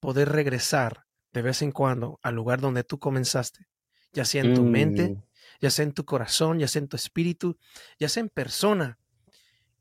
poder 0.00 0.30
regresar 0.30 1.07
de 1.32 1.42
vez 1.42 1.62
en 1.62 1.72
cuando 1.72 2.18
al 2.22 2.34
lugar 2.34 2.60
donde 2.60 2.84
tú 2.84 2.98
comenzaste, 2.98 3.66
ya 4.12 4.24
sea 4.24 4.42
en 4.42 4.54
tu 4.54 4.62
mente, 4.62 5.10
Mm. 5.10 5.22
ya 5.60 5.70
sea 5.70 5.84
en 5.84 5.92
tu 5.92 6.04
corazón, 6.04 6.58
ya 6.58 6.68
sea 6.68 6.80
en 6.80 6.88
tu 6.88 6.96
espíritu, 6.96 7.58
ya 7.98 8.08
sea 8.08 8.22
en 8.22 8.28
persona, 8.28 8.98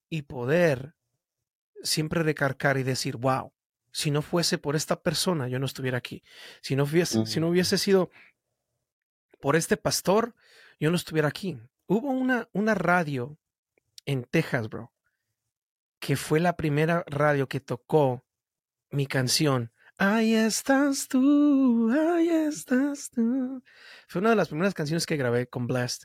y 0.10 0.24
poder 0.24 0.96
siempre 1.84 2.24
recargar 2.24 2.78
y 2.78 2.84
decir, 2.84 3.18
wow, 3.18 3.54
si 3.92 4.12
no 4.12 4.22
fuese 4.22 4.58
por 4.58 4.76
esta 4.76 5.02
persona, 5.02 5.48
yo 5.48 5.60
no 5.60 5.66
estuviera 5.66 5.98
aquí. 5.98 6.24
Si 6.62 6.76
no 6.76 6.84
hubiese, 6.84 7.26
si 7.26 7.40
no 7.40 7.50
hubiese 7.50 7.78
sido 7.78 8.10
por 9.40 9.56
este 9.56 9.78
pastor, 9.78 10.36
yo 10.80 10.90
no 10.90 10.96
estuviera 10.96 11.28
aquí. 11.28 11.60
Hubo 11.88 12.10
una, 12.12 12.48
una 12.54 12.74
radio 12.76 13.38
en 14.06 14.24
Texas, 14.24 14.70
bro, 14.70 14.92
que 16.00 16.16
fue 16.16 16.40
la 16.40 16.56
primera 16.56 17.04
radio 17.08 17.48
que 17.48 17.60
tocó 17.60 18.24
mi 18.92 19.08
canción. 19.08 19.72
Ahí 19.98 20.36
estás 20.36 21.08
tú, 21.08 21.92
ahí 21.92 22.30
estás 22.30 23.10
tú. 23.10 23.64
Fue 24.08 24.22
una 24.22 24.30
de 24.30 24.36
las 24.36 24.50
primeras 24.50 24.74
canciones 24.74 25.06
que 25.06 25.18
grabé 25.18 25.48
con 25.48 25.66
Blast, 25.66 26.04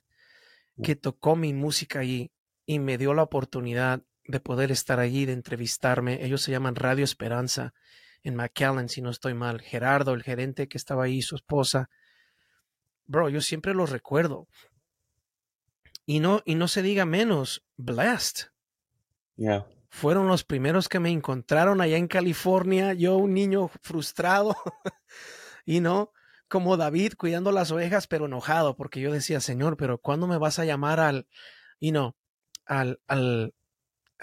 que 0.82 0.96
tocó 0.96 1.36
mi 1.36 1.52
música 1.52 2.00
allí 2.00 2.32
y 2.64 2.78
me 2.78 2.96
dio 2.96 3.12
la 3.12 3.22
oportunidad 3.22 4.02
de 4.24 4.40
poder 4.40 4.72
estar 4.72 4.98
allí, 4.98 5.26
de 5.26 5.34
entrevistarme. 5.34 6.24
Ellos 6.24 6.40
se 6.40 6.50
llaman 6.50 6.74
Radio 6.74 7.04
Esperanza 7.04 7.74
en 8.22 8.36
McAllen, 8.36 8.88
si 8.88 9.02
no 9.02 9.10
estoy 9.10 9.34
mal. 9.34 9.60
Gerardo, 9.60 10.14
el 10.14 10.22
gerente 10.22 10.68
que 10.68 10.78
estaba 10.78 11.04
ahí, 11.04 11.20
su 11.20 11.36
esposa. 11.36 11.90
Bro, 13.04 13.28
yo 13.28 13.40
siempre 13.42 13.74
los 13.74 13.90
recuerdo. 13.90 14.48
Y 16.06 16.20
no, 16.20 16.42
y 16.46 16.54
no 16.54 16.66
se 16.66 16.82
diga 16.82 17.04
menos, 17.04 17.64
Blast 17.76 18.52
Yeah. 19.36 19.66
Fueron 19.94 20.26
los 20.26 20.42
primeros 20.42 20.88
que 20.88 20.98
me 21.00 21.10
encontraron 21.10 21.82
allá 21.82 21.98
en 21.98 22.08
California, 22.08 22.94
yo 22.94 23.16
un 23.18 23.34
niño 23.34 23.68
frustrado, 23.82 24.56
y 25.66 25.80
no 25.80 26.12
como 26.48 26.78
David 26.78 27.12
cuidando 27.18 27.52
las 27.52 27.70
ovejas, 27.70 28.06
pero 28.06 28.24
enojado, 28.26 28.74
porque 28.74 29.00
yo 29.00 29.12
decía, 29.12 29.40
Señor, 29.40 29.76
pero 29.76 29.98
¿cuándo 29.98 30.26
me 30.26 30.38
vas 30.38 30.58
a 30.58 30.64
llamar 30.64 30.98
al, 30.98 31.26
y 31.78 31.92
no, 31.92 32.16
al, 32.66 33.00
al, 33.06 33.54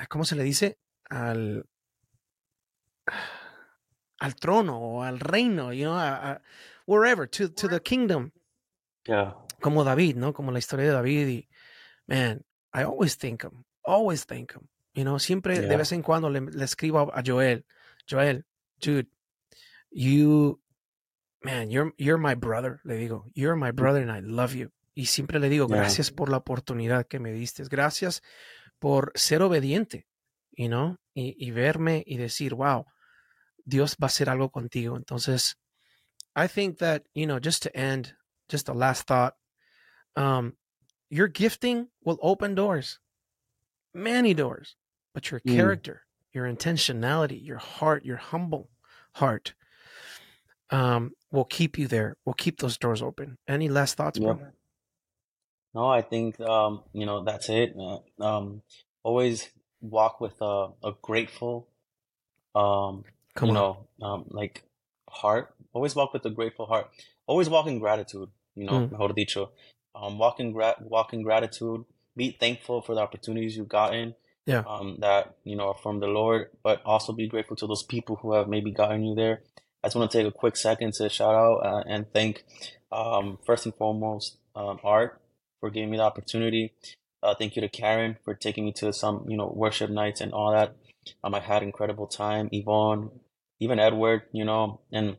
¿cómo 0.10 0.26
se 0.26 0.36
le 0.36 0.44
dice? 0.44 0.80
Al, 1.10 1.66
al 4.20 4.36
trono 4.36 4.80
o 4.80 5.04
al 5.04 5.20
reino, 5.20 5.72
you 5.74 5.86
know, 5.86 5.96
a- 5.96 6.32
a- 6.34 6.42
wherever, 6.86 7.28
to, 7.28 7.52
to 7.52 7.68
the 7.68 7.80
kingdom, 7.82 8.32
Yeah. 9.06 9.36
como 9.62 9.84
David, 9.84 10.16
¿no? 10.18 10.34
Como 10.34 10.52
la 10.52 10.60
historia 10.60 10.86
de 10.88 10.92
David 10.94 11.28
y, 11.28 11.50
man, 12.08 12.44
I 12.74 12.82
always 12.84 13.18
thank 13.18 13.44
him. 13.44 13.64
Always 13.84 14.26
thank 14.26 14.52
him. 14.54 14.68
You 14.94 15.04
know, 15.04 15.20
siempre 15.20 15.56
yeah. 15.56 15.68
de 15.68 15.78
vez 15.78 15.92
en 15.92 16.02
cuando 16.02 16.30
le, 16.30 16.42
le 16.42 16.64
escribo 16.64 17.12
a 17.14 17.22
Joel, 17.26 17.66
Joel, 18.10 18.46
dude, 18.80 19.08
you, 19.92 20.60
man, 21.44 21.70
you're, 21.70 21.94
you're 21.98 22.18
my 22.18 22.36
brother, 22.36 22.80
le 22.84 22.96
digo, 22.96 23.26
you're 23.34 23.56
my 23.56 23.72
brother 23.72 24.02
and 24.02 24.12
I 24.12 24.20
love 24.22 24.56
you. 24.56 24.72
Y 24.96 25.06
siempre 25.06 25.40
le 25.40 25.50
digo, 25.50 25.68
yeah. 25.68 25.78
gracias 25.78 26.12
por 26.12 26.30
la 26.30 26.38
oportunidad 26.38 27.08
que 27.08 27.20
me 27.20 27.32
diste, 27.32 27.64
gracias 27.70 28.22
por 28.80 29.12
ser 29.16 29.42
obediente, 29.42 30.08
you 30.52 30.68
know, 30.68 30.98
y, 31.14 31.36
y 31.38 31.52
verme 31.52 32.04
y 32.06 32.18
decir, 32.18 32.56
wow, 32.56 32.86
Dios 33.64 33.96
va 34.02 34.06
a 34.06 34.08
hacer 34.08 34.30
algo 34.30 34.50
contigo. 34.52 34.98
Entonces, 34.98 35.56
I 36.36 36.48
think 36.48 36.80
that, 36.80 37.04
you 37.14 37.26
know, 37.26 37.40
just 37.40 37.64
to 37.64 37.78
end, 37.78 38.16
just 38.50 38.70
a 38.70 38.74
last 38.74 39.08
thought, 39.08 39.36
um, 40.16 40.58
your 41.10 41.28
gifting 41.28 41.90
will 42.04 42.18
open 42.22 42.56
doors, 42.56 43.00
many 43.94 44.34
doors, 44.34 44.78
but 45.20 45.32
your 45.32 45.42
mm. 45.42 45.54
character, 45.54 46.04
your 46.32 46.46
intentionality, 46.46 47.46
your 47.46 47.58
heart, 47.58 48.06
your 48.06 48.16
humble 48.16 48.70
heart, 49.16 49.54
um, 50.70 51.12
will 51.30 51.44
keep 51.44 51.78
you 51.78 51.90
there, 51.90 52.16
will 52.24 52.34
keep 52.34 52.62
those 52.62 52.78
doors 52.78 53.02
open. 53.02 53.38
Any 53.46 53.68
last 53.68 53.98
thoughts, 53.98 54.18
yep. 54.18 54.38
brother? 54.38 54.54
No, 55.76 55.88
I 55.88 56.02
think, 56.04 56.40
um, 56.40 56.84
you 56.94 57.06
know, 57.06 57.26
that's 57.26 57.50
it. 57.50 57.76
Uh, 57.78 58.00
um, 58.24 58.62
always 59.04 59.50
walk 59.82 60.22
with 60.22 60.36
a, 60.40 60.70
a 60.82 60.94
grateful, 61.02 61.68
um, 62.56 63.04
Come 63.36 63.50
you 63.50 63.56
on. 63.58 63.76
know, 64.00 64.08
um, 64.08 64.26
like 64.30 64.64
heart. 65.10 65.54
Always 65.74 65.98
walk 65.98 66.14
with 66.14 66.26
a 66.26 66.30
grateful 66.30 66.66
heart. 66.66 66.90
Always 67.28 67.50
walk 67.50 67.68
in 67.68 67.80
gratitude. 67.80 68.30
You 68.56 68.68
know, 68.68 68.72
mm. 68.72 68.92
mejor 68.92 69.14
dicho. 69.14 69.52
Um, 69.94 70.18
walk 70.18 70.40
in 70.40 70.54
gra- 70.54 70.78
walk 70.80 71.12
in 71.12 71.24
gratitude. 71.24 71.84
Be 72.16 72.32
thankful 72.32 72.82
for 72.82 72.96
the 72.96 73.02
opportunities 73.02 73.58
you've 73.58 73.68
gotten. 73.68 74.16
Yeah. 74.50 74.64
Um, 74.68 74.98
that 75.00 75.36
you 75.44 75.56
know 75.56 75.70
are 75.70 75.78
from 75.82 76.00
the 76.00 76.08
Lord, 76.08 76.50
but 76.64 76.82
also 76.84 77.14
be 77.14 77.28
grateful 77.28 77.56
to 77.58 77.68
those 77.68 77.84
people 77.84 78.16
who 78.16 78.34
have 78.34 78.48
maybe 78.48 78.72
gotten 78.72 79.04
you 79.04 79.14
there. 79.16 79.42
I 79.84 79.88
just 79.88 79.96
want 79.96 80.12
to 80.12 80.18
take 80.18 80.28
a 80.28 80.32
quick 80.32 80.58
second 80.58 80.94
to 80.96 81.08
shout 81.08 81.36
out 81.36 81.60
uh, 81.66 81.84
and 81.88 82.12
thank, 82.12 82.44
um, 82.92 83.38
first 83.46 83.66
and 83.66 83.76
foremost, 83.76 84.38
um, 84.56 84.80
Art 84.84 85.22
for 85.60 85.70
giving 85.70 85.92
me 85.92 85.98
the 85.98 86.04
opportunity. 86.04 86.74
Uh, 87.22 87.36
thank 87.36 87.56
you 87.56 87.62
to 87.62 87.70
Karen 87.70 88.18
for 88.24 88.34
taking 88.34 88.66
me 88.66 88.72
to 88.74 88.92
some, 88.94 89.26
you 89.28 89.38
know, 89.38 89.52
worship 89.54 89.90
nights 89.90 90.22
and 90.22 90.34
all 90.34 90.52
that. 90.52 90.76
Um, 91.24 91.36
I 91.36 91.40
had 91.40 91.64
incredible 91.64 92.08
time. 92.08 92.50
Yvonne, 92.52 93.12
even 93.60 93.80
Edward, 93.80 94.24
you 94.32 94.46
know, 94.46 94.80
and 94.92 95.18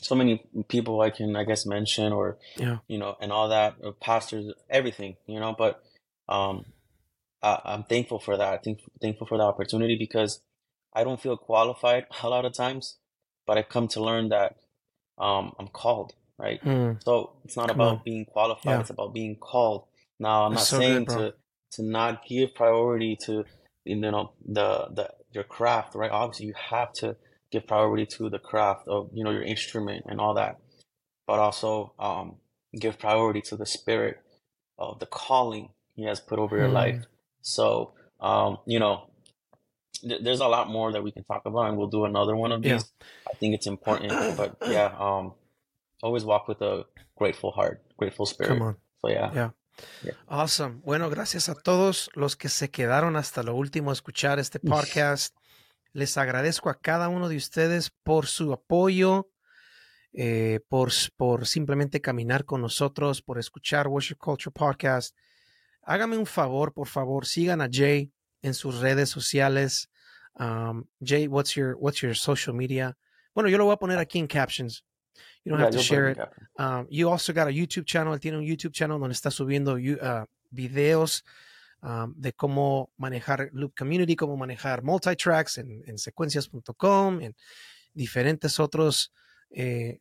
so 0.00 0.14
many 0.14 0.42
people 0.68 1.00
I 1.00 1.10
can, 1.10 1.36
I 1.36 1.44
guess, 1.44 1.66
mention 1.66 2.12
or, 2.12 2.38
yeah. 2.56 2.78
you 2.88 2.98
know, 2.98 3.16
and 3.20 3.30
all 3.32 3.48
that, 3.48 3.76
uh, 3.84 3.92
pastors, 4.00 4.52
everything, 4.68 5.16
you 5.26 5.38
know, 5.38 5.54
but, 5.56 5.82
um, 6.28 6.64
I, 7.42 7.60
I'm 7.64 7.84
thankful 7.84 8.18
for 8.18 8.36
that. 8.36 8.52
I 8.52 8.58
think 8.58 8.80
thankful 9.00 9.26
for 9.26 9.38
the 9.38 9.44
opportunity 9.44 9.96
because 9.96 10.40
I 10.94 11.04
don't 11.04 11.20
feel 11.20 11.36
qualified 11.36 12.06
a 12.22 12.28
lot 12.28 12.44
of 12.44 12.52
times, 12.52 12.96
but 13.46 13.58
I've 13.58 13.68
come 13.68 13.88
to 13.88 14.02
learn 14.02 14.28
that, 14.30 14.56
um, 15.18 15.52
I'm 15.58 15.68
called, 15.68 16.14
right? 16.38 16.62
Mm. 16.62 17.02
So 17.04 17.32
it's 17.44 17.56
not 17.56 17.68
Come 17.68 17.80
about 17.80 17.96
on. 17.96 18.02
being 18.04 18.24
qualified. 18.24 18.72
Yeah. 18.72 18.80
It's 18.80 18.90
about 18.90 19.14
being 19.14 19.36
called. 19.36 19.84
Now, 20.18 20.44
I'm 20.44 20.54
That's 20.54 20.72
not 20.72 20.78
so 20.78 20.78
saying 20.78 21.04
good, 21.04 21.34
to, 21.72 21.82
to 21.82 21.82
not 21.82 22.26
give 22.26 22.54
priority 22.54 23.16
to, 23.26 23.44
you 23.84 23.96
know, 23.96 24.32
the, 24.46 24.88
the, 24.94 25.10
your 25.32 25.44
craft, 25.44 25.94
right? 25.94 26.10
Obviously 26.10 26.46
you 26.46 26.54
have 26.70 26.92
to, 26.94 27.16
give 27.50 27.66
priority 27.66 28.06
to 28.06 28.28
the 28.30 28.38
craft 28.38 28.86
of 28.88 29.10
you 29.12 29.24
know 29.24 29.30
your 29.30 29.42
instrument 29.42 30.04
and 30.08 30.20
all 30.20 30.34
that 30.34 30.58
but 31.26 31.38
also 31.38 31.92
um, 31.98 32.36
give 32.78 32.98
priority 32.98 33.40
to 33.40 33.56
the 33.56 33.66
spirit 33.66 34.18
of 34.78 34.98
the 34.98 35.06
calling 35.06 35.70
he 35.94 36.04
has 36.04 36.20
put 36.20 36.38
over 36.38 36.56
your 36.56 36.68
mm. 36.68 36.72
life 36.72 37.04
so 37.40 37.92
um, 38.20 38.58
you 38.66 38.78
know 38.78 39.10
th- 40.02 40.22
there's 40.22 40.40
a 40.40 40.48
lot 40.48 40.68
more 40.68 40.92
that 40.92 41.02
we 41.02 41.12
can 41.12 41.24
talk 41.24 41.42
about 41.46 41.68
and 41.68 41.76
we'll 41.76 41.88
do 41.88 42.04
another 42.04 42.36
one 42.36 42.52
of 42.52 42.62
these 42.62 42.70
yeah. 42.72 43.06
i 43.30 43.34
think 43.36 43.54
it's 43.54 43.66
important 43.66 44.10
but 44.36 44.56
yeah 44.68 44.94
um, 44.98 45.32
always 46.02 46.24
walk 46.24 46.48
with 46.48 46.60
a 46.62 46.84
grateful 47.16 47.50
heart 47.50 47.82
grateful 47.96 48.26
spirit 48.26 48.50
Come 48.50 48.62
on. 48.62 48.76
so 49.00 49.08
yeah 49.08 49.30
yeah 49.34 49.50
Yeah. 50.02 50.12
Awesome. 50.26 50.80
Bueno, 50.84 51.08
gracias 51.08 51.48
a 51.48 51.54
todos 51.54 52.10
los 52.14 52.36
que 52.36 52.48
se 52.48 52.70
quedaron 52.70 53.16
hasta 53.16 53.42
lo 53.42 53.54
último 53.54 53.90
a 53.90 53.92
escuchar 53.92 54.38
este 54.38 54.60
podcast. 54.60 55.34
Les 55.92 56.16
agradezco 56.16 56.70
a 56.70 56.78
cada 56.78 57.08
uno 57.08 57.28
de 57.28 57.36
ustedes 57.36 57.90
por 58.02 58.26
su 58.26 58.52
apoyo, 58.52 59.30
eh, 60.12 60.60
por, 60.68 60.90
por 61.16 61.46
simplemente 61.46 62.00
caminar 62.00 62.44
con 62.44 62.60
nosotros, 62.60 63.22
por 63.22 63.38
escuchar 63.38 63.88
Worship 63.88 64.18
Culture 64.18 64.52
Podcast. 64.52 65.16
Hágame 65.90 66.16
un 66.16 66.26
favor, 66.26 66.72
por 66.72 66.86
favor, 66.86 67.26
sigan 67.26 67.60
a 67.60 67.68
Jay 67.68 68.12
en 68.42 68.54
sus 68.54 68.78
redes 68.78 69.10
sociales. 69.10 69.90
Um, 70.38 70.84
Jay, 71.02 71.26
what's 71.26 71.56
your, 71.56 71.74
what's 71.80 72.00
your 72.00 72.14
social 72.14 72.54
media? 72.54 72.96
Bueno, 73.34 73.50
yo 73.50 73.58
lo 73.58 73.64
voy 73.64 73.74
a 73.74 73.76
poner 73.76 73.98
aquí 73.98 74.20
en 74.20 74.28
captions. 74.28 74.84
You 75.44 75.50
don't 75.50 75.58
yeah, 75.58 75.64
have 75.64 75.76
to 75.76 75.82
share 75.82 76.08
it. 76.12 76.18
Um, 76.60 76.86
you 76.90 77.10
also 77.10 77.32
got 77.32 77.48
a 77.48 77.50
YouTube 77.50 77.86
channel. 77.86 78.14
Él 78.14 78.20
tiene 78.20 78.38
un 78.38 78.44
YouTube 78.44 78.72
channel 78.72 79.00
donde 79.00 79.14
está 79.14 79.32
subiendo 79.32 79.74
uh, 79.74 80.26
videos 80.52 81.24
um, 81.82 82.14
de 82.16 82.34
cómo 82.34 82.92
manejar 82.96 83.50
Loop 83.52 83.74
Community, 83.76 84.14
cómo 84.14 84.36
manejar 84.36 84.84
multitracks 84.84 85.58
en, 85.58 85.82
en 85.88 85.98
secuencias.com, 85.98 87.20
en 87.20 87.34
diferentes 87.94 88.60
otros 88.60 89.12
eh, 89.50 89.98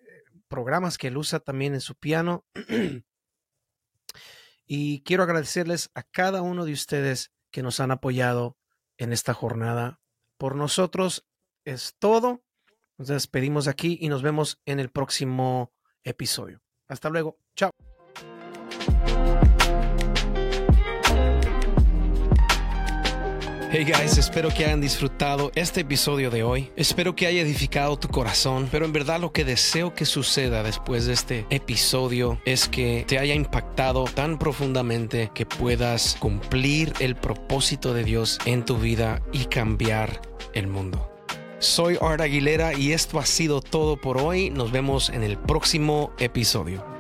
programas 0.47 0.99
que 0.99 1.07
él 1.07 1.17
usa 1.17 1.39
también 1.39 1.73
en 1.73 1.81
su 1.81 1.95
piano. 1.95 2.45
y 4.71 5.01
quiero 5.01 5.23
agradecerles 5.23 5.89
a 5.95 6.03
cada 6.03 6.43
uno 6.43 6.63
de 6.63 6.73
ustedes 6.73 7.31
que 7.49 7.63
nos 7.63 7.79
han 7.79 7.89
apoyado 7.89 8.55
en 8.99 9.11
esta 9.11 9.33
jornada. 9.33 9.99
Por 10.37 10.55
nosotros 10.55 11.27
es 11.65 11.95
todo. 11.97 12.43
Nos 12.99 13.07
despedimos 13.07 13.67
aquí 13.67 13.97
y 13.99 14.09
nos 14.09 14.21
vemos 14.21 14.61
en 14.65 14.79
el 14.79 14.91
próximo 14.91 15.73
episodio. 16.03 16.61
Hasta 16.87 17.09
luego. 17.09 17.39
Chao. 17.55 17.71
Hey 23.81 23.85
guys, 23.85 24.17
espero 24.17 24.49
que 24.49 24.65
hayan 24.65 24.81
disfrutado 24.81 25.53
este 25.55 25.79
episodio 25.79 26.29
de 26.29 26.43
hoy. 26.43 26.69
Espero 26.75 27.15
que 27.15 27.27
haya 27.27 27.39
edificado 27.39 27.97
tu 27.97 28.09
corazón, 28.09 28.67
pero 28.69 28.83
en 28.83 28.91
verdad 28.91 29.21
lo 29.21 29.31
que 29.31 29.45
deseo 29.45 29.93
que 29.93 30.03
suceda 30.03 30.63
después 30.63 31.05
de 31.05 31.13
este 31.13 31.45
episodio 31.49 32.41
es 32.43 32.67
que 32.67 33.05
te 33.07 33.19
haya 33.19 33.35
impactado 33.35 34.03
tan 34.03 34.37
profundamente 34.37 35.31
que 35.33 35.45
puedas 35.45 36.17
cumplir 36.19 36.91
el 36.99 37.15
propósito 37.15 37.93
de 37.93 38.03
Dios 38.03 38.39
en 38.43 38.65
tu 38.65 38.75
vida 38.75 39.21
y 39.31 39.45
cambiar 39.45 40.23
el 40.53 40.67
mundo. 40.67 41.09
Soy 41.59 41.97
Art 42.01 42.19
Aguilera 42.19 42.73
y 42.73 42.91
esto 42.91 43.17
ha 43.17 43.25
sido 43.25 43.61
todo 43.61 43.95
por 43.95 44.17
hoy. 44.17 44.49
Nos 44.49 44.73
vemos 44.73 45.09
en 45.09 45.23
el 45.23 45.37
próximo 45.37 46.11
episodio. 46.19 46.98